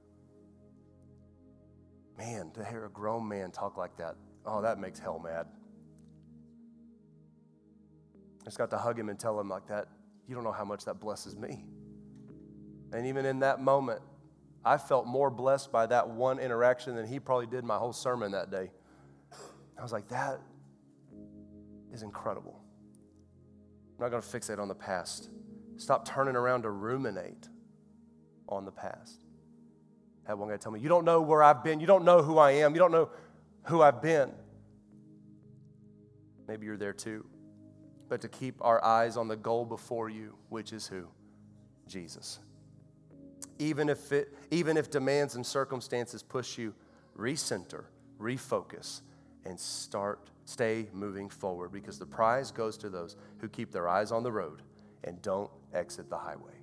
Man, 2.19 2.51
to 2.53 2.65
hear 2.65 2.85
a 2.85 2.91
grown 2.91 3.27
man 3.27 3.51
talk 3.51 3.77
like 3.77 3.97
that, 3.97 4.17
oh, 4.47 4.63
that 4.63 4.79
makes 4.79 4.99
hell 4.99 5.19
mad. 5.19 5.47
I 8.41 8.45
just 8.45 8.59
got 8.59 8.71
to 8.71 8.79
hug 8.79 8.99
him 8.99 9.09
and 9.09 9.19
tell 9.19 9.39
him 9.39 9.49
like 9.49 9.67
that, 9.69 9.89
you 10.27 10.35
don't 10.35 10.45
know 10.45 10.53
how 10.53 10.65
much 10.65 10.85
that 10.85 11.01
blesses 11.01 11.37
me. 11.37 11.65
And 12.93 13.07
even 13.07 13.25
in 13.25 13.41
that 13.41 13.61
moment, 13.61 14.03
I 14.65 14.79
felt 14.79 15.07
more 15.07 15.31
blessed 15.31 15.73
by 15.73 15.87
that 15.87 16.09
one 16.09 16.39
interaction 16.39 16.95
than 16.95 17.07
he 17.07 17.19
probably 17.19 17.47
did 17.47 17.65
my 17.65 17.79
whole 17.79 17.93
sermon 17.93 18.33
that 18.33 18.51
day. 18.51 18.71
I 19.79 19.83
was 19.83 19.93
like, 19.93 20.09
that 20.09 20.41
is 21.93 22.03
incredible. 22.03 22.61
I'm 23.99 24.05
not 24.05 24.11
going 24.11 24.23
to 24.23 24.29
fixate 24.29 24.59
on 24.59 24.69
the 24.69 24.75
past. 24.75 25.31
Stop 25.77 26.07
turning 26.07 26.37
around 26.37 26.63
to 26.63 26.71
ruminate 26.71 27.49
on 28.49 28.65
the 28.65 28.71
past. 28.71 29.22
Had 30.27 30.35
one 30.35 30.49
guy 30.49 30.57
tell 30.57 30.73
me, 30.73 30.81
You 30.81 30.89
don't 30.89 31.05
know 31.05 31.21
where 31.21 31.43
I've 31.43 31.65
been. 31.65 31.81
You 31.81 31.87
don't 31.87 32.05
know 32.05 32.23
who 32.23 32.39
I 32.39 32.53
am. 32.53 32.75
You 32.75 32.79
don't 32.79 32.93
know 32.93 33.11
who 33.65 33.83
I've 33.83 34.03
been. 34.03 34.33
Maybe 36.49 36.67
you're 36.67 36.77
there 36.77 36.93
too. 36.93 37.25
But 38.09 38.21
to 38.23 38.29
keep 38.29 38.57
our 38.61 38.85
eyes 38.85 39.17
on 39.17 39.29
the 39.29 39.37
goal 39.37 39.65
before 39.65 40.09
you, 40.09 40.35
which 40.49 40.73
is 40.73 40.87
who? 40.87 41.09
Jesus 41.87 42.41
even 43.63 43.89
if, 43.89 44.13
it, 44.13 44.35
even 44.51 44.77
if 44.77 44.91
demands 44.91 45.37
and 45.37 45.47
circumstances 45.47 46.23
push 46.23 46.59
you, 46.59 46.75
recenter, 47.17 47.85
refocus, 48.21 49.03
and 49.45 49.59
start, 49.59 50.31
stay 50.45 50.89
moving 50.93 51.29
forward 51.29 51.73
because 51.73 51.99
the 51.99 52.07
prize 52.07 52.51
goes 52.51 52.77
to 52.79 52.91
those 52.91 53.17
who 53.39 53.49
keep 53.49 53.71
their 53.71 53.89
eyes 53.89 54.11
on 54.13 54.23
the 54.23 54.33
road 54.33 54.63
and 55.05 55.21
don't 55.23 55.51
exit 55.73 56.11
the 56.11 56.19
highway. 56.19 56.62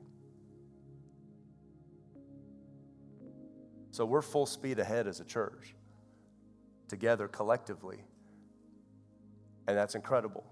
So 3.91 4.05
we're 4.05 4.21
full 4.21 4.45
speed 4.45 4.79
ahead 4.79 5.07
as 5.07 5.19
a 5.19 5.25
church, 5.25 5.73
together 6.87 7.27
collectively. 7.27 7.97
And 9.67 9.77
that's 9.77 9.95
incredible 9.95 10.43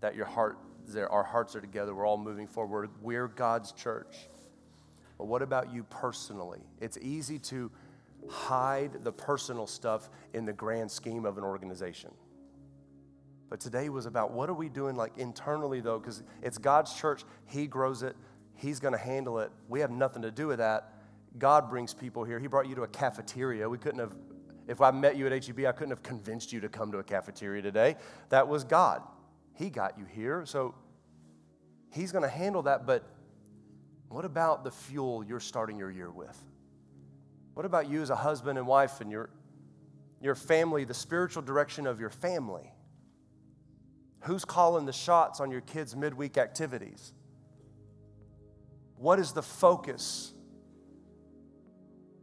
that 0.00 0.14
your 0.14 0.26
heart, 0.26 0.58
there, 0.88 1.10
our 1.10 1.22
hearts 1.22 1.54
are 1.56 1.60
together. 1.60 1.94
We're 1.94 2.06
all 2.06 2.18
moving 2.18 2.46
forward. 2.46 2.90
We're 3.00 3.28
God's 3.28 3.72
church. 3.72 4.28
But 5.18 5.26
what 5.26 5.42
about 5.42 5.72
you 5.72 5.84
personally? 5.84 6.60
It's 6.80 6.98
easy 6.98 7.38
to 7.38 7.70
hide 8.28 9.04
the 9.04 9.12
personal 9.12 9.66
stuff 9.66 10.10
in 10.32 10.44
the 10.44 10.52
grand 10.52 10.90
scheme 10.90 11.24
of 11.24 11.38
an 11.38 11.44
organization. 11.44 12.10
But 13.48 13.60
today 13.60 13.88
was 13.88 14.06
about 14.06 14.32
what 14.32 14.48
are 14.48 14.54
we 14.54 14.68
doing 14.68 14.96
like 14.96 15.18
internally 15.18 15.80
though 15.80 15.98
because 15.98 16.22
it's 16.40 16.58
God's 16.58 16.94
church, 16.94 17.24
he 17.46 17.66
grows 17.66 18.02
it, 18.02 18.16
he's 18.54 18.80
going 18.80 18.92
to 18.92 18.98
handle 18.98 19.38
it. 19.40 19.50
We 19.68 19.80
have 19.80 19.90
nothing 19.90 20.22
to 20.22 20.30
do 20.30 20.46
with 20.46 20.58
that. 20.58 20.91
God 21.38 21.70
brings 21.70 21.94
people 21.94 22.24
here. 22.24 22.38
He 22.38 22.46
brought 22.46 22.68
you 22.68 22.74
to 22.74 22.82
a 22.82 22.88
cafeteria. 22.88 23.68
We 23.68 23.78
couldn't 23.78 24.00
have 24.00 24.12
if 24.68 24.80
I 24.80 24.90
met 24.90 25.16
you 25.16 25.26
at 25.26 25.44
HEB, 25.44 25.66
I 25.66 25.72
couldn't 25.72 25.90
have 25.90 26.02
convinced 26.02 26.52
you 26.52 26.60
to 26.60 26.68
come 26.68 26.92
to 26.92 26.98
a 26.98 27.02
cafeteria 27.02 27.62
today. 27.62 27.96
That 28.28 28.46
was 28.48 28.64
God. 28.64 29.02
He 29.54 29.70
got 29.70 29.98
you 29.98 30.04
here. 30.04 30.46
So 30.46 30.74
he's 31.90 32.12
going 32.12 32.22
to 32.22 32.30
handle 32.30 32.62
that, 32.62 32.86
but 32.86 33.04
what 34.08 34.24
about 34.24 34.64
the 34.64 34.70
fuel 34.70 35.24
you're 35.24 35.40
starting 35.40 35.78
your 35.78 35.90
year 35.90 36.10
with? 36.10 36.38
What 37.54 37.66
about 37.66 37.88
you 37.88 38.02
as 38.02 38.10
a 38.10 38.16
husband 38.16 38.58
and 38.58 38.66
wife 38.66 39.00
and 39.00 39.10
your, 39.10 39.30
your 40.20 40.34
family, 40.34 40.84
the 40.84 40.94
spiritual 40.94 41.42
direction 41.42 41.86
of 41.86 42.00
your 42.00 42.10
family? 42.10 42.72
Who's 44.20 44.44
calling 44.44 44.86
the 44.86 44.92
shots 44.92 45.40
on 45.40 45.50
your 45.50 45.60
kids' 45.60 45.96
midweek 45.96 46.38
activities? 46.38 47.12
What 48.96 49.18
is 49.18 49.32
the 49.32 49.42
focus? 49.42 50.31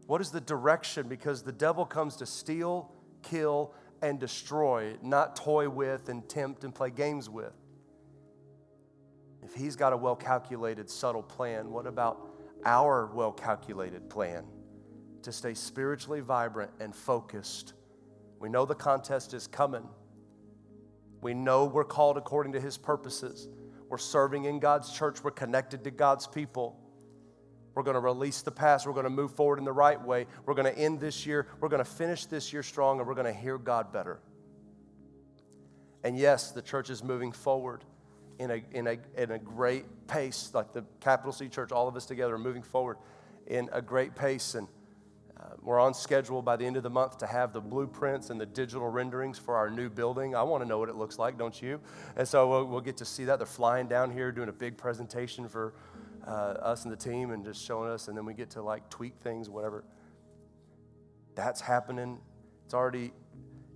What 0.10 0.22
is 0.22 0.32
the 0.32 0.42
direction? 0.42 1.08
Because 1.08 1.44
the 1.44 1.52
devil 1.52 1.86
comes 1.86 2.16
to 2.16 2.26
steal, 2.26 2.92
kill, 3.22 3.76
and 4.02 4.20
destroy, 4.20 4.96
not 5.04 5.36
toy 5.36 5.70
with 5.70 6.10
and 6.10 6.28
tempt 6.28 6.64
and 6.64 6.74
play 6.74 6.90
games 6.90 7.30
with. 7.30 7.54
If 9.44 9.54
he's 9.54 9.76
got 9.76 9.94
a 9.94 9.98
well 9.98 10.16
calculated, 10.16 10.90
subtle 10.90 11.22
plan, 11.22 11.70
what 11.70 11.86
about 11.86 12.28
our 12.66 13.12
well 13.14 13.32
calculated 13.32 14.10
plan 14.10 14.46
to 15.22 15.32
stay 15.32 15.54
spiritually 15.54 16.22
vibrant 16.22 16.72
and 16.80 16.96
focused? 16.96 17.74
We 18.40 18.50
know 18.50 18.66
the 18.66 18.74
contest 18.74 19.36
is 19.36 19.46
coming. 19.46 19.88
We 21.22 21.36
know 21.36 21.66
we're 21.66 21.84
called 21.84 22.18
according 22.18 22.54
to 22.54 22.60
his 22.60 22.80
purposes. 22.80 23.48
We're 23.90 24.00
serving 24.00 24.46
in 24.46 24.58
God's 24.58 24.92
church, 24.92 25.24
we're 25.24 25.30
connected 25.30 25.84
to 25.84 25.92
God's 25.92 26.26
people. 26.26 26.89
We're 27.80 27.84
going 27.84 27.96
to 27.96 28.02
release 28.02 28.42
the 28.42 28.52
past. 28.52 28.86
We're 28.86 28.92
going 28.92 29.06
to 29.06 29.10
move 29.10 29.32
forward 29.32 29.58
in 29.58 29.64
the 29.64 29.72
right 29.72 30.04
way. 30.04 30.26
We're 30.46 30.54
going 30.54 30.66
to 30.66 30.78
end 30.78 31.00
this 31.00 31.26
year. 31.26 31.48
We're 31.62 31.70
going 31.70 31.82
to 31.82 31.90
finish 31.90 32.26
this 32.26 32.52
year 32.52 32.62
strong, 32.62 33.00
and 33.00 33.08
we're 33.08 33.14
going 33.14 33.34
to 33.34 33.40
hear 33.40 33.58
God 33.58 33.94
better. 33.94 34.20
And 36.04 36.18
yes, 36.18 36.52
the 36.52 36.62
church 36.62 36.90
is 36.90 37.02
moving 37.02 37.32
forward 37.32 37.86
in 38.38 38.52
a, 38.52 38.62
in, 38.74 38.86
a, 38.86 38.98
in 39.16 39.32
a 39.32 39.40
great 39.40 39.86
pace, 40.08 40.52
like 40.54 40.74
the 40.74 40.84
Capital 41.00 41.32
C 41.32 41.48
Church, 41.48 41.72
all 41.72 41.88
of 41.88 41.96
us 41.96 42.06
together 42.06 42.36
are 42.36 42.38
moving 42.38 42.64
forward 42.64 42.98
in 43.48 43.70
a 43.72 43.82
great 43.82 44.14
pace. 44.14 44.56
And 44.56 44.68
uh, 45.40 45.52
we're 45.62 45.80
on 45.80 45.94
schedule 45.94 46.42
by 46.42 46.58
the 46.58 46.66
end 46.66 46.76
of 46.76 46.84
the 46.84 46.90
month 46.90 47.18
to 47.20 47.28
have 47.28 47.54
the 47.54 47.62
blueprints 47.62 48.30
and 48.30 48.42
the 48.42 48.46
digital 48.46 48.90
renderings 48.90 49.40
for 49.40 49.56
our 49.56 49.70
new 49.70 49.90
building. 49.90 50.36
I 50.36 50.44
want 50.44 50.64
to 50.64 50.68
know 50.68 50.80
what 50.80 50.90
it 50.90 50.96
looks 50.96 51.18
like, 51.18 51.38
don't 51.38 51.62
you? 51.62 51.80
And 52.18 52.28
so 52.28 52.50
we'll, 52.50 52.66
we'll 52.66 52.82
get 52.82 52.98
to 52.98 53.06
see 53.06 53.24
that. 53.24 53.40
They're 53.40 53.46
flying 53.46 53.88
down 53.88 54.12
here 54.12 54.34
doing 54.34 54.50
a 54.50 54.54
big 54.54 54.76
presentation 54.76 55.48
for, 55.48 55.74
uh, 56.26 56.56
us 56.62 56.84
and 56.84 56.92
the 56.92 56.98
team 56.98 57.32
and 57.32 57.44
just 57.44 57.64
showing 57.66 57.90
us, 57.90 58.08
and 58.08 58.18
then 58.18 58.26
we 58.26 58.34
get 58.34 58.52
to 58.52 58.62
like 58.62 58.90
tweak 58.90 59.16
things, 59.22 59.50
whatever. 59.50 59.84
That's 61.36 61.62
happening. 61.62 62.20
It's 62.66 62.74
already 62.74 63.12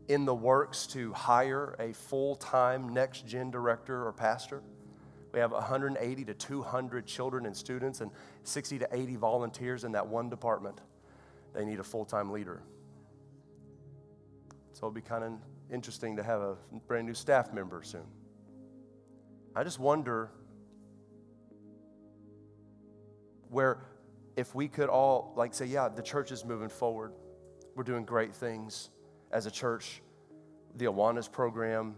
in 0.07 0.25
the 0.25 0.35
works 0.35 0.85
to 0.87 1.13
hire 1.13 1.75
a 1.79 1.93
full 1.93 2.35
time 2.35 2.89
next 2.89 3.25
gen 3.25 3.51
director 3.51 4.05
or 4.05 4.11
pastor. 4.11 4.61
We 5.33 5.39
have 5.39 5.51
180 5.51 6.25
to 6.25 6.33
200 6.33 7.07
children 7.07 7.45
and 7.47 7.57
students 7.57 8.01
and 8.01 8.11
60 8.43 8.79
to 8.79 8.87
80 8.91 9.15
volunteers 9.15 9.83
in 9.83 9.93
that 9.93 10.05
one 10.05 10.29
department. 10.29 10.79
They 11.53 11.65
need 11.65 11.79
a 11.79 11.83
full 11.83 12.05
time 12.05 12.31
leader. 12.31 12.61
So 14.73 14.87
it'll 14.87 14.91
be 14.91 15.01
kind 15.01 15.23
of 15.23 15.33
interesting 15.71 16.15
to 16.17 16.23
have 16.23 16.41
a 16.41 16.55
brand 16.87 17.07
new 17.07 17.13
staff 17.13 17.53
member 17.53 17.81
soon. 17.83 18.05
I 19.55 19.63
just 19.63 19.79
wonder 19.79 20.31
where 23.53 23.85
if 24.35 24.55
we 24.55 24.67
could 24.67 24.89
all 24.89 25.33
like 25.35 25.53
say 25.53 25.65
yeah 25.65 25.87
the 25.87 26.01
church 26.01 26.31
is 26.31 26.43
moving 26.43 26.69
forward. 26.69 27.13
We're 27.75 27.83
doing 27.83 28.05
great 28.05 28.35
things 28.35 28.89
as 29.31 29.45
a 29.45 29.51
church. 29.51 30.01
The 30.75 30.85
awanas 30.85 31.31
program 31.31 31.95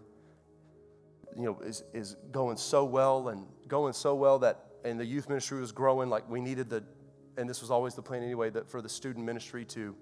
you 1.37 1.43
know 1.43 1.59
is, 1.63 1.83
is 1.93 2.15
going 2.31 2.57
so 2.57 2.85
well 2.85 3.29
and 3.29 3.45
going 3.67 3.93
so 3.93 4.15
well 4.15 4.39
that 4.39 4.65
and 4.83 4.99
the 4.99 5.05
youth 5.05 5.27
ministry 5.27 5.59
was 5.59 5.71
growing 5.71 6.09
like 6.09 6.29
we 6.29 6.39
needed 6.39 6.69
the 6.69 6.83
and 7.37 7.49
this 7.49 7.61
was 7.61 7.71
always 7.71 7.95
the 7.95 8.01
plan 8.01 8.23
anyway 8.23 8.49
that 8.49 8.69
for 8.69 8.81
the 8.81 8.89
student 8.89 9.25
ministry 9.25 9.65
to 9.65 9.95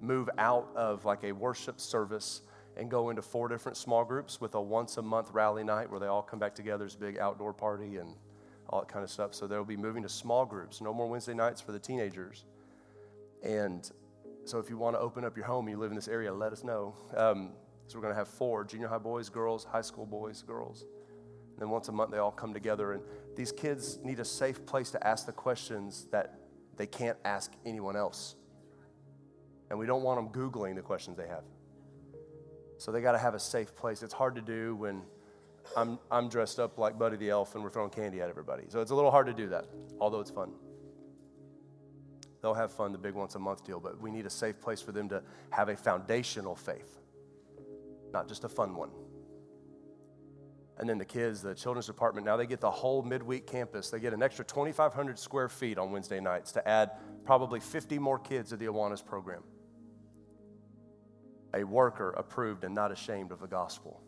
move 0.00 0.30
out 0.38 0.68
of 0.76 1.04
like 1.04 1.24
a 1.24 1.32
worship 1.32 1.80
service 1.80 2.42
and 2.76 2.90
go 2.90 3.10
into 3.10 3.20
four 3.20 3.48
different 3.48 3.76
small 3.76 4.04
groups 4.04 4.40
with 4.40 4.54
a 4.54 4.60
once 4.60 4.96
a 4.96 5.02
month 5.02 5.30
rally 5.32 5.64
night 5.64 5.90
where 5.90 5.98
they 5.98 6.06
all 6.06 6.22
come 6.22 6.38
back 6.38 6.54
together 6.54 6.84
as 6.84 6.94
a 6.94 6.98
big 6.98 7.18
outdoor 7.18 7.52
party 7.52 7.96
and 7.96 8.14
all 8.70 8.80
that 8.80 8.88
kind 8.88 9.04
of 9.04 9.10
stuff. 9.10 9.34
So 9.34 9.46
they'll 9.46 9.64
be 9.64 9.76
moving 9.76 10.02
to 10.04 10.08
small 10.08 10.46
groups, 10.46 10.80
no 10.80 10.94
more 10.94 11.08
Wednesday 11.08 11.34
nights 11.34 11.60
for 11.60 11.72
the 11.72 11.78
teenagers. 11.78 12.44
And 13.42 13.90
so 14.44 14.58
if 14.58 14.70
you 14.70 14.78
want 14.78 14.96
to 14.96 15.00
open 15.00 15.24
up 15.24 15.36
your 15.36 15.46
home, 15.46 15.68
you 15.68 15.76
live 15.76 15.90
in 15.90 15.96
this 15.96 16.08
area, 16.08 16.32
let 16.32 16.52
us 16.52 16.64
know. 16.64 16.94
Um, 17.16 17.50
so 17.86 17.98
we're 17.98 18.02
going 18.02 18.14
to 18.14 18.18
have 18.18 18.28
four 18.28 18.64
junior 18.64 18.86
high 18.86 18.98
boys, 18.98 19.28
girls, 19.28 19.64
high 19.64 19.80
school 19.80 20.06
boys, 20.06 20.42
girls. 20.42 20.82
And 20.82 21.58
then 21.58 21.70
once 21.70 21.88
a 21.88 21.92
month, 21.92 22.12
they 22.12 22.18
all 22.18 22.30
come 22.30 22.54
together. 22.54 22.92
And 22.92 23.02
these 23.36 23.50
kids 23.50 23.98
need 24.04 24.20
a 24.20 24.24
safe 24.24 24.64
place 24.64 24.90
to 24.92 25.06
ask 25.06 25.26
the 25.26 25.32
questions 25.32 26.06
that 26.12 26.38
they 26.76 26.86
can't 26.86 27.18
ask 27.24 27.52
anyone 27.66 27.96
else. 27.96 28.36
And 29.68 29.78
we 29.78 29.86
don't 29.86 30.02
want 30.02 30.32
them 30.32 30.50
Googling 30.50 30.76
the 30.76 30.82
questions 30.82 31.16
they 31.16 31.26
have. 31.26 31.44
So 32.78 32.92
they 32.92 33.00
got 33.00 33.12
to 33.12 33.18
have 33.18 33.34
a 33.34 33.40
safe 33.40 33.74
place. 33.74 34.02
It's 34.02 34.14
hard 34.14 34.36
to 34.36 34.40
do 34.40 34.74
when 34.76 35.02
I'm, 35.76 35.98
I'm 36.10 36.28
dressed 36.28 36.58
up 36.58 36.78
like 36.78 36.98
Buddy 36.98 37.16
the 37.16 37.30
Elf 37.30 37.54
and 37.54 37.62
we're 37.62 37.70
throwing 37.70 37.90
candy 37.90 38.20
at 38.20 38.28
everybody. 38.28 38.64
So 38.68 38.80
it's 38.80 38.90
a 38.90 38.94
little 38.94 39.10
hard 39.10 39.26
to 39.26 39.34
do 39.34 39.48
that, 39.48 39.66
although 40.00 40.20
it's 40.20 40.30
fun. 40.30 40.52
They'll 42.42 42.54
have 42.54 42.72
fun, 42.72 42.92
the 42.92 42.98
big 42.98 43.14
once 43.14 43.34
a 43.34 43.38
month 43.38 43.64
deal, 43.64 43.80
but 43.80 44.00
we 44.00 44.10
need 44.10 44.26
a 44.26 44.30
safe 44.30 44.60
place 44.60 44.80
for 44.80 44.92
them 44.92 45.08
to 45.10 45.22
have 45.50 45.68
a 45.68 45.76
foundational 45.76 46.56
faith, 46.56 46.98
not 48.12 48.28
just 48.28 48.44
a 48.44 48.48
fun 48.48 48.74
one. 48.74 48.90
And 50.78 50.88
then 50.88 50.96
the 50.96 51.04
kids, 51.04 51.42
the 51.42 51.54
children's 51.54 51.86
department, 51.86 52.24
now 52.24 52.38
they 52.38 52.46
get 52.46 52.62
the 52.62 52.70
whole 52.70 53.02
midweek 53.02 53.46
campus. 53.46 53.90
They 53.90 54.00
get 54.00 54.14
an 54.14 54.22
extra 54.22 54.46
2,500 54.46 55.18
square 55.18 55.50
feet 55.50 55.76
on 55.76 55.92
Wednesday 55.92 56.20
nights 56.20 56.52
to 56.52 56.66
add 56.66 56.92
probably 57.24 57.60
50 57.60 57.98
more 57.98 58.18
kids 58.18 58.48
to 58.48 58.56
the 58.56 58.64
Awanas 58.64 59.04
program. 59.04 59.42
A 61.52 61.64
worker 61.64 62.12
approved 62.12 62.64
and 62.64 62.74
not 62.74 62.92
ashamed 62.92 63.30
of 63.30 63.40
the 63.40 63.46
gospel. 63.46 64.00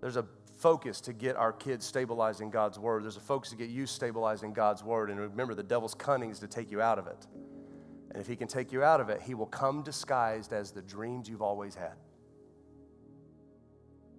There's 0.00 0.16
a 0.16 0.24
focus 0.58 1.00
to 1.02 1.12
get 1.12 1.36
our 1.36 1.52
kids 1.52 1.86
stabilized 1.86 2.40
in 2.40 2.50
God's 2.50 2.78
word. 2.78 3.04
There's 3.04 3.16
a 3.16 3.20
focus 3.20 3.50
to 3.50 3.56
get 3.56 3.70
you 3.70 3.86
stabilized 3.86 4.44
in 4.44 4.52
God's 4.52 4.84
word. 4.84 5.10
And 5.10 5.18
remember, 5.18 5.54
the 5.54 5.62
devil's 5.62 5.94
cunning 5.94 6.30
is 6.30 6.38
to 6.40 6.46
take 6.46 6.70
you 6.70 6.80
out 6.80 6.98
of 6.98 7.06
it. 7.06 7.26
And 8.10 8.20
if 8.20 8.26
he 8.26 8.36
can 8.36 8.48
take 8.48 8.72
you 8.72 8.82
out 8.82 9.00
of 9.00 9.08
it, 9.08 9.22
he 9.22 9.34
will 9.34 9.46
come 9.46 9.82
disguised 9.82 10.52
as 10.52 10.70
the 10.72 10.82
dreams 10.82 11.28
you've 11.28 11.42
always 11.42 11.74
had. 11.74 11.94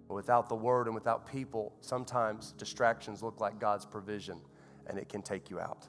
But 0.08 0.16
without 0.16 0.50
the 0.50 0.56
word 0.56 0.88
and 0.88 0.96
without 0.96 1.30
people, 1.30 1.74
sometimes 1.82 2.54
distractions 2.54 3.22
look 3.22 3.40
like 3.40 3.60
God's 3.60 3.86
provision 3.86 4.42
and 4.88 4.98
it 4.98 5.10
can 5.10 5.22
take 5.22 5.50
you 5.50 5.60
out. 5.60 5.88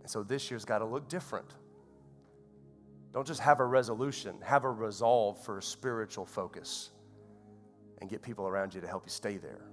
And 0.00 0.10
so 0.10 0.22
this 0.22 0.50
year's 0.50 0.64
got 0.64 0.78
to 0.78 0.84
look 0.84 1.08
different. 1.08 1.46
Don't 3.12 3.26
just 3.26 3.40
have 3.40 3.60
a 3.60 3.64
resolution, 3.64 4.36
have 4.42 4.64
a 4.64 4.70
resolve 4.70 5.42
for 5.44 5.58
a 5.58 5.62
spiritual 5.62 6.26
focus 6.26 6.90
and 8.00 8.08
get 8.08 8.22
people 8.22 8.46
around 8.46 8.74
you 8.74 8.80
to 8.80 8.86
help 8.86 9.04
you 9.04 9.10
stay 9.10 9.36
there. 9.36 9.66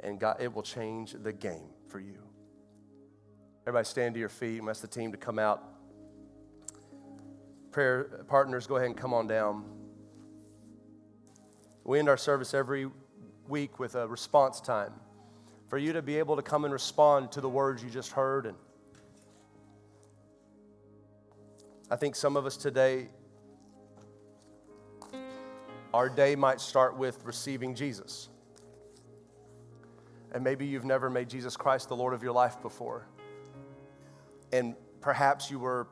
And 0.00 0.20
God, 0.20 0.36
it 0.40 0.52
will 0.52 0.62
change 0.62 1.14
the 1.22 1.32
game 1.32 1.70
for 1.88 1.98
you. 1.98 2.22
Everybody 3.66 3.84
stand 3.84 4.14
to 4.14 4.20
your 4.20 4.28
feet 4.28 4.60
and 4.60 4.68
ask 4.68 4.80
the 4.80 4.86
team 4.86 5.12
to 5.12 5.18
come 5.18 5.38
out. 5.38 5.62
Prayer 7.70 8.24
partners, 8.28 8.66
go 8.66 8.76
ahead 8.76 8.88
and 8.88 8.96
come 8.96 9.12
on 9.12 9.26
down. 9.26 9.64
We 11.84 11.98
end 11.98 12.08
our 12.08 12.16
service 12.16 12.54
every 12.54 12.88
week 13.48 13.78
with 13.78 13.94
a 13.94 14.06
response 14.06 14.60
time 14.60 14.92
for 15.68 15.78
you 15.78 15.92
to 15.92 16.02
be 16.02 16.18
able 16.18 16.36
to 16.36 16.42
come 16.42 16.64
and 16.64 16.72
respond 16.72 17.32
to 17.32 17.40
the 17.40 17.48
words 17.48 17.82
you 17.82 17.90
just 17.90 18.12
heard. 18.12 18.46
And 18.46 18.56
I 21.90 21.96
think 21.96 22.16
some 22.16 22.36
of 22.36 22.46
us 22.46 22.56
today 22.56 23.08
our 25.94 26.08
day 26.08 26.36
might 26.36 26.60
start 26.60 26.96
with 26.96 27.24
receiving 27.24 27.74
Jesus. 27.74 28.28
And 30.32 30.44
maybe 30.44 30.66
you've 30.66 30.84
never 30.84 31.08
made 31.08 31.28
Jesus 31.28 31.56
Christ 31.56 31.88
the 31.88 31.96
Lord 31.96 32.12
of 32.12 32.22
your 32.22 32.32
life 32.32 32.60
before. 32.60 33.06
And 34.52 34.74
perhaps 35.00 35.50
you 35.50 35.58
were 35.58 35.88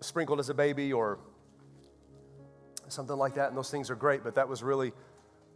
sprinkled 0.00 0.40
as 0.40 0.48
a 0.48 0.54
baby 0.54 0.92
or 0.92 1.18
something 2.88 3.16
like 3.16 3.34
that, 3.34 3.48
and 3.48 3.56
those 3.56 3.70
things 3.70 3.90
are 3.90 3.96
great, 3.96 4.22
but 4.22 4.34
that 4.34 4.48
was 4.48 4.62
really 4.62 4.92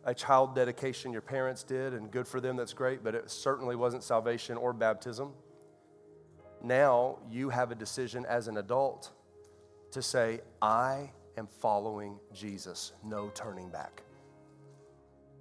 a 0.05 0.15
child 0.15 0.55
dedication 0.55 1.13
your 1.13 1.21
parents 1.21 1.63
did, 1.63 1.93
and 1.93 2.11
good 2.11 2.27
for 2.27 2.41
them, 2.41 2.57
that's 2.57 2.73
great, 2.73 3.05
but 3.05 3.15
it 3.15 3.31
certainly 3.31 3.77
wasn't 3.77 4.03
salvation 4.03 4.57
or 4.57 4.73
baptism. 4.73 5.33
Now 6.63 7.19
you 7.31 7.51
have 7.51 7.71
a 7.71 7.75
decision 7.75 8.25
as 8.27 8.49
an 8.49 8.57
adult 8.57 9.11
to 9.93 10.03
say, 10.03 10.41
I 10.63 11.11
am 11.39 11.47
following 11.47 12.19
Jesus, 12.33 12.93
no 13.05 13.31
turning 13.35 13.71
back. 13.71 14.03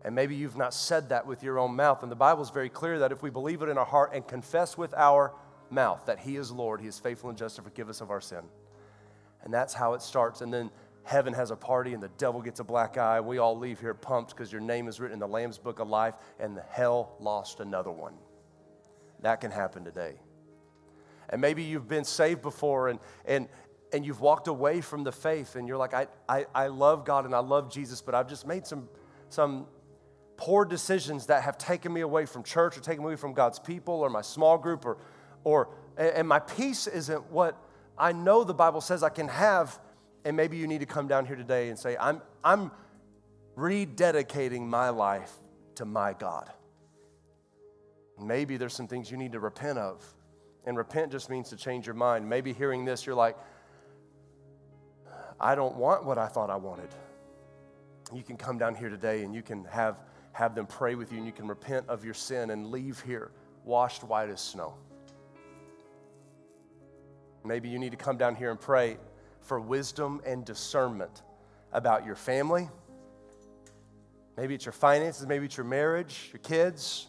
And 0.03 0.15
maybe 0.15 0.35
you've 0.35 0.55
not 0.55 0.73
said 0.73 1.09
that 1.09 1.25
with 1.25 1.43
your 1.43 1.59
own 1.59 1.75
mouth. 1.75 2.03
And 2.03 2.11
the 2.11 2.15
Bible 2.15 2.43
is 2.43 2.49
very 2.49 2.69
clear 2.69 2.99
that 2.99 3.11
if 3.11 3.21
we 3.21 3.29
believe 3.29 3.61
it 3.61 3.69
in 3.69 3.77
our 3.77 3.85
heart 3.85 4.11
and 4.13 4.25
confess 4.25 4.77
with 4.77 4.93
our 4.93 5.33
mouth 5.69 6.05
that 6.05 6.19
He 6.19 6.37
is 6.37 6.51
Lord, 6.51 6.79
He 6.79 6.87
is 6.87 6.99
faithful 6.99 7.29
and 7.29 7.37
just 7.37 7.57
to 7.57 7.61
forgive 7.61 7.89
us 7.89 7.99
of 7.99 8.11
our 8.11 8.21
sin. 8.21 8.43
And 9.43 9.53
that's 9.53 9.73
how 9.73 9.93
it 9.93 10.01
starts. 10.01 10.41
And 10.41 10.53
then 10.53 10.71
heaven 11.03 11.33
has 11.33 11.51
a 11.51 11.55
party 11.55 11.93
and 11.93 12.01
the 12.01 12.11
devil 12.17 12.41
gets 12.41 12.59
a 12.59 12.63
black 12.63 12.97
eye. 12.97 13.19
We 13.19 13.37
all 13.37 13.57
leave 13.57 13.79
here 13.79 13.93
pumped 13.93 14.31
because 14.31 14.51
your 14.51 14.61
name 14.61 14.87
is 14.87 14.99
written 14.99 15.13
in 15.13 15.19
the 15.19 15.27
Lamb's 15.27 15.57
book 15.57 15.79
of 15.79 15.89
life 15.89 16.15
and 16.39 16.55
the 16.55 16.63
hell 16.69 17.15
lost 17.19 17.59
another 17.59 17.91
one. 17.91 18.13
That 19.21 19.41
can 19.41 19.51
happen 19.51 19.83
today. 19.83 20.15
And 21.29 21.41
maybe 21.41 21.63
you've 21.63 21.87
been 21.87 22.05
saved 22.05 22.41
before 22.41 22.87
and, 22.87 22.99
and, 23.25 23.49
and 23.93 24.05
you've 24.05 24.21
walked 24.21 24.47
away 24.47 24.81
from 24.81 25.03
the 25.03 25.11
faith 25.11 25.55
and 25.55 25.67
you're 25.67 25.77
like, 25.77 25.93
I, 25.93 26.07
I, 26.27 26.45
I 26.53 26.67
love 26.67 27.05
God 27.05 27.25
and 27.25 27.33
I 27.33 27.39
love 27.39 27.71
Jesus, 27.71 28.01
but 28.01 28.15
I've 28.15 28.27
just 28.27 28.45
made 28.45 28.67
some, 28.67 28.89
some 29.29 29.67
poor 30.35 30.65
decisions 30.65 31.27
that 31.27 31.43
have 31.43 31.57
taken 31.57 31.93
me 31.93 32.01
away 32.01 32.25
from 32.25 32.43
church 32.43 32.77
or 32.77 32.81
taken 32.81 33.03
me 33.03 33.07
away 33.07 33.15
from 33.15 33.33
God's 33.33 33.59
people 33.59 33.95
or 33.95 34.09
my 34.09 34.21
small 34.21 34.57
group 34.57 34.85
or, 34.85 34.97
or 35.43 35.69
and 35.97 36.27
my 36.27 36.39
peace 36.39 36.85
isn't 36.85 37.31
what 37.31 37.57
I 37.97 38.11
know 38.11 38.43
the 38.43 38.53
Bible 38.53 38.81
says 38.81 39.01
I 39.01 39.09
can 39.09 39.27
have. 39.27 39.79
And 40.23 40.37
maybe 40.37 40.57
you 40.57 40.67
need 40.67 40.79
to 40.79 40.85
come 40.85 41.07
down 41.07 41.25
here 41.25 41.35
today 41.35 41.69
and 41.69 41.79
say, 41.79 41.97
I'm, 41.99 42.21
I'm 42.43 42.71
rededicating 43.57 44.61
my 44.61 44.89
life 44.89 45.31
to 45.75 45.85
my 45.85 46.13
God. 46.13 46.51
Maybe 48.19 48.57
there's 48.57 48.73
some 48.73 48.87
things 48.87 49.09
you 49.09 49.17
need 49.17 49.31
to 49.31 49.39
repent 49.39 49.79
of. 49.79 50.03
And 50.65 50.77
repent 50.77 51.11
just 51.11 51.29
means 51.29 51.49
to 51.49 51.55
change 51.55 51.85
your 51.87 51.95
mind. 51.95 52.27
Maybe 52.27 52.51
hearing 52.51 52.83
this, 52.83 53.05
you're 53.05 53.15
like, 53.15 53.37
I 55.39 55.55
don't 55.55 55.75
want 55.75 56.03
what 56.05 56.17
I 56.17 56.27
thought 56.27 56.49
I 56.49 56.55
wanted. 56.55 56.89
You 58.13 58.23
can 58.23 58.37
come 58.37 58.57
down 58.57 58.75
here 58.75 58.89
today 58.89 59.23
and 59.23 59.35
you 59.35 59.41
can 59.41 59.65
have, 59.65 59.97
have 60.31 60.55
them 60.55 60.65
pray 60.65 60.95
with 60.95 61.11
you 61.11 61.17
and 61.17 61.27
you 61.27 61.33
can 61.33 61.47
repent 61.47 61.87
of 61.89 62.03
your 62.05 62.13
sin 62.13 62.49
and 62.49 62.71
leave 62.71 63.01
here 63.01 63.31
washed 63.63 64.03
white 64.03 64.29
as 64.29 64.41
snow. 64.41 64.73
Maybe 67.43 67.69
you 67.69 67.79
need 67.79 67.91
to 67.91 67.97
come 67.97 68.17
down 68.17 68.35
here 68.35 68.49
and 68.49 68.59
pray 68.59 68.97
for 69.41 69.59
wisdom 69.59 70.21
and 70.25 70.43
discernment 70.43 71.21
about 71.71 72.05
your 72.05 72.15
family. 72.15 72.69
Maybe 74.37 74.55
it's 74.55 74.65
your 74.65 74.73
finances, 74.73 75.27
maybe 75.27 75.45
it's 75.45 75.57
your 75.57 75.65
marriage, 75.65 76.29
your 76.31 76.39
kids. 76.39 77.07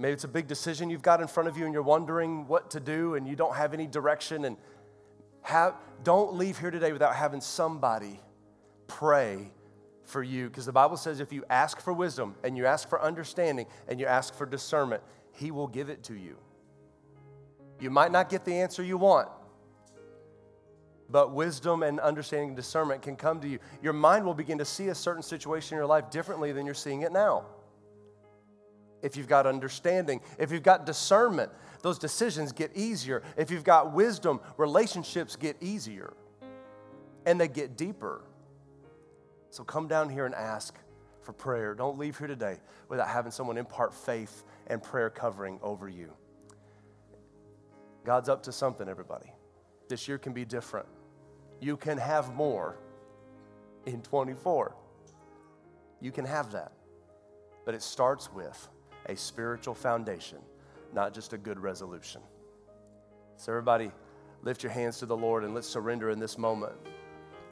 Maybe 0.00 0.12
it's 0.12 0.24
a 0.24 0.28
big 0.28 0.46
decision 0.46 0.90
you've 0.90 1.02
got 1.02 1.20
in 1.20 1.26
front 1.26 1.48
of 1.48 1.56
you 1.56 1.64
and 1.64 1.74
you're 1.74 1.82
wondering 1.82 2.46
what 2.46 2.70
to 2.70 2.80
do 2.80 3.16
and 3.16 3.26
you 3.26 3.34
don't 3.34 3.56
have 3.56 3.74
any 3.74 3.88
direction 3.88 4.44
and 4.44 4.56
have, 5.48 5.76
don't 6.04 6.34
leave 6.34 6.58
here 6.58 6.70
today 6.70 6.92
without 6.92 7.14
having 7.14 7.40
somebody 7.40 8.20
pray 8.86 9.50
for 10.04 10.22
you 10.22 10.48
because 10.48 10.66
the 10.66 10.72
Bible 10.72 10.96
says 10.98 11.20
if 11.20 11.32
you 11.32 11.42
ask 11.48 11.80
for 11.80 11.92
wisdom 11.92 12.34
and 12.44 12.56
you 12.56 12.66
ask 12.66 12.88
for 12.88 13.00
understanding 13.00 13.66
and 13.88 13.98
you 13.98 14.04
ask 14.04 14.34
for 14.34 14.44
discernment, 14.44 15.02
He 15.32 15.50
will 15.50 15.66
give 15.66 15.88
it 15.88 16.02
to 16.04 16.14
you. 16.14 16.36
You 17.80 17.90
might 17.90 18.12
not 18.12 18.28
get 18.28 18.44
the 18.44 18.54
answer 18.54 18.82
you 18.82 18.98
want, 18.98 19.28
but 21.08 21.32
wisdom 21.32 21.82
and 21.82 21.98
understanding 21.98 22.48
and 22.48 22.56
discernment 22.56 23.00
can 23.00 23.16
come 23.16 23.40
to 23.40 23.48
you. 23.48 23.58
Your 23.82 23.94
mind 23.94 24.26
will 24.26 24.34
begin 24.34 24.58
to 24.58 24.66
see 24.66 24.88
a 24.88 24.94
certain 24.94 25.22
situation 25.22 25.76
in 25.76 25.78
your 25.78 25.86
life 25.86 26.10
differently 26.10 26.52
than 26.52 26.66
you're 26.66 26.74
seeing 26.74 27.02
it 27.02 27.12
now. 27.12 27.46
If 29.00 29.16
you've 29.16 29.28
got 29.28 29.46
understanding, 29.46 30.20
if 30.38 30.52
you've 30.52 30.62
got 30.62 30.84
discernment, 30.84 31.52
those 31.82 31.98
decisions 31.98 32.52
get 32.52 32.76
easier. 32.76 33.22
If 33.36 33.50
you've 33.50 33.64
got 33.64 33.92
wisdom, 33.92 34.40
relationships 34.56 35.36
get 35.36 35.56
easier 35.60 36.12
and 37.26 37.40
they 37.40 37.48
get 37.48 37.76
deeper. 37.76 38.22
So 39.50 39.64
come 39.64 39.88
down 39.88 40.08
here 40.08 40.26
and 40.26 40.34
ask 40.34 40.74
for 41.22 41.32
prayer. 41.32 41.74
Don't 41.74 41.98
leave 41.98 42.18
here 42.18 42.26
today 42.26 42.58
without 42.88 43.08
having 43.08 43.30
someone 43.30 43.58
impart 43.58 43.94
faith 43.94 44.44
and 44.66 44.82
prayer 44.82 45.10
covering 45.10 45.58
over 45.62 45.88
you. 45.88 46.12
God's 48.04 48.28
up 48.28 48.42
to 48.44 48.52
something, 48.52 48.88
everybody. 48.88 49.30
This 49.88 50.08
year 50.08 50.18
can 50.18 50.32
be 50.32 50.44
different. 50.44 50.86
You 51.60 51.76
can 51.76 51.98
have 51.98 52.34
more 52.34 52.76
in 53.84 54.02
24. 54.02 54.74
You 56.00 56.12
can 56.12 56.24
have 56.24 56.52
that. 56.52 56.72
But 57.64 57.74
it 57.74 57.82
starts 57.82 58.32
with 58.32 58.68
a 59.06 59.16
spiritual 59.16 59.74
foundation, 59.74 60.38
not 60.92 61.14
just 61.14 61.32
a 61.32 61.38
good 61.38 61.58
resolution. 61.58 62.20
So, 63.36 63.52
everybody, 63.52 63.90
lift 64.42 64.62
your 64.62 64.72
hands 64.72 64.98
to 64.98 65.06
the 65.06 65.16
Lord 65.16 65.44
and 65.44 65.54
let's 65.54 65.68
surrender 65.68 66.10
in 66.10 66.18
this 66.18 66.38
moment. 66.38 66.74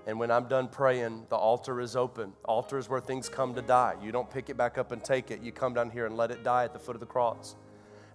And 0.06 0.20
when 0.20 0.30
I'm 0.30 0.46
done 0.46 0.68
praying, 0.68 1.26
the 1.30 1.36
altar 1.36 1.80
is 1.80 1.96
open. 1.96 2.32
Altar 2.44 2.78
is 2.78 2.88
where 2.88 3.00
things 3.00 3.28
come 3.28 3.54
to 3.54 3.62
die. 3.62 3.94
You 4.00 4.12
don't 4.12 4.30
pick 4.30 4.48
it 4.48 4.56
back 4.56 4.78
up 4.78 4.92
and 4.92 5.02
take 5.02 5.32
it. 5.32 5.42
You 5.42 5.50
come 5.50 5.74
down 5.74 5.90
here 5.90 6.06
and 6.06 6.16
let 6.16 6.30
it 6.30 6.44
die 6.44 6.64
at 6.64 6.72
the 6.72 6.78
foot 6.78 6.94
of 6.94 7.00
the 7.00 7.06
cross. 7.06 7.56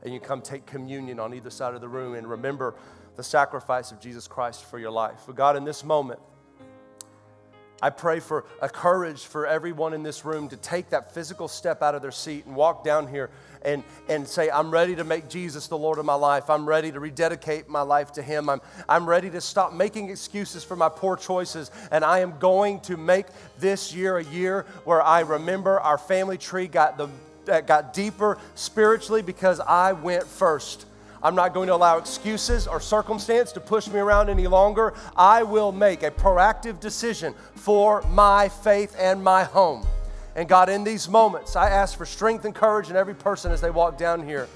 And 0.03 0.13
you 0.13 0.19
come 0.19 0.41
take 0.41 0.65
communion 0.65 1.19
on 1.19 1.34
either 1.34 1.49
side 1.49 1.76
of 1.76 1.82
the 1.82 1.89
room 1.89 2.15
and 2.15 2.28
remember 2.28 2.76
the 3.17 3.24
sacrifice 3.24 3.91
of 3.91 3.99
Jesus 3.99 4.26
Christ 4.26 4.63
for 4.63 4.80
your 4.80 4.89
life. 4.89 5.24
But 5.28 5.36
God, 5.36 5.57
in 5.57 5.65
this 5.65 5.84
moment, 5.84 6.22
I 7.82 7.90
pray 7.90 8.20
for 8.20 8.46
a 8.62 8.70
courage 8.70 9.26
for 9.26 9.48
everyone 9.48 9.94
in 9.94 10.04
this 10.04 10.24
room 10.24 10.50
to 10.50 10.58
take 10.58 10.90
that 10.90 11.14
physical 11.14 11.48
step 11.48 11.82
out 11.82 11.96
of 11.96 12.02
their 12.02 12.12
seat 12.12 12.46
and 12.46 12.56
walk 12.56 12.84
down 12.84 13.08
here 13.08 13.30
and, 13.64 13.84
and 14.08 14.28
say, 14.28 14.50
I'm 14.50 14.72
ready 14.72 14.96
to 14.96 15.04
make 15.04 15.30
Jesus 15.30 15.68
the 15.68 15.78
Lord 15.78 15.98
of 15.98 16.06
my 16.06 16.14
life. 16.14 16.50
I'm 16.50 16.68
ready 16.68 16.92
to 16.92 17.00
rededicate 17.00 17.70
my 17.70 17.82
life 17.82 18.12
to 18.14 18.22
Him. 18.22 18.50
I'm, 18.50 18.62
I'm 18.88 19.08
ready 19.08 19.30
to 19.32 19.42
stop 19.42 19.74
making 19.74 20.10
excuses 20.10 20.64
for 20.64 20.76
my 20.76 20.90
poor 20.90 21.16
choices. 21.16 21.72
And 21.92 22.04
I 22.04 22.20
am 22.20 22.38
going 22.40 22.80
to 22.82 22.98
make 22.98 23.28
this 23.60 23.94
year 23.94 24.18
a 24.18 24.24
year 24.24 24.66
where 24.84 25.02
I 25.02 25.22
remember 25.22 25.80
our 25.80 25.98
family 25.98 26.38
tree 26.38 26.68
got, 26.68 26.98
the, 26.98 27.10
got 27.62 27.94
deeper 27.94 28.38
spiritually 28.56 29.22
because 29.22 29.60
I 29.60 29.94
went 29.94 30.26
first. 30.26 30.86
I'm 31.24 31.36
not 31.36 31.53
going 31.53 31.67
to 31.67 31.76
allow 31.76 31.97
excuses 31.97 32.67
or 32.67 32.80
circumstance 32.80 33.51
to 33.53 33.59
push 33.59 33.88
me 33.88 33.99
around 33.99 34.30
any 34.30 34.47
longer. 34.47 34.93
I 35.15 35.43
will 35.43 35.72
make 35.72 36.03
a 36.03 36.11
proactive 36.11 36.80
decision 36.80 37.36
for 37.55 38.01
my 38.03 38.49
faith 38.49 38.95
and 38.97 39.24
my 39.24 39.43
home. 39.43 39.86
And 40.36 40.47
God, 40.47 40.69
in 40.69 40.84
these 40.84 41.09
moments, 41.09 41.55
I 41.55 41.69
ask 41.69 41.97
for 41.97 42.05
strength 42.05 42.45
and 42.45 42.55
courage 42.55 42.89
in 42.89 42.95
every 42.95 43.13
person 43.13 43.51
as 43.51 43.61
they 43.61 43.69
walk 43.69 43.97
down 43.97 44.26
here, 44.26 44.47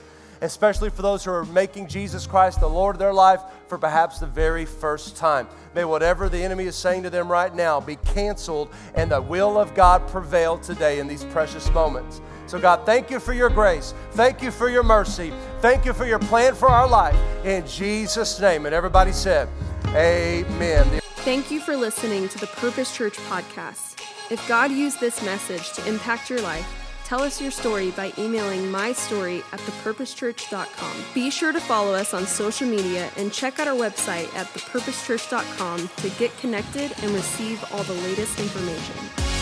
especially 0.42 0.90
for 0.90 1.02
those 1.02 1.24
who 1.24 1.32
are 1.32 1.46
making 1.46 1.88
Jesus 1.88 2.26
Christ 2.26 2.62
the 2.62 2.70
Lord 2.70 2.96
of 2.96 3.00
their 3.00 3.14
life 3.14 3.42
for 3.68 3.78
perhaps 3.78 4.20
the 4.20 4.26
very 4.26 4.66
first 4.66 5.18
time. 5.18 5.48
May 5.74 5.84
whatever 5.84 6.30
the 6.30 6.42
enemy 6.42 6.66
is 6.66 6.76
saying 6.76 7.04
to 7.04 7.10
them 7.10 7.30
right 7.30 7.54
now 7.54 7.82
be 7.82 7.98
canceled 7.98 8.70
and 8.96 9.12
the 9.12 9.22
will 9.22 9.60
of 9.60 9.76
God 9.76 10.08
prevail 10.08 10.58
today 10.58 11.00
in 11.00 11.08
these 11.08 11.26
precious 11.26 11.70
moments. 11.72 12.22
So, 12.48 12.60
God, 12.60 12.86
thank 12.86 13.10
you 13.10 13.20
for 13.20 13.34
your 13.34 13.50
grace. 13.50 13.94
Thank 14.12 14.42
you 14.42 14.52
for 14.52 14.70
your 14.70 14.84
mercy. 14.84 15.34
Thank 15.62 15.86
you 15.86 15.94
for 15.94 16.06
your 16.06 16.20
plan 16.20 16.56
for 16.56 16.70
our 16.70 16.88
life. 16.88 17.18
In 17.44 17.66
Jesus' 17.68 18.40
name. 18.40 18.66
And 18.66 18.76
everybody 18.76 19.12
said, 19.12 19.50
Amen. 19.90 21.02
Thank 21.26 21.50
you 21.50 21.60
for 21.60 21.76
listening 21.76 22.30
to 22.30 22.38
the 22.38 22.48
Purpose 22.48 22.96
Church 22.96 23.18
podcast. 23.30 24.00
If 24.32 24.46
God 24.48 24.72
used 24.72 25.00
this 25.00 25.24
message 25.24 25.72
to 25.74 25.88
impact 25.88 26.30
your 26.30 26.42
life, 26.42 26.68
tell 27.04 27.22
us 27.22 27.40
your 27.40 27.52
story 27.52 27.92
by 27.92 28.12
emailing 28.18 28.64
mystory 28.64 29.40
at 29.52 29.60
thepurposechurch.com. 29.60 31.06
Be 31.14 31.30
sure 31.30 31.52
to 31.52 31.60
follow 31.60 31.94
us 31.94 32.14
on 32.14 32.26
social 32.26 32.68
media 32.68 33.10
and 33.18 33.32
check 33.32 33.60
out 33.60 33.68
our 33.68 33.76
website 33.76 34.34
at 34.36 34.48
thepurposechurch.com 34.48 35.90
to 35.98 36.10
get 36.20 36.36
connected 36.40 36.92
and 37.02 37.12
receive 37.12 37.64
all 37.72 37.84
the 37.84 37.94
latest 37.94 38.40
information. 38.40 39.35